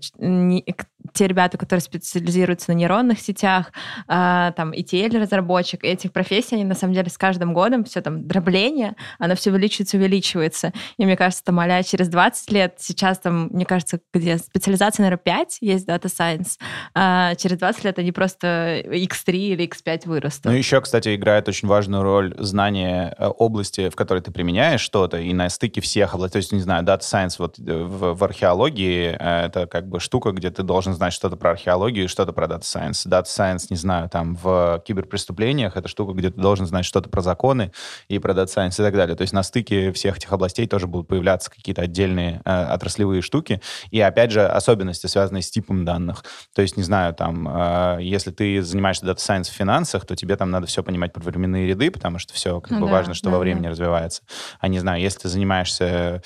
те 1.14 1.28
ребята, 1.28 1.58
которые 1.58 1.82
специализируются 1.82 2.72
на 2.72 2.76
нейронных 2.76 3.20
сетях, 3.20 3.72
э, 4.08 4.52
там, 4.56 4.72
ETL-разработчик, 4.72 5.84
этих 5.84 6.12
профессий, 6.12 6.56
они 6.56 6.66
на 6.66 6.76
самом 6.76 6.94
деле 6.94 7.10
с 7.10 7.18
каждым 7.18 7.54
годом 7.54 7.84
все 7.84 8.02
там 8.02 8.28
дробление, 8.28 8.96
оно 9.18 9.36
все 9.36 9.52
увеличивается, 9.52 9.98
увеличивается. 9.98 10.74
И 10.98 11.06
мне 11.06 11.16
кажется, 11.18 11.44
там, 11.44 11.60
а 11.60 11.84
через 11.84 12.08
20 12.10 12.52
лет, 12.52 12.76
сейчас 12.78 13.20
там, 13.20 13.48
мне 13.52 13.66
кажется, 13.66 14.00
где 14.14 14.38
специализация, 14.38 15.04
наверное, 15.04 15.22
5 15.24 15.58
есть 15.62 15.88
Data 15.88 16.06
Science, 16.06 16.58
а 16.94 17.36
через 17.36 17.58
20 17.58 17.84
лет 17.84 18.00
они 18.00 18.12
просто 18.12 18.82
X3 18.86 19.32
или 19.32 19.68
X5 19.68 20.08
вырастут. 20.08 20.46
Ну, 20.46 20.52
еще, 20.52 20.82
кстати, 20.82 21.16
играет 21.16 21.48
очень 21.48 21.68
важную 21.68 22.04
роль 22.04 22.36
знание 22.38 23.16
э, 23.18 23.28
области, 23.28 23.90
в 23.90 23.96
которой 23.96 24.22
ты 24.22 24.32
применяешь 24.32 24.82
что-то, 24.82 25.18
и 25.18 25.34
на 25.34 25.50
стыке 25.50 25.82
всех 25.82 26.14
областей. 26.14 26.34
То 26.34 26.38
есть, 26.38 26.52
не 26.52 26.60
знаю, 26.60 26.84
Data 26.84 27.02
Science 27.02 27.36
вот 27.40 27.60
э, 27.60 27.84
в, 27.84 28.14
в 28.14 28.24
археологии 28.24 29.16
э, 29.18 29.46
это 29.46 29.68
как 29.68 29.88
бы 29.88 30.00
штука, 30.00 30.32
где 30.32 30.50
ты 30.50 30.64
должен 30.64 30.94
знать 31.00 31.14
что-то 31.14 31.38
про 31.38 31.52
археологию 31.52 32.06
и 32.06 32.08
что-то 32.08 32.34
про 32.34 32.46
Data 32.46 32.62
Science. 32.62 33.08
Data 33.08 33.24
Science, 33.24 33.68
не 33.70 33.78
знаю, 33.78 34.10
там 34.10 34.36
в 34.36 34.84
киберпреступлениях 34.86 35.78
это 35.78 35.88
штука, 35.88 36.12
где 36.12 36.30
ты 36.30 36.40
должен 36.40 36.66
знать 36.66 36.84
что-то 36.84 37.10
про 37.10 37.22
законы 37.22 37.72
и 38.10 38.20
про 38.20 38.34
Data 38.34 38.48
Science 38.48 38.74
и 38.74 38.84
так 38.84 38.94
далее. 38.94 39.16
То 39.16 39.22
есть 39.22 39.34
на 39.34 39.44
стыке 39.44 39.94
всех 39.94 40.18
этих 40.18 40.32
областей 40.34 40.68
тоже 40.68 40.88
будут 40.88 41.08
появляться 41.08 41.50
какие-то 41.50 41.84
отдельные 41.84 42.42
э, 42.44 42.64
отраслевые 42.66 43.22
штуки. 43.22 43.62
И 43.92 44.02
опять 44.02 44.32
же, 44.32 44.46
особенности, 44.46 45.08
связанные 45.08 45.42
с 45.42 45.50
типом 45.50 45.86
данных. 45.86 46.26
То 46.54 46.62
есть, 46.62 46.76
не 46.76 46.84
знаю, 46.84 47.14
там, 47.14 47.48
э, 47.48 48.00
если 48.02 48.32
ты 48.32 48.62
занимаешься 48.62 49.06
Data 49.06 49.20
Science 49.20 49.50
в 49.50 49.54
финансах, 49.54 50.06
то 50.06 50.18
тебе 50.18 50.36
там 50.36 50.52
надо 50.52 50.68
все 50.68 50.84
понимать 50.84 51.14
про 51.14 51.22
временные 51.22 51.66
ряды, 51.66 51.92
потому 51.92 52.20
что 52.20 52.34
все 52.34 52.60
как 52.60 52.72
ну, 52.72 52.82
бы 52.82 52.86
да, 52.88 52.92
важно, 52.92 53.14
что 53.14 53.30
да, 53.30 53.38
во 53.38 53.40
времени 53.40 53.64
да. 53.64 53.70
развивается. 53.70 54.22
А 54.60 54.68
не 54.68 54.80
знаю, 54.80 55.02
если 55.02 55.20
ты 55.20 55.30
занимаешься 55.30 56.22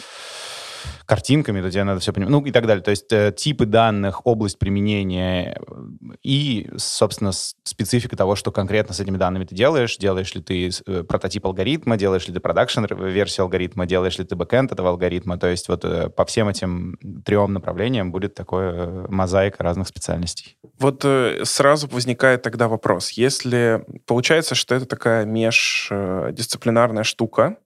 картинками, 1.05 1.61
то 1.61 1.69
тебе 1.69 1.83
надо 1.83 1.99
все 1.99 2.13
понимать, 2.13 2.31
ну 2.31 2.41
и 2.41 2.51
так 2.51 2.65
далее. 2.65 2.83
То 2.83 2.91
есть 2.91 3.11
э, 3.11 3.33
типы 3.35 3.65
данных, 3.65 4.25
область 4.25 4.57
применения 4.57 5.57
э, 5.59 6.15
и, 6.23 6.69
собственно, 6.77 7.31
специфика 7.33 8.15
того, 8.15 8.35
что 8.35 8.51
конкретно 8.51 8.93
с 8.93 8.99
этими 8.99 9.17
данными 9.17 9.45
ты 9.45 9.55
делаешь. 9.55 9.97
Делаешь 9.97 10.33
ли 10.33 10.41
ты 10.41 10.69
э, 10.69 11.03
прототип 11.03 11.45
алгоритма, 11.45 11.97
делаешь 11.97 12.27
ли 12.27 12.33
ты 12.33 12.39
production-версию 12.39 13.43
алгоритма, 13.43 13.85
делаешь 13.85 14.17
ли 14.17 14.23
ты 14.23 14.35
бэкэнд 14.35 14.71
этого 14.71 14.89
алгоритма. 14.89 15.37
То 15.37 15.47
есть 15.47 15.67
вот 15.67 15.83
по 16.15 16.25
всем 16.25 16.47
этим 16.47 16.97
трем 17.25 17.53
направлениям 17.53 18.11
будет 18.11 18.33
такое 18.33 19.07
мозаика 19.09 19.63
разных 19.63 19.87
специальностей. 19.87 20.57
Вот 20.79 21.05
сразу 21.43 21.87
возникает 21.87 22.41
тогда 22.41 22.67
вопрос. 22.67 23.11
Если 23.11 23.83
получается, 24.05 24.55
что 24.55 24.75
это 24.75 24.85
такая 24.85 25.25
междисциплинарная 25.25 27.03
штука, 27.03 27.57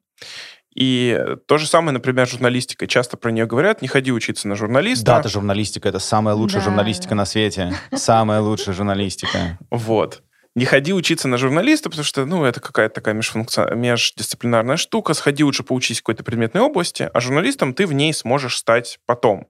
и 0.77 1.19
то 1.47 1.57
же 1.57 1.65
самое, 1.65 1.91
например, 1.91 2.27
журналистика. 2.27 2.85
Часто 2.85 3.17
про 3.17 3.31
нее 3.31 3.47
говорят, 3.47 3.81
не 3.81 3.87
ходи 3.87 4.11
учиться 4.11 4.47
на 4.47 4.55
журналиста. 4.55 5.05
Дата 5.05 5.27
журналистика— 5.27 5.89
это 5.89 5.97
самая 5.97 6.35
лучшая 6.35 6.61
да. 6.61 6.65
журналистика 6.65 7.15
на 7.15 7.25
свете. 7.25 7.73
Самая 7.95 8.41
лучшая 8.41 8.75
журналистика. 8.75 9.57
Вот 9.71 10.21
не 10.57 10.65
ходи 10.65 10.91
учиться 10.91 11.27
на 11.27 11.37
журналиста, 11.37 11.87
потому 11.87 12.03
что, 12.03 12.25
ну, 12.25 12.43
это 12.43 12.59
какая-то 12.59 12.95
такая 12.95 13.13
межфункци... 13.13 13.67
междисциплинарная 13.75 14.77
штука. 14.77 15.13
Сходи 15.13 15.43
лучше 15.43 15.61
поучись 15.61 15.99
в 15.99 16.01
какой-то 16.01 16.23
предметной 16.23 16.61
области, 16.61 17.07
а 17.13 17.19
журналистом 17.19 17.75
ты 17.75 17.85
в 17.85 17.93
ней 17.93 18.11
сможешь 18.11 18.57
стать 18.57 18.97
потом. 19.05 19.49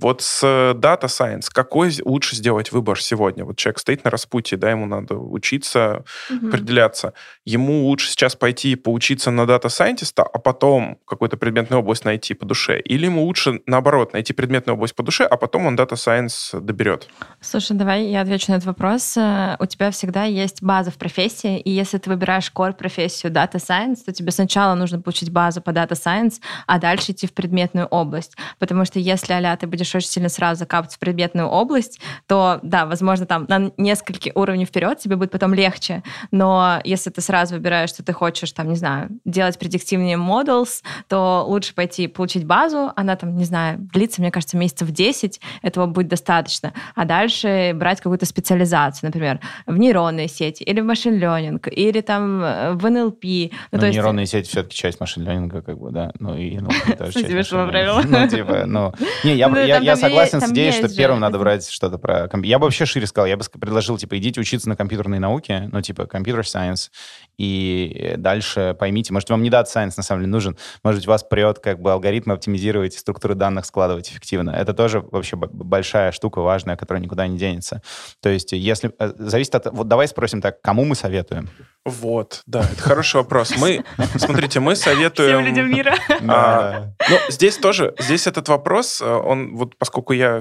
Вот 0.00 0.22
с 0.22 0.42
э, 0.42 0.72
Data 0.76 1.04
Science 1.04 1.48
какой 1.52 1.92
лучше 2.04 2.34
сделать 2.34 2.72
выбор 2.72 3.00
сегодня? 3.00 3.44
Вот 3.44 3.58
человек 3.58 3.78
стоит 3.78 4.02
на 4.02 4.10
распутье, 4.10 4.58
да, 4.58 4.70
ему 4.70 4.86
надо 4.86 5.14
учиться, 5.14 6.04
угу. 6.30 6.48
определяться. 6.48 7.12
Ему 7.44 7.84
лучше 7.84 8.10
сейчас 8.10 8.34
пойти 8.34 8.74
поучиться 8.74 9.30
на 9.30 9.42
Data 9.42 9.66
Scientist, 9.66 10.14
а 10.16 10.38
потом 10.38 10.98
какую-то 11.06 11.36
предметную 11.36 11.80
область 11.80 12.04
найти 12.04 12.34
по 12.34 12.46
душе? 12.46 12.80
Или 12.80 13.04
ему 13.04 13.24
лучше, 13.24 13.60
наоборот, 13.66 14.14
найти 14.14 14.32
предметную 14.32 14.74
область 14.74 14.96
по 14.96 15.02
душе, 15.02 15.24
а 15.24 15.36
потом 15.36 15.66
он 15.66 15.76
Data 15.76 15.92
Science 15.92 16.58
доберет? 16.58 17.08
Слушай, 17.40 17.76
давай 17.76 18.06
я 18.06 18.22
отвечу 18.22 18.50
на 18.50 18.56
этот 18.56 18.66
вопрос. 18.66 19.16
Э, 19.16 19.56
у 19.60 19.66
тебя 19.66 19.90
всегда 19.90 20.24
есть 20.24 20.39
база 20.60 20.90
в 20.90 20.96
профессии, 20.96 21.58
и 21.58 21.70
если 21.70 21.98
ты 21.98 22.10
выбираешь 22.10 22.50
core 22.54 22.72
профессию 22.72 23.32
Data 23.32 23.54
Science, 23.54 23.98
то 24.04 24.12
тебе 24.12 24.30
сначала 24.32 24.74
нужно 24.74 25.00
получить 25.00 25.30
базу 25.30 25.60
по 25.60 25.70
Data 25.70 25.92
Science, 25.92 26.40
а 26.66 26.78
дальше 26.78 27.12
идти 27.12 27.26
в 27.26 27.32
предметную 27.32 27.86
область. 27.86 28.36
Потому 28.58 28.84
что 28.84 28.98
если, 28.98 29.32
аля, 29.32 29.56
ты 29.56 29.66
будешь 29.66 29.94
очень 29.94 30.08
сильно 30.08 30.28
сразу 30.28 30.60
закапывать 30.60 30.94
в 30.94 30.98
предметную 30.98 31.48
область, 31.48 32.00
то, 32.26 32.60
да, 32.62 32.86
возможно, 32.86 33.26
там 33.26 33.46
на 33.48 33.70
несколько 33.76 34.30
уровней 34.34 34.64
вперед 34.64 34.98
тебе 34.98 35.16
будет 35.16 35.30
потом 35.30 35.54
легче. 35.54 36.02
Но 36.30 36.80
если 36.84 37.10
ты 37.10 37.20
сразу 37.20 37.54
выбираешь, 37.54 37.90
что 37.90 38.02
ты 38.02 38.12
хочешь, 38.12 38.52
там, 38.52 38.68
не 38.68 38.76
знаю, 38.76 39.08
делать 39.24 39.58
предиктивные 39.58 40.16
models, 40.16 40.82
то 41.08 41.44
лучше 41.46 41.74
пойти 41.74 42.06
получить 42.06 42.44
базу, 42.44 42.92
она 42.96 43.16
там, 43.16 43.36
не 43.36 43.44
знаю, 43.44 43.78
длится, 43.78 44.20
мне 44.20 44.30
кажется, 44.30 44.56
месяцев 44.56 44.90
10, 44.90 45.40
этого 45.62 45.86
будет 45.86 46.08
достаточно. 46.08 46.72
А 46.94 47.04
дальше 47.04 47.72
брать 47.74 48.00
какую-то 48.00 48.26
специализацию, 48.26 49.08
например, 49.08 49.40
в 49.66 49.76
нейронные 50.20 50.28
сети, 50.28 50.62
или 50.62 50.80
в 50.80 50.84
машин 50.84 51.18
ленинг, 51.18 51.68
или 51.68 52.00
там 52.00 52.42
э, 52.42 52.72
в 52.72 52.84
NLP. 52.84 53.52
Ну, 53.72 53.78
Но 53.78 53.88
нейронные 53.88 54.22
есть... 54.22 54.32
сети 54.32 54.48
все-таки 54.48 54.76
часть 54.76 55.00
machine 55.00 55.24
learning 55.24 55.54
а, 55.54 55.62
как 55.62 55.78
бы, 55.78 55.90
да. 55.90 56.12
Ну, 56.18 56.36
и 56.36 56.56
NLP 56.58 56.96
тоже 56.96 57.12
часть 57.12 57.52
Ну, 57.52 58.28
типа, 58.28 58.64
ну... 58.66 58.92
Не, 59.24 59.36
я, 59.36 59.48
ну, 59.80 59.96
согласен 59.96 60.40
с 60.40 60.50
идеей, 60.50 60.72
что 60.72 60.88
первым 60.94 61.20
надо 61.20 61.38
брать 61.38 61.68
что-то 61.68 61.98
про... 61.98 62.28
Я 62.42 62.58
бы 62.58 62.64
вообще 62.64 62.86
шире 62.86 63.06
сказал, 63.06 63.26
я 63.26 63.36
бы 63.36 63.44
предложил, 63.58 63.96
типа, 63.98 64.18
идите 64.18 64.40
учиться 64.40 64.68
на 64.68 64.76
компьютерной 64.76 65.18
науке, 65.18 65.68
ну, 65.72 65.80
типа, 65.80 66.06
computer 66.06 66.46
science, 66.46 66.90
и 67.38 68.14
дальше 68.18 68.76
поймите, 68.78 69.12
может, 69.12 69.30
вам 69.30 69.42
не 69.42 69.50
data 69.50 69.70
science 69.70 69.96
на 69.96 70.02
самом 70.02 70.22
деле 70.22 70.32
нужен, 70.32 70.56
может 70.84 71.00
быть, 71.00 71.06
вас 71.06 71.22
прет 71.22 71.58
как 71.58 71.80
бы 71.80 71.92
алгоритмы 71.92 72.34
оптимизировать, 72.34 72.94
структуры 72.94 73.34
данных 73.34 73.64
складывать 73.64 74.10
эффективно. 74.10 74.50
Это 74.50 74.74
тоже 74.74 75.00
вообще 75.00 75.36
большая 75.36 76.12
штука, 76.12 76.40
важная, 76.40 76.76
которая 76.76 77.02
никуда 77.02 77.26
не 77.26 77.38
денется. 77.38 77.82
То 78.20 78.28
есть, 78.28 78.52
если... 78.52 78.92
Э, 78.98 79.12
зависит 79.16 79.54
от... 79.54 79.72
Вот 79.72 79.88
давай 79.88 80.06
спросим 80.10 80.40
так, 80.40 80.60
кому 80.60 80.84
мы 80.84 80.94
советуем? 80.94 81.48
Вот, 81.84 82.42
да, 82.46 82.60
это 82.60 82.82
хороший 82.82 83.16
вопрос. 83.16 83.54
Мы, 83.56 83.84
смотрите, 84.16 84.60
мы 84.60 84.76
советуем... 84.76 85.42
Всем 85.42 85.46
людям 85.46 85.70
мира. 85.70 85.94
А, 86.28 86.92
ну, 87.08 87.16
здесь 87.28 87.56
тоже, 87.56 87.94
здесь 87.98 88.26
этот 88.26 88.48
вопрос, 88.48 89.00
э, 89.00 89.06
он 89.06 89.56
вот, 89.56 89.76
поскольку 89.78 90.12
я 90.12 90.40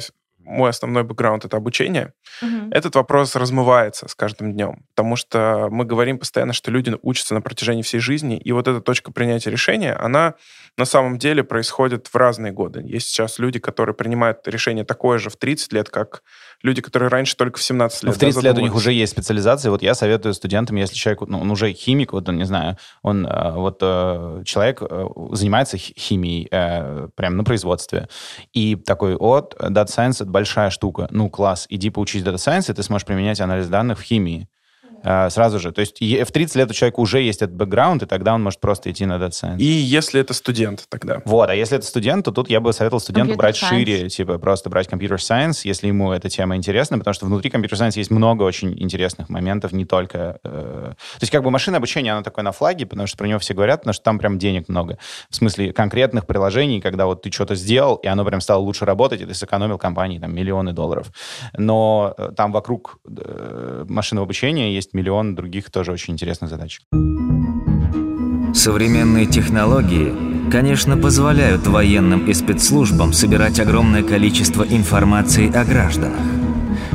мой 0.50 0.72
основной 0.72 1.04
бэкграунд 1.04 1.46
это 1.46 1.58
обучение, 1.58 2.14
угу. 2.42 2.70
этот 2.72 2.96
вопрос 2.96 3.36
размывается 3.36 4.08
с 4.08 4.16
каждым 4.16 4.54
днем, 4.54 4.86
потому 4.96 5.16
что 5.16 5.68
мы 5.70 5.86
говорим 5.86 6.18
постоянно, 6.18 6.54
что 6.54 6.72
люди 6.72 6.96
учатся 7.02 7.36
на 7.36 7.42
протяжении 7.42 7.84
всей 7.84 8.00
жизни, 8.00 8.38
и 8.38 8.52
вот 8.52 8.68
эта 8.68 8.82
точка 8.82 9.12
принятия 9.12 9.52
решения, 9.52 9.94
она 9.94 10.34
на 10.78 10.86
самом 10.86 11.20
деле 11.20 11.44
происходит 11.44 12.08
в 12.08 12.16
разные 12.16 12.52
годы. 12.52 12.82
Есть 12.84 13.10
сейчас 13.10 13.38
люди, 13.38 13.60
которые 13.60 13.94
принимают 13.96 14.48
решение 14.48 14.84
такое 14.84 15.20
же 15.20 15.30
в 15.30 15.38
30 15.38 15.72
лет, 15.74 15.90
как 15.90 16.24
люди, 16.62 16.82
которые 16.82 17.10
раньше 17.10 17.36
только 17.36 17.60
в 17.60 17.64
17 17.64 18.04
лет. 18.04 18.16
В 18.16 18.20
30 18.20 18.44
да, 18.44 18.50
лет 18.50 18.58
у 18.58 18.62
них 18.62 18.76
уже 18.76 18.92
есть 18.92 19.12
специализация. 19.14 19.72
Вот 19.72 19.82
я 19.82 19.96
советую 19.96 20.34
студентам, 20.34 20.76
если 20.76 20.96
человек, 20.96 21.22
ну, 21.28 21.40
он 21.40 21.52
уже 21.52 21.72
химик, 21.74 22.14
вот 22.14 22.28
он, 22.28 22.38
не 22.38 22.46
знаю, 22.46 22.78
он 23.02 23.26
э, 23.26 23.52
вот 23.54 23.80
э, 23.82 24.44
человек 24.46 24.82
э, 24.82 25.06
занимается 25.32 25.78
химией 25.78 26.50
прямо 27.16 27.36
на 27.36 27.44
производстве, 27.44 28.10
и 28.54 28.76
такой, 28.76 29.16
от 29.16 29.56
Data 29.60 29.88
Science— 29.88 30.16
это 30.22 30.26
большая 30.26 30.70
штука. 30.70 31.08
Ну, 31.12 31.30
класс, 31.30 31.66
иди 31.70 31.90
поучись 31.90 32.24
Data 32.24 32.36
Science, 32.36 32.72
и 32.72 32.74
ты 32.74 32.84
сможешь 32.84 33.06
применять 33.06 33.40
анализ 33.40 33.68
данных 33.68 34.00
в 34.00 34.02
химии. 34.02 34.48
А, 35.04 35.30
сразу 35.30 35.60
же. 35.60 35.72
То 35.72 35.82
есть 35.82 36.00
в 36.00 36.32
30 36.32 36.56
лет 36.56 36.72
у 36.72 36.74
человека 36.74 37.00
уже 37.00 37.22
есть 37.22 37.42
этот 37.42 37.56
бэкграунд, 37.56 38.04
и 38.04 38.06
тогда 38.06 38.34
он 38.34 38.44
может 38.44 38.60
просто 38.60 38.92
идти 38.92 39.06
на 39.06 39.14
Data 39.14 39.30
Science. 39.30 39.60
И 39.60 39.66
если 39.66 40.22
это 40.22 40.34
студент 40.34 40.86
тогда? 40.90 41.22
Вот, 41.26 41.50
а 41.50 41.56
если 41.56 41.78
это 41.78 41.86
студент, 41.86 42.26
то 42.26 42.32
тут 42.32 42.50
я 42.50 42.60
бы 42.60 42.74
советовал 42.74 43.00
студенту 43.00 43.34
computer 43.34 43.38
брать 43.38 43.56
science. 43.56 43.70
шире, 43.70 44.10
типа 44.10 44.38
просто 44.38 44.70
брать 44.70 44.88
Computer 44.88 45.18
Science, 45.18 45.62
если 45.64 45.88
ему 45.88 46.12
эта 46.12 46.30
тема 46.30 46.56
интересна, 46.56 46.98
потому 46.98 47.14
что 47.14 47.26
внутри 47.26 47.50
Computer 47.50 47.74
Science 47.74 47.94
есть 47.96 48.12
много 48.12 48.44
очень 48.44 48.74
интересных 48.82 49.30
моментов, 49.30 49.72
не 49.72 49.86
только... 49.86 50.40
Э... 50.44 50.94
То 50.94 51.22
есть 51.22 51.32
как 51.32 51.44
бы 51.44 51.52
машина 51.52 51.78
обучения, 51.78 52.12
она 52.12 52.24
такое 52.24 52.44
на 52.44 52.52
флаге, 52.52 52.86
потому 52.86 53.08
что 53.08 53.18
про 53.18 53.28
него 53.28 53.40
все 53.40 53.54
говорят, 53.54 53.82
потому 53.82 53.94
что 53.94 54.04
там 54.04 54.20
прям 54.20 54.38
денег 54.38 54.70
много. 54.70 54.98
В 55.30 55.36
смысле 55.36 55.74
конкретных 55.74 56.26
приложений, 56.26 56.82
когда 56.82 57.06
вот 57.06 57.22
ты 57.22 57.32
что-то 57.32 57.56
сделал, 57.56 57.96
и 57.96 58.08
оно 58.08 58.26
прям 58.26 58.42
стало 58.42 58.60
лучше 58.60 58.86
работать, 58.86 59.22
и 59.22 59.26
ты 59.26 59.34
сэкономил 59.34 59.78
компании 59.78 60.20
там 60.20 60.34
миллионы 60.34 60.74
долларов. 60.74 61.12
Но 61.58 62.14
э, 62.18 62.32
там 62.36 62.52
вокруг 62.52 63.00
э, 63.08 63.86
машинного 63.88 64.26
обучения 64.26 64.74
есть 64.74 64.89
есть 64.90 64.94
миллион 64.94 65.36
других 65.36 65.70
тоже 65.70 65.92
очень 65.92 66.14
интересных 66.14 66.50
задач. 66.50 66.82
Современные 68.54 69.28
технологии, 69.28 70.50
конечно, 70.52 70.98
позволяют 70.98 71.68
военным 71.68 72.26
и 72.28 72.34
спецслужбам 72.34 73.14
собирать 73.14 73.60
огромное 73.60 74.04
количество 74.04 74.64
информации 74.64 75.56
о 75.56 75.64
гражданах. 75.64 76.20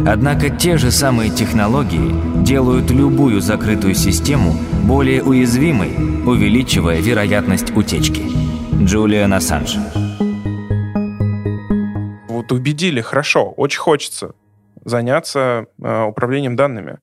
Однако 0.06 0.50
те 0.50 0.76
же 0.76 0.90
самые 0.90 1.30
технологии 1.30 2.42
делают 2.44 2.90
любую 2.90 3.40
закрытую 3.40 3.94
систему 3.94 4.56
более 4.82 5.22
уязвимой, 5.22 5.94
увеличивая 6.26 7.00
вероятность 7.00 7.70
утечки. 7.76 8.22
Джулиан 8.84 9.32
Ассанж. 9.32 9.76
Вот 12.28 12.50
убедили, 12.50 13.00
хорошо, 13.00 13.52
очень 13.52 13.78
хочется 13.78 14.34
заняться 14.84 15.66
э, 15.80 16.02
управлением 16.02 16.56
данными. 16.56 16.98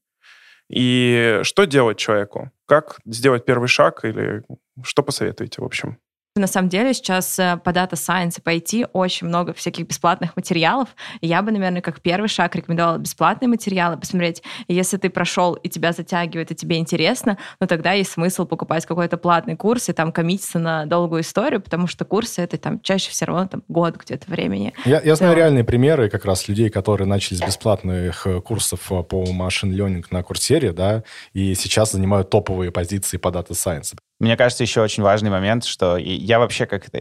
И 0.71 1.41
что 1.43 1.65
делать 1.65 1.97
человеку? 1.97 2.51
Как 2.65 2.99
сделать 3.05 3.45
первый 3.45 3.67
шаг 3.67 4.05
или 4.05 4.43
что 4.83 5.03
посоветуете, 5.03 5.61
в 5.61 5.65
общем? 5.65 5.97
На 6.37 6.47
самом 6.47 6.69
деле 6.69 6.93
сейчас 6.93 7.37
э, 7.39 7.57
по 7.61 7.71
Data 7.71 7.91
Science 7.91 8.35
и 8.37 8.41
по 8.41 8.55
IT 8.55 8.91
очень 8.93 9.27
много 9.27 9.53
всяких 9.53 9.85
бесплатных 9.85 10.37
материалов. 10.37 10.87
И 11.19 11.27
я 11.27 11.41
бы, 11.41 11.51
наверное, 11.51 11.81
как 11.81 11.99
первый 11.99 12.29
шаг 12.29 12.55
рекомендовала 12.55 12.97
бесплатные 12.97 13.49
материалы 13.49 13.97
посмотреть. 13.97 14.41
Если 14.69 14.95
ты 14.95 15.09
прошел 15.09 15.55
и 15.55 15.67
тебя 15.67 15.91
затягивает, 15.91 16.51
и 16.51 16.55
тебе 16.55 16.77
интересно, 16.77 17.37
ну 17.59 17.67
тогда 17.67 17.91
есть 17.91 18.11
смысл 18.11 18.45
покупать 18.45 18.85
какой-то 18.85 19.17
платный 19.17 19.57
курс 19.57 19.89
и 19.89 19.93
там 19.93 20.13
коммититься 20.13 20.57
на 20.57 20.85
долгую 20.85 21.23
историю, 21.23 21.59
потому 21.59 21.87
что 21.87 22.05
курсы 22.05 22.41
это 22.41 22.57
там 22.57 22.79
чаще 22.79 23.11
все 23.11 23.25
равно 23.25 23.47
там 23.47 23.63
год 23.67 23.97
где-то 23.97 24.31
времени. 24.31 24.73
Я, 24.85 25.01
я 25.01 25.15
знаю 25.15 25.35
реальные 25.35 25.65
примеры 25.65 26.09
как 26.09 26.23
раз 26.23 26.47
людей, 26.47 26.69
которые 26.69 27.07
начали 27.07 27.39
с 27.39 27.41
бесплатных 27.41 28.25
э, 28.25 28.39
курсов 28.39 28.89
э, 28.89 29.03
по 29.03 29.25
машин 29.33 29.73
learning 29.73 30.05
на 30.11 30.23
курсере, 30.23 30.71
да, 30.71 31.03
и 31.33 31.55
сейчас 31.55 31.91
занимают 31.91 32.29
топовые 32.29 32.71
позиции 32.71 33.17
по 33.17 33.27
Data 33.27 33.49
Science. 33.49 33.95
Мне 34.21 34.37
кажется, 34.37 34.61
еще 34.61 34.81
очень 34.81 35.01
важный 35.01 35.31
момент, 35.31 35.65
что 35.65 35.97
я 35.97 36.37
вообще 36.37 36.67
как-то, 36.67 36.99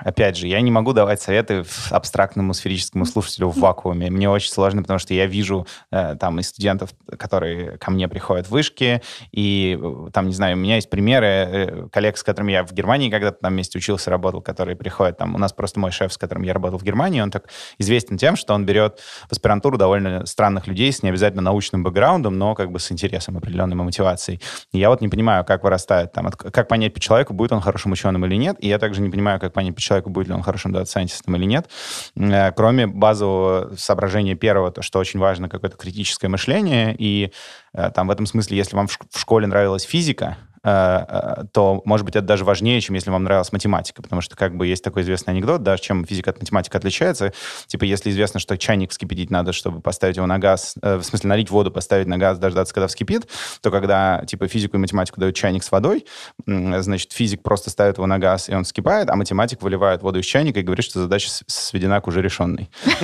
опять 0.00 0.38
же, 0.38 0.46
я 0.46 0.58
не 0.62 0.70
могу 0.70 0.94
давать 0.94 1.20
советы 1.20 1.66
абстрактному 1.90 2.54
сферическому 2.54 3.04
слушателю 3.04 3.50
в 3.50 3.58
вакууме. 3.58 4.08
Мне 4.10 4.30
очень 4.30 4.50
сложно, 4.50 4.80
потому 4.80 4.98
что 4.98 5.12
я 5.12 5.26
вижу 5.26 5.66
э, 5.90 6.16
там 6.18 6.40
и 6.40 6.42
студентов, 6.42 6.94
которые 7.18 7.76
ко 7.76 7.90
мне 7.90 8.08
приходят 8.08 8.46
в 8.46 8.52
вышки, 8.52 9.02
и 9.32 9.78
э, 9.78 10.10
там, 10.14 10.28
не 10.28 10.32
знаю, 10.32 10.56
у 10.56 10.58
меня 10.58 10.76
есть 10.76 10.88
примеры 10.88 11.26
э, 11.26 11.88
коллег, 11.92 12.16
с 12.16 12.22
которыми 12.22 12.52
я 12.52 12.64
в 12.64 12.72
Германии 12.72 13.10
когда-то 13.10 13.36
там 13.42 13.52
вместе 13.52 13.76
учился, 13.76 14.08
работал, 14.08 14.40
которые 14.40 14.76
приходят 14.76 15.18
там. 15.18 15.34
У 15.34 15.38
нас 15.38 15.52
просто 15.52 15.78
мой 15.78 15.90
шеф, 15.90 16.14
с 16.14 16.16
которым 16.16 16.42
я 16.44 16.54
работал 16.54 16.78
в 16.78 16.84
Германии, 16.84 17.20
он 17.20 17.30
так 17.30 17.50
известен 17.76 18.16
тем, 18.16 18.34
что 18.34 18.54
он 18.54 18.64
берет 18.64 19.00
в 19.28 19.32
аспирантуру 19.32 19.76
довольно 19.76 20.24
странных 20.24 20.68
людей 20.68 20.90
с 20.90 21.02
не 21.02 21.10
обязательно 21.10 21.42
научным 21.42 21.82
бэкграундом, 21.82 22.38
но 22.38 22.54
как 22.54 22.72
бы 22.72 22.80
с 22.80 22.90
интересом 22.90 23.36
определенной 23.36 23.76
мотивацией. 23.76 24.40
И 24.72 24.78
я 24.78 24.88
вот 24.88 25.02
не 25.02 25.10
понимаю, 25.10 25.44
как 25.44 25.62
вырастает 25.62 26.12
там 26.12 26.26
как 26.52 26.68
понять 26.68 26.94
по 26.94 27.00
человеку, 27.00 27.34
будет 27.34 27.52
он 27.52 27.60
хорошим 27.60 27.92
ученым 27.92 28.24
или 28.26 28.36
нет. 28.36 28.56
И 28.60 28.68
я 28.68 28.78
также 28.78 29.00
не 29.00 29.10
понимаю, 29.10 29.40
как 29.40 29.52
понять 29.52 29.74
по 29.74 29.80
человеку, 29.80 30.10
будет 30.10 30.28
ли 30.28 30.34
он 30.34 30.42
хорошим 30.42 30.72
дата-сайентистом 30.72 31.36
или 31.36 31.44
нет. 31.44 31.68
Э, 32.16 32.52
кроме 32.52 32.86
базового 32.86 33.74
соображения 33.76 34.34
первого, 34.34 34.70
то, 34.70 34.82
что 34.82 34.98
очень 34.98 35.20
важно 35.20 35.48
какое-то 35.48 35.76
критическое 35.76 36.28
мышление. 36.28 36.94
И 36.98 37.32
э, 37.72 37.90
там 37.94 38.08
в 38.08 38.10
этом 38.10 38.26
смысле, 38.26 38.56
если 38.56 38.76
вам 38.76 38.86
в 38.88 39.18
школе 39.18 39.46
нравилась 39.46 39.82
физика, 39.82 40.36
то, 40.62 41.82
может 41.84 42.04
быть, 42.04 42.16
это 42.16 42.26
даже 42.26 42.44
важнее, 42.44 42.80
чем 42.80 42.94
если 42.94 43.10
вам 43.10 43.24
нравилась 43.24 43.52
математика, 43.52 44.02
потому 44.02 44.20
что 44.20 44.36
как 44.36 44.56
бы 44.56 44.66
есть 44.66 44.82
такой 44.82 45.02
известный 45.02 45.32
анекдот, 45.32 45.62
да, 45.62 45.76
чем 45.78 46.04
физика 46.04 46.30
от 46.30 46.40
математики 46.40 46.76
отличается. 46.76 47.32
Типа, 47.66 47.84
если 47.84 48.10
известно, 48.10 48.40
что 48.40 48.56
чайник 48.58 48.90
вскипятить 48.90 49.30
надо, 49.30 49.52
чтобы 49.52 49.80
поставить 49.80 50.16
его 50.16 50.26
на 50.26 50.38
газ, 50.38 50.74
э, 50.82 50.96
в 50.96 51.02
смысле, 51.02 51.28
налить 51.28 51.50
воду, 51.50 51.70
поставить 51.70 52.06
на 52.06 52.18
газ, 52.18 52.38
дождаться, 52.38 52.74
когда 52.74 52.86
вскипит, 52.86 53.28
то 53.60 53.70
когда, 53.70 54.24
типа, 54.26 54.48
физику 54.48 54.76
и 54.76 54.80
математику 54.80 55.20
дают 55.20 55.36
чайник 55.36 55.62
с 55.62 55.70
водой, 55.70 56.06
значит, 56.46 57.12
физик 57.12 57.42
просто 57.42 57.70
ставит 57.70 57.98
его 57.98 58.06
на 58.06 58.18
газ, 58.18 58.48
и 58.48 58.54
он 58.54 58.64
вскипает, 58.64 59.10
а 59.10 59.16
математик 59.16 59.62
выливает 59.62 60.02
воду 60.02 60.18
из 60.18 60.24
чайника 60.24 60.60
и 60.60 60.62
говорит, 60.62 60.84
что 60.84 61.00
задача 61.00 61.28
сведена 61.46 62.00
к 62.00 62.06
уже 62.06 62.22
решенной. 62.22 62.70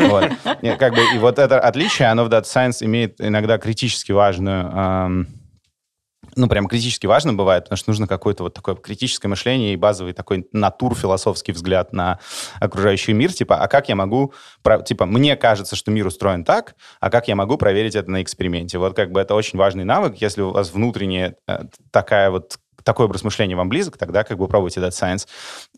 Как 0.78 0.94
бы, 0.94 1.02
и 1.14 1.18
вот 1.18 1.38
это 1.38 1.60
отличие, 1.60 2.08
оно 2.08 2.24
в 2.24 2.28
Data 2.28 2.44
Science 2.44 2.84
имеет 2.84 3.20
иногда 3.20 3.58
критически 3.58 4.12
важную 4.12 5.26
ну, 6.34 6.48
прям 6.48 6.66
критически 6.66 7.06
важно 7.06 7.34
бывает, 7.34 7.64
потому 7.64 7.76
что 7.76 7.90
нужно 7.90 8.06
какое-то 8.06 8.44
вот 8.44 8.54
такое 8.54 8.74
критическое 8.74 9.28
мышление 9.28 9.74
и 9.74 9.76
базовый 9.76 10.12
такой 10.12 10.48
натур 10.52 10.94
философский 10.94 11.52
взгляд 11.52 11.92
на 11.92 12.18
окружающий 12.60 13.12
мир, 13.12 13.32
типа, 13.32 13.56
а 13.56 13.68
как 13.68 13.88
я 13.88 13.96
могу, 13.96 14.32
типа, 14.84 15.06
мне 15.06 15.36
кажется, 15.36 15.76
что 15.76 15.90
мир 15.90 16.06
устроен 16.06 16.44
так, 16.44 16.74
а 17.00 17.10
как 17.10 17.28
я 17.28 17.36
могу 17.36 17.56
проверить 17.56 17.94
это 17.94 18.10
на 18.10 18.22
эксперименте? 18.22 18.78
Вот 18.78 18.94
как 18.94 19.12
бы 19.12 19.20
это 19.20 19.34
очень 19.34 19.58
важный 19.58 19.84
навык, 19.84 20.16
если 20.16 20.42
у 20.42 20.50
вас 20.50 20.72
внутренняя 20.72 21.36
э, 21.46 21.64
такая 21.90 22.30
вот, 22.30 22.58
такой 22.82 23.06
образ 23.06 23.22
мышления 23.24 23.56
вам 23.56 23.68
близок, 23.68 23.96
тогда 23.96 24.24
как 24.24 24.38
бы 24.38 24.48
пробуйте 24.48 24.80
Data 24.80 24.90
Science. 24.90 25.28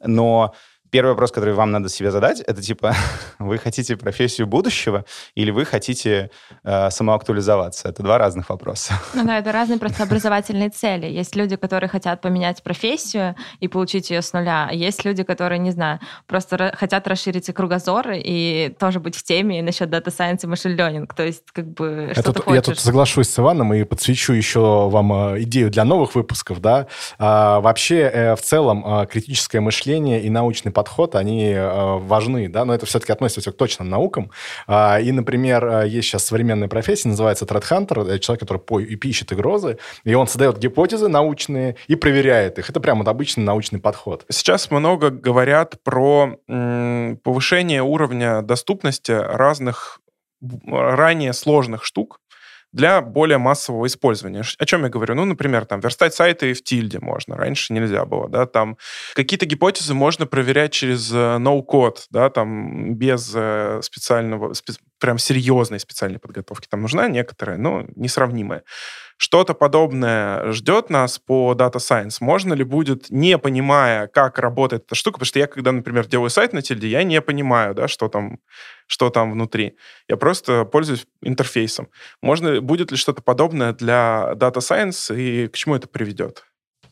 Но 0.03 0.55
первый 0.95 1.09
вопрос, 1.09 1.33
который 1.33 1.55
вам 1.55 1.73
надо 1.73 1.89
себе 1.89 2.13
задать, 2.13 2.39
это 2.39 2.63
типа, 2.63 2.95
вы 3.41 3.59
хотите 3.59 3.97
профессию 3.97 4.47
будущего 4.47 5.05
или 5.35 5.51
вы 5.51 5.65
хотите 5.65 6.31
э, 6.63 6.91
самоактуализоваться? 6.91 7.89
Это 7.89 8.05
два 8.05 8.17
разных 8.17 8.49
вопроса. 8.49 8.95
Ну 9.15 9.25
да, 9.25 9.39
это 9.39 9.53
разные 9.53 9.79
просто 9.79 10.03
образовательные 10.03 10.71
цели. 10.71 11.07
Есть 11.07 11.35
люди, 11.37 11.57
которые 11.57 11.89
хотят 11.89 12.21
поменять 12.21 12.63
профессию 12.63 13.35
и 13.59 13.69
получить 13.69 14.11
ее 14.11 14.23
с 14.23 14.33
нуля. 14.33 14.69
А 14.71 14.75
есть 14.75 15.05
люди, 15.05 15.23
которые, 15.23 15.59
не 15.59 15.73
знаю, 15.73 15.99
просто 16.27 16.73
хотят 16.77 17.09
расширить 17.09 17.53
кругозор 17.55 18.13
и 18.13 18.75
тоже 18.79 19.01
быть 19.01 19.17
в 19.17 19.23
теме 19.23 19.63
насчет 19.63 19.91
дата 19.91 20.11
сайенс 20.11 20.45
и 20.45 20.47
машин 20.47 20.77
learning. 20.77 21.09
То 21.17 21.25
есть, 21.25 21.45
как 21.53 21.67
бы, 21.73 22.11
что 22.13 22.33
ты 22.33 22.43
хочешь. 22.43 22.55
Я 22.55 22.63
тут 22.63 22.79
соглашусь 22.79 23.29
с 23.29 23.39
Иваном 23.39 23.73
и 23.75 23.85
подсвечу 23.85 24.33
еще 24.33 24.89
вам 24.89 25.13
э, 25.13 25.43
идею 25.43 25.71
для 25.71 25.85
новых 25.85 26.15
выпусков, 26.15 26.61
да. 26.61 26.87
А, 27.19 27.61
вообще, 27.61 28.01
э, 28.01 28.37
в 28.37 28.43
целом, 28.43 28.85
а, 28.87 29.07
критическое 29.07 29.61
мышление 29.61 30.23
и 30.23 30.31
научный 30.31 30.71
подход 30.71 30.84
подход, 30.85 31.15
они 31.15 31.51
э, 31.51 31.99
важны, 31.99 32.49
да, 32.49 32.65
но 32.65 32.75
это 32.75 32.85
все-таки 32.85 33.13
относится 33.13 33.51
к 33.53 33.57
точным 33.57 33.89
наукам. 33.89 34.31
А, 34.67 35.01
и, 35.01 35.13
например, 35.13 35.65
э, 35.65 35.89
есть 35.89 36.09
сейчас 36.09 36.25
современная 36.25 36.69
профессия, 36.69 37.09
называется 37.09 37.47
threat 37.47 37.65
человек, 38.19 38.41
который 38.41 38.59
по, 38.59 38.81
угрозы, 39.33 39.79
и 40.05 40.15
он 40.15 40.27
создает 40.27 40.59
гипотезы 40.59 41.09
научные 41.09 41.77
и 41.89 41.97
проверяет 41.97 42.59
их. 42.59 42.69
Это 42.69 42.81
прям 42.81 42.99
вот 42.99 43.09
обычный 43.09 43.45
научный 43.45 43.81
подход. 43.81 44.27
Сейчас 44.29 44.71
много 44.71 45.11
говорят 45.11 45.83
про 45.83 46.37
повышение 46.47 47.83
уровня 47.83 48.43
доступности 48.43 49.13
разных 49.13 50.01
ранее 50.67 51.33
сложных 51.33 51.85
штук, 51.85 52.19
для 52.75 53.01
более 53.01 53.39
массового 53.39 53.87
использования. 53.87 54.43
О 54.59 54.67
чем 54.67 54.83
я 54.83 54.89
говорю? 54.89 55.15
Ну, 55.15 55.25
например, 55.25 55.65
там, 55.65 55.81
верстать 55.81 56.13
сайты 56.13 56.53
в 56.55 56.63
тильде 56.63 56.99
можно, 56.99 57.37
раньше 57.37 57.73
нельзя 57.73 58.05
было, 58.05 58.29
да, 58.29 58.47
там 58.47 58.77
какие-то 59.15 59.47
гипотезы 59.47 59.95
можно 59.95 60.27
проверять 60.27 60.73
через 60.73 61.13
э, 61.13 61.17
no-code, 61.39 61.99
да, 62.11 62.31
там, 62.31 62.95
без 62.95 63.33
э, 63.35 63.81
специального, 63.83 64.53
спе 64.55 64.73
прям 65.05 65.19
серьезной 65.19 65.79
специальной 65.81 66.19
подготовки. 66.19 66.67
Там 66.67 66.81
нужна 66.81 67.09
некоторая, 67.09 67.59
но 67.59 67.85
несравнимая. 67.95 68.63
Что-то 69.19 69.53
подобное 69.53 70.51
ждет 70.51 70.89
нас 70.89 71.19
по 71.19 71.53
Data 71.53 71.75
Science? 71.75 72.17
Можно 72.21 72.55
ли 72.55 72.65
будет, 72.65 73.11
не 73.11 73.37
понимая, 73.37 74.07
как 74.07 74.39
работает 74.39 74.85
эта 74.87 74.95
штука, 74.95 75.17
потому 75.17 75.27
что 75.27 75.39
я, 75.41 75.47
когда, 75.47 75.73
например, 75.73 76.07
делаю 76.07 76.31
сайт 76.31 76.55
на 76.55 76.63
тильде, 76.63 76.89
я 76.89 77.03
не 77.03 77.21
понимаю, 77.21 77.75
да, 77.75 77.87
что 77.87 78.09
там, 78.09 78.39
что 78.87 79.11
там 79.11 79.33
внутри. 79.33 79.77
Я 80.09 80.17
просто 80.17 80.65
пользуюсь 80.65 81.05
интерфейсом. 81.21 81.91
Можно, 82.23 82.63
будет 82.63 82.91
ли 82.91 82.97
что-то 82.97 83.21
подобное 83.21 83.75
для 83.75 84.33
Data 84.37 84.61
Science 84.61 85.15
и 85.15 85.49
к 85.49 85.57
чему 85.57 85.75
это 85.75 85.87
приведет? 85.87 86.47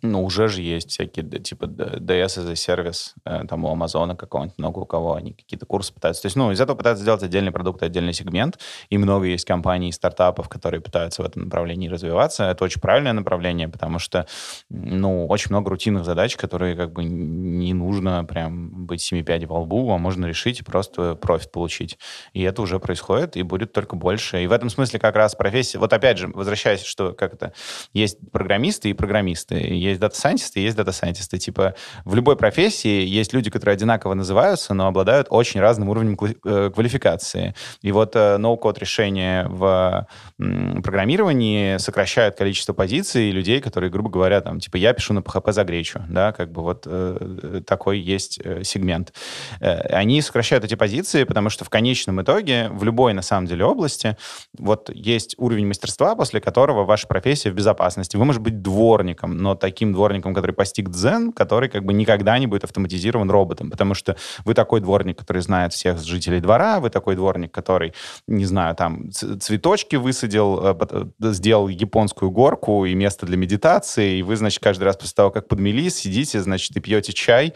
Ну, 0.04 0.24
уже 0.24 0.48
же 0.48 0.62
есть 0.62 0.90
всякие, 0.90 1.24
типа, 1.24 1.66
DS 1.66 2.38
as 2.38 2.50
a 2.50 2.56
сервис, 2.56 3.14
э, 3.24 3.44
там 3.48 3.64
у 3.64 3.70
Амазона 3.70 4.16
какого-нибудь, 4.16 4.58
много 4.58 4.80
у 4.80 4.84
кого 4.84 5.14
они 5.14 5.32
какие-то 5.32 5.64
курсы 5.64 5.94
пытаются. 5.94 6.22
То 6.22 6.26
есть, 6.26 6.34
ну, 6.34 6.50
из 6.50 6.60
этого 6.60 6.76
пытаются 6.76 7.02
сделать 7.02 7.22
отдельный 7.22 7.52
продукт, 7.52 7.84
отдельный 7.84 8.12
сегмент, 8.12 8.58
и 8.90 8.98
много 8.98 9.26
есть 9.26 9.44
компаний 9.44 9.90
и 9.90 9.92
стартапов, 9.92 10.48
которые 10.48 10.80
пытаются 10.80 11.22
в 11.22 11.26
этом 11.26 11.44
направлении 11.44 11.86
развиваться. 11.86 12.44
Это 12.44 12.64
очень 12.64 12.80
правильное 12.80 13.12
направление, 13.12 13.68
потому 13.68 14.00
что, 14.00 14.26
ну, 14.70 15.26
очень 15.28 15.50
много 15.50 15.70
рутинных 15.70 16.04
задач, 16.04 16.36
которые 16.36 16.74
как 16.74 16.92
бы 16.92 17.04
не 17.04 17.72
нужно 17.72 18.24
прям 18.24 18.86
быть 18.86 19.00
7-5 19.00 19.46
во 19.46 19.60
лбу, 19.60 19.88
а 19.92 19.98
можно 19.98 20.26
решить 20.26 20.60
и 20.60 20.64
просто 20.64 21.14
профит 21.14 21.52
получить. 21.52 21.96
И 22.32 22.42
это 22.42 22.60
уже 22.62 22.80
происходит, 22.80 23.36
и 23.36 23.42
будет 23.42 23.72
только 23.72 23.94
больше. 23.94 24.42
И 24.42 24.48
в 24.48 24.52
этом 24.52 24.68
смысле 24.68 24.98
как 24.98 25.14
раз 25.14 25.36
профессия... 25.36 25.78
Вот 25.78 25.92
опять 25.92 26.18
же, 26.18 26.26
возвращаясь, 26.26 26.82
что 26.82 27.12
как 27.12 27.34
это... 27.34 27.52
Есть 27.92 28.18
программисты 28.32 28.90
и 28.90 28.94
программисты. 28.94 29.54
Есть 29.54 29.91
есть 29.92 30.00
дата-сайентисты, 30.00 30.60
есть 30.60 30.76
дата-сайентисты. 30.76 31.38
Типа 31.38 31.74
в 32.04 32.14
любой 32.14 32.36
профессии 32.36 33.04
есть 33.06 33.32
люди, 33.32 33.50
которые 33.50 33.74
одинаково 33.74 34.14
называются, 34.14 34.74
но 34.74 34.86
обладают 34.86 35.28
очень 35.30 35.60
разным 35.60 35.88
уровнем 35.88 36.18
э, 36.44 36.70
квалификации. 36.74 37.54
И 37.82 37.92
вот 37.92 38.16
э, 38.16 38.36
no-code 38.36 38.78
решения 38.78 39.46
в 39.48 40.06
программировании 40.38 41.78
сокращают 41.78 42.36
количество 42.36 42.72
позиций 42.72 43.30
людей, 43.30 43.60
которые, 43.60 43.90
грубо 43.90 44.10
говоря, 44.10 44.40
там, 44.40 44.60
типа, 44.60 44.76
я 44.76 44.92
пишу 44.92 45.14
на 45.14 45.20
PHP 45.20 45.52
за 45.52 45.64
гречу, 45.64 46.02
да, 46.08 46.32
как 46.32 46.50
бы 46.52 46.62
вот 46.62 46.84
э, 46.86 47.60
такой 47.66 47.98
есть 48.00 48.40
э, 48.42 48.62
сегмент. 48.64 49.12
Э, 49.60 49.80
они 49.94 50.20
сокращают 50.22 50.64
эти 50.64 50.74
позиции, 50.74 51.24
потому 51.24 51.50
что 51.50 51.64
в 51.64 51.70
конечном 51.70 52.22
итоге 52.22 52.68
в 52.70 52.84
любой, 52.84 53.12
на 53.14 53.22
самом 53.22 53.46
деле, 53.46 53.64
области 53.64 54.16
вот 54.58 54.90
есть 54.92 55.34
уровень 55.38 55.66
мастерства, 55.66 56.14
после 56.14 56.40
которого 56.40 56.84
ваша 56.84 57.06
профессия 57.06 57.50
в 57.50 57.54
безопасности. 57.54 58.16
Вы 58.16 58.24
можете 58.24 58.42
быть 58.42 58.62
дворником, 58.62 59.36
но 59.36 59.54
таким 59.54 59.81
таким 59.82 59.92
дворником, 59.92 60.32
который 60.32 60.52
постиг 60.52 60.90
дзен, 60.90 61.32
который 61.32 61.68
как 61.68 61.84
бы 61.84 61.92
никогда 61.92 62.38
не 62.38 62.46
будет 62.46 62.62
автоматизирован 62.62 63.28
роботом, 63.30 63.68
потому 63.68 63.94
что 63.94 64.16
вы 64.44 64.54
такой 64.54 64.80
дворник, 64.80 65.18
который 65.18 65.42
знает 65.42 65.72
всех 65.72 65.98
жителей 65.98 66.40
двора, 66.40 66.78
вы 66.78 66.88
такой 66.88 67.16
дворник, 67.16 67.50
который, 67.50 67.92
не 68.28 68.44
знаю, 68.44 68.76
там 68.76 69.10
цветочки 69.10 69.96
высадил, 69.96 70.60
э, 70.62 70.76
э, 71.20 71.32
сделал 71.32 71.66
японскую 71.66 72.30
горку 72.30 72.84
и 72.84 72.94
место 72.94 73.26
для 73.26 73.36
медитации, 73.36 74.18
и 74.18 74.22
вы, 74.22 74.36
значит, 74.36 74.62
каждый 74.62 74.84
раз 74.84 74.96
после 74.96 75.14
того, 75.16 75.30
как 75.30 75.48
подмели, 75.48 75.90
сидите, 75.90 76.40
значит, 76.40 76.76
и 76.76 76.80
пьете 76.80 77.12
чай, 77.12 77.54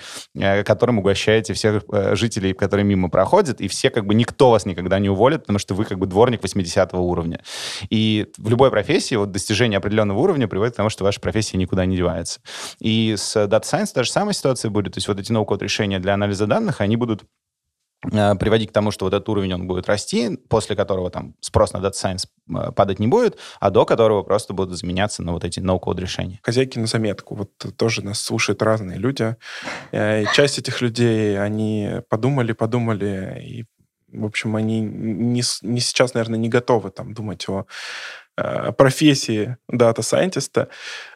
которым 0.64 0.98
угощаете 0.98 1.52
всех 1.52 1.84
жителей, 2.12 2.54
которые 2.54 2.84
мимо 2.84 3.08
проходят, 3.08 3.60
и 3.60 3.68
все 3.68 3.90
как 3.90 4.04
бы 4.04 4.14
никто 4.14 4.50
вас 4.50 4.66
никогда 4.66 4.98
не 4.98 5.08
уволит, 5.10 5.42
потому 5.42 5.60
что 5.60 5.74
вы 5.74 5.84
как 5.84 5.98
бы 5.98 6.06
дворник 6.06 6.42
80 6.42 6.94
уровня. 6.94 7.40
И 7.88 8.26
в 8.36 8.50
любой 8.50 8.72
профессии 8.72 9.14
вот 9.14 9.30
достижение 9.30 9.78
определенного 9.78 10.18
уровня 10.18 10.48
приводит 10.48 10.74
к 10.74 10.76
тому, 10.76 10.90
что 10.90 11.04
ваша 11.04 11.20
профессия 11.20 11.56
никуда 11.56 11.86
не 11.86 11.96
девается. 11.96 12.15
И 12.78 13.14
с 13.16 13.36
Data 13.36 13.62
Science 13.62 13.92
та 13.94 14.02
же 14.02 14.10
самая 14.10 14.34
ситуация 14.34 14.70
будет. 14.70 14.94
То 14.94 14.98
есть 14.98 15.08
вот 15.08 15.20
эти 15.20 15.32
ноу-код 15.32 15.62
решения 15.62 15.98
для 15.98 16.14
анализа 16.14 16.46
данных, 16.46 16.80
они 16.80 16.96
будут 16.96 17.24
э, 18.12 18.34
приводить 18.36 18.70
к 18.70 18.72
тому, 18.72 18.90
что 18.90 19.04
вот 19.04 19.14
этот 19.14 19.28
уровень 19.28 19.54
он 19.54 19.66
будет 19.66 19.88
расти, 19.88 20.38
после 20.48 20.76
которого 20.76 21.10
там 21.10 21.34
спрос 21.40 21.72
на 21.72 21.78
Data 21.78 21.92
Science 21.92 22.26
э, 22.48 22.72
падать 22.72 22.98
не 22.98 23.06
будет, 23.06 23.38
а 23.60 23.70
до 23.70 23.84
которого 23.84 24.22
просто 24.22 24.54
будут 24.54 24.78
заменяться 24.78 25.22
на 25.22 25.32
вот 25.32 25.44
эти 25.44 25.60
no-code 25.60 26.00
решения. 26.00 26.40
Хозяйки 26.42 26.78
на 26.78 26.86
заметку. 26.86 27.34
Вот 27.34 27.50
тоже 27.76 28.02
нас 28.02 28.20
слушают 28.20 28.62
разные 28.62 28.98
люди. 28.98 29.36
Э, 29.92 30.22
и 30.22 30.26
часть 30.34 30.58
этих 30.58 30.80
людей, 30.80 31.40
они 31.40 32.00
подумали, 32.08 32.52
подумали, 32.52 33.42
и, 33.44 33.64
в 34.12 34.24
общем, 34.24 34.56
они 34.56 34.80
не, 34.80 35.42
не 35.62 35.80
сейчас, 35.80 36.14
наверное, 36.14 36.38
не 36.38 36.48
готовы 36.48 36.90
там 36.90 37.14
думать 37.14 37.48
о 37.48 37.66
Э, 38.25 38.25
профессии 38.76 39.56
дата-сайентиста, 39.68 40.68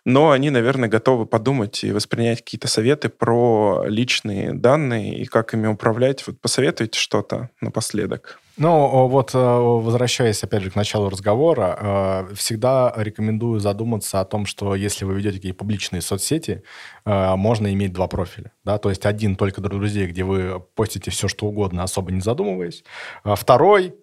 но 0.05 0.31
они, 0.31 0.51
наверное, 0.51 0.89
готовы 0.89 1.27
подумать 1.27 1.85
и 1.85 1.93
воспринять 1.93 2.39
какие-то 2.39 2.69
советы 2.69 3.09
про 3.09 3.85
личные 3.87 4.55
данные 4.55 5.19
и 5.19 5.27
как 5.27 5.55
ими 5.55 5.67
управлять. 5.67 6.27
Вот 6.27 6.41
посоветуйте 6.41 6.99
что-то 6.99 7.51
напоследок. 7.61 8.41
Ну, 8.57 9.09
вот 9.09 9.35
э, 9.35 9.39
возвращаясь, 9.39 10.43
опять 10.43 10.63
же, 10.63 10.71
к 10.71 10.75
началу 10.75 11.09
разговора, 11.09 12.27
э, 12.31 12.35
всегда 12.35 12.93
рекомендую 12.97 13.61
задуматься 13.61 14.21
о 14.21 14.25
том, 14.25 14.45
что 14.45 14.75
если 14.75 15.05
вы 15.05 15.15
ведете 15.15 15.37
какие-то 15.37 15.59
публичные 15.59 16.03
соцсети, 16.03 16.63
э, 17.07 17.37
можно 17.37 17.73
иметь 17.73 17.93
два 17.93 18.07
профиля. 18.07 18.53
Да? 18.65 18.79
То 18.79 18.91
есть 18.91 19.07
один 19.07 19.37
только 19.37 19.61
для 19.61 19.71
друзей, 19.71 20.07
где 20.09 20.25
вы 20.25 20.61
постите 20.75 21.11
все, 21.11 21.29
что 21.29 21.47
угодно, 21.47 21.85
особо 21.85 22.13
не 22.13 22.21
задумываясь. 22.21 22.85
А 23.25 23.35
второй 23.35 23.95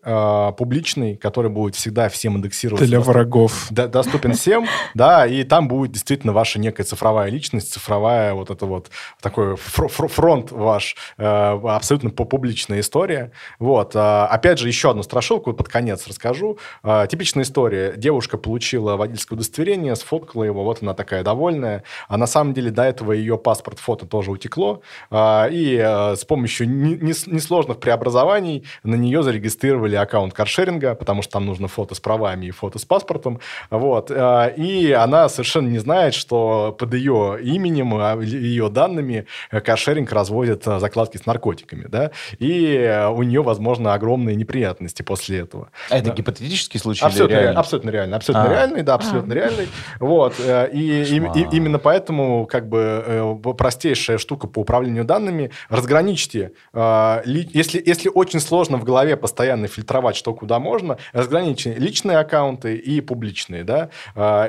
публичный, 0.58 1.18
который 1.18 1.52
будет 1.52 1.76
всегда 1.76 2.10
всем 2.10 2.38
индексироваться. 2.38 2.88
Для 2.88 3.00
врагов. 3.00 3.68
Доступен 3.70 4.34
всем, 4.34 4.66
да, 4.94 5.28
и 5.28 5.44
там 5.44 5.68
будет 5.68 5.92
действительно 5.92 6.34
ваша 6.34 6.60
некая 6.60 6.84
цифровая 6.84 7.30
личность, 7.30 7.74
цифровая 7.74 8.34
вот 8.34 8.50
это 8.50 8.66
вот 8.66 8.90
такой 9.22 9.56
фронт 9.56 10.52
ваш, 10.52 10.96
абсолютно 11.18 12.10
публичная 12.10 12.80
история. 12.80 13.32
Вот. 13.60 13.96
Опять 13.96 14.47
опять 14.48 14.60
же, 14.60 14.70
еще 14.70 14.92
одну 14.92 15.04
страшилку 15.04 15.52
под 15.52 15.68
конец 15.68 16.08
расскажу. 16.08 16.58
А, 16.82 17.06
типичная 17.06 17.44
история. 17.44 17.96
Девушка 17.98 18.38
получила 18.38 18.96
водительское 18.96 19.36
удостоверение, 19.36 19.94
сфоткала 19.98 20.46
его, 20.46 20.64
вот 20.64 20.82
она 20.82 20.94
такая 20.94 21.22
довольная. 21.22 21.84
А 22.08 22.16
на 22.16 22.28
самом 22.28 22.54
деле 22.54 22.72
до 22.72 22.84
этого 22.84 23.12
ее 23.12 23.38
паспорт, 23.38 23.80
фото 23.80 24.06
тоже 24.06 24.32
утекло. 24.32 24.82
А, 25.12 25.48
и 25.52 25.78
а, 25.78 26.16
с 26.16 26.24
помощью 26.24 26.70
несложных 26.70 27.82
преобразований 27.82 28.64
на 28.84 28.96
нее 28.96 29.22
зарегистрировали 29.22 29.98
аккаунт 29.98 30.34
каршеринга, 30.34 30.96
потому 30.96 31.24
что 31.24 31.34
там 31.34 31.46
нужно 31.46 31.68
фото 31.68 31.94
с 31.94 32.00
правами 32.00 32.46
и 32.46 32.52
фото 32.52 32.80
с 32.80 32.86
паспортом. 32.86 33.42
Вот. 33.70 34.12
И 34.12 34.96
она 34.98 35.28
совершенно 35.28 35.68
не 35.68 35.80
знает, 35.80 36.14
что 36.14 36.74
под 36.80 36.94
ее 36.94 37.38
именем, 37.44 38.22
ее 38.22 38.70
данными 38.70 39.26
каршеринг 39.52 40.10
разводит 40.14 40.64
закладки 40.64 41.18
с 41.18 41.26
наркотиками. 41.26 41.86
Да? 41.90 42.12
И 42.40 43.10
у 43.14 43.24
нее, 43.24 43.44
возможно, 43.44 43.94
огромные 44.28 44.36
неприятности 44.36 45.02
после 45.04 45.40
этого. 45.40 45.70
А 45.90 45.98
это 45.98 46.10
да. 46.10 46.16
гипотетический 46.16 46.80
случай 46.80 47.06
абсолютно 47.06 47.36
или 47.36 47.42
реальный? 47.42 47.60
Абсолютно 47.60 47.90
реальный. 47.90 48.18
Абсолютно 48.18 48.50
а. 48.50 48.54
реальный, 48.54 48.84
да, 48.84 48.94
абсолютно 48.96 49.34
а. 49.34 49.36
реальный. 49.36 49.68
Вот. 50.00 50.36
Э, 50.40 50.70
и, 50.72 51.04
и, 51.04 51.16
и 51.16 51.48
именно 51.56 51.80
поэтому 51.80 52.46
как 52.46 52.68
бы 52.68 53.04
э, 53.06 53.36
простейшая 53.58 54.18
штука 54.18 54.48
по 54.48 54.60
управлению 54.60 55.06
данными, 55.06 55.52
разграничьте. 55.70 56.52
Э, 56.74 57.22
если, 57.26 57.82
если 57.86 58.10
очень 58.14 58.40
сложно 58.40 58.78
в 58.78 58.84
голове 58.84 59.16
постоянно 59.18 59.68
фильтровать, 59.68 60.16
что 60.16 60.34
куда 60.34 60.60
можно, 60.60 60.98
разграничьте 61.14 61.74
личные 61.74 62.18
аккаунты 62.18 62.76
и 62.76 63.02
публичные, 63.02 63.64
да, 63.64 63.90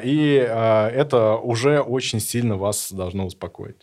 и 0.02 0.34
это 0.34 1.36
уже 1.36 1.80
очень 1.80 2.20
сильно 2.20 2.56
вас 2.56 2.92
должно 2.92 3.26
успокоить. 3.26 3.76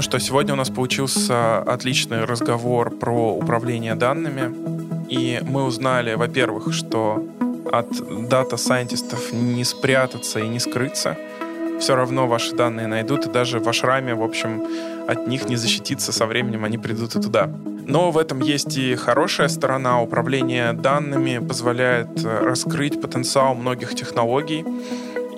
Ну 0.00 0.02
что, 0.02 0.18
сегодня 0.18 0.54
у 0.54 0.56
нас 0.56 0.70
получился 0.70 1.58
отличный 1.58 2.24
разговор 2.24 2.88
про 2.88 3.34
управление 3.34 3.94
данными. 3.94 4.50
И 5.10 5.42
мы 5.42 5.62
узнали, 5.62 6.14
во-первых, 6.14 6.72
что 6.72 7.22
от 7.70 7.88
дата-сайентистов 8.30 9.30
не 9.34 9.62
спрятаться 9.62 10.40
и 10.40 10.48
не 10.48 10.58
скрыться. 10.58 11.18
Все 11.80 11.96
равно 11.96 12.26
ваши 12.26 12.56
данные 12.56 12.86
найдут, 12.86 13.26
и 13.26 13.30
даже 13.30 13.60
в 13.60 13.68
Ашраме, 13.68 14.14
в 14.14 14.22
общем, 14.22 14.66
от 15.06 15.26
них 15.26 15.50
не 15.50 15.56
защититься 15.56 16.12
со 16.12 16.24
временем, 16.24 16.64
они 16.64 16.78
придут 16.78 17.14
и 17.16 17.20
туда. 17.20 17.50
Но 17.86 18.10
в 18.10 18.16
этом 18.16 18.40
есть 18.40 18.78
и 18.78 18.94
хорошая 18.94 19.48
сторона. 19.48 20.00
Управление 20.00 20.72
данными 20.72 21.46
позволяет 21.46 22.24
раскрыть 22.24 23.02
потенциал 23.02 23.54
многих 23.54 23.94
технологий 23.94 24.64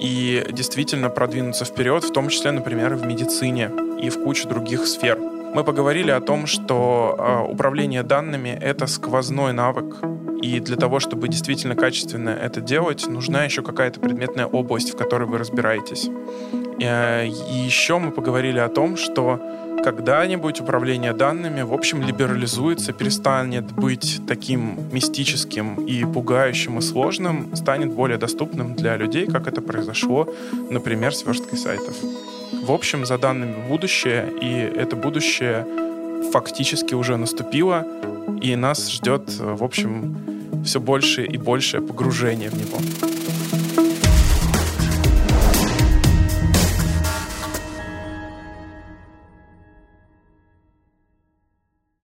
и 0.00 0.46
действительно 0.52 1.08
продвинуться 1.08 1.64
вперед, 1.64 2.04
в 2.04 2.12
том 2.12 2.28
числе, 2.28 2.52
например, 2.52 2.94
в 2.94 3.04
медицине 3.04 3.68
и 4.02 4.10
в 4.10 4.22
кучу 4.22 4.48
других 4.48 4.86
сфер. 4.86 5.18
Мы 5.54 5.64
поговорили 5.64 6.10
о 6.10 6.20
том, 6.20 6.46
что 6.46 7.14
э, 7.18 7.52
управление 7.52 8.02
данными— 8.02 8.58
это 8.60 8.86
сквозной 8.86 9.52
навык, 9.52 9.96
и 10.42 10.60
для 10.60 10.76
того, 10.76 10.98
чтобы 10.98 11.28
действительно 11.28 11.76
качественно 11.76 12.30
это 12.30 12.60
делать, 12.60 13.06
нужна 13.06 13.44
еще 13.44 13.62
какая-то 13.62 14.00
предметная 14.00 14.46
область, 14.46 14.92
в 14.92 14.96
которой 14.96 15.28
вы 15.28 15.38
разбираетесь. 15.38 16.08
Э, 16.80 17.26
и 17.26 17.58
еще 17.64 17.98
мы 17.98 18.10
поговорили 18.10 18.58
о 18.58 18.68
том, 18.68 18.96
что 18.96 19.40
когда-нибудь 19.84 20.60
управление 20.60 21.12
данными, 21.12 21.62
в 21.62 21.72
общем, 21.72 22.02
либерализуется, 22.02 22.92
перестанет 22.92 23.72
быть 23.72 24.20
таким 24.26 24.78
мистическим 24.90 25.74
и 25.86 26.04
пугающим 26.04 26.78
и 26.78 26.82
сложным, 26.82 27.54
станет 27.54 27.92
более 27.92 28.18
доступным 28.18 28.74
для 28.74 28.96
людей, 28.96 29.26
как 29.26 29.46
это 29.46 29.60
произошло, 29.60 30.28
например, 30.70 31.14
с 31.14 31.26
версткой 31.26 31.58
сайтов. 31.58 31.94
В 32.52 32.70
общем, 32.70 33.06
за 33.06 33.18
данными 33.18 33.56
будущее, 33.68 34.32
и 34.40 34.78
это 34.78 34.94
будущее 34.96 35.66
фактически 36.32 36.94
уже 36.94 37.16
наступило, 37.16 37.86
и 38.40 38.56
нас 38.56 38.90
ждет, 38.90 39.22
в 39.38 39.64
общем, 39.64 40.16
все 40.64 40.80
больше 40.80 41.24
и 41.24 41.38
большее 41.38 41.82
погружение 41.82 42.50
в 42.50 42.54
него. 42.54 42.78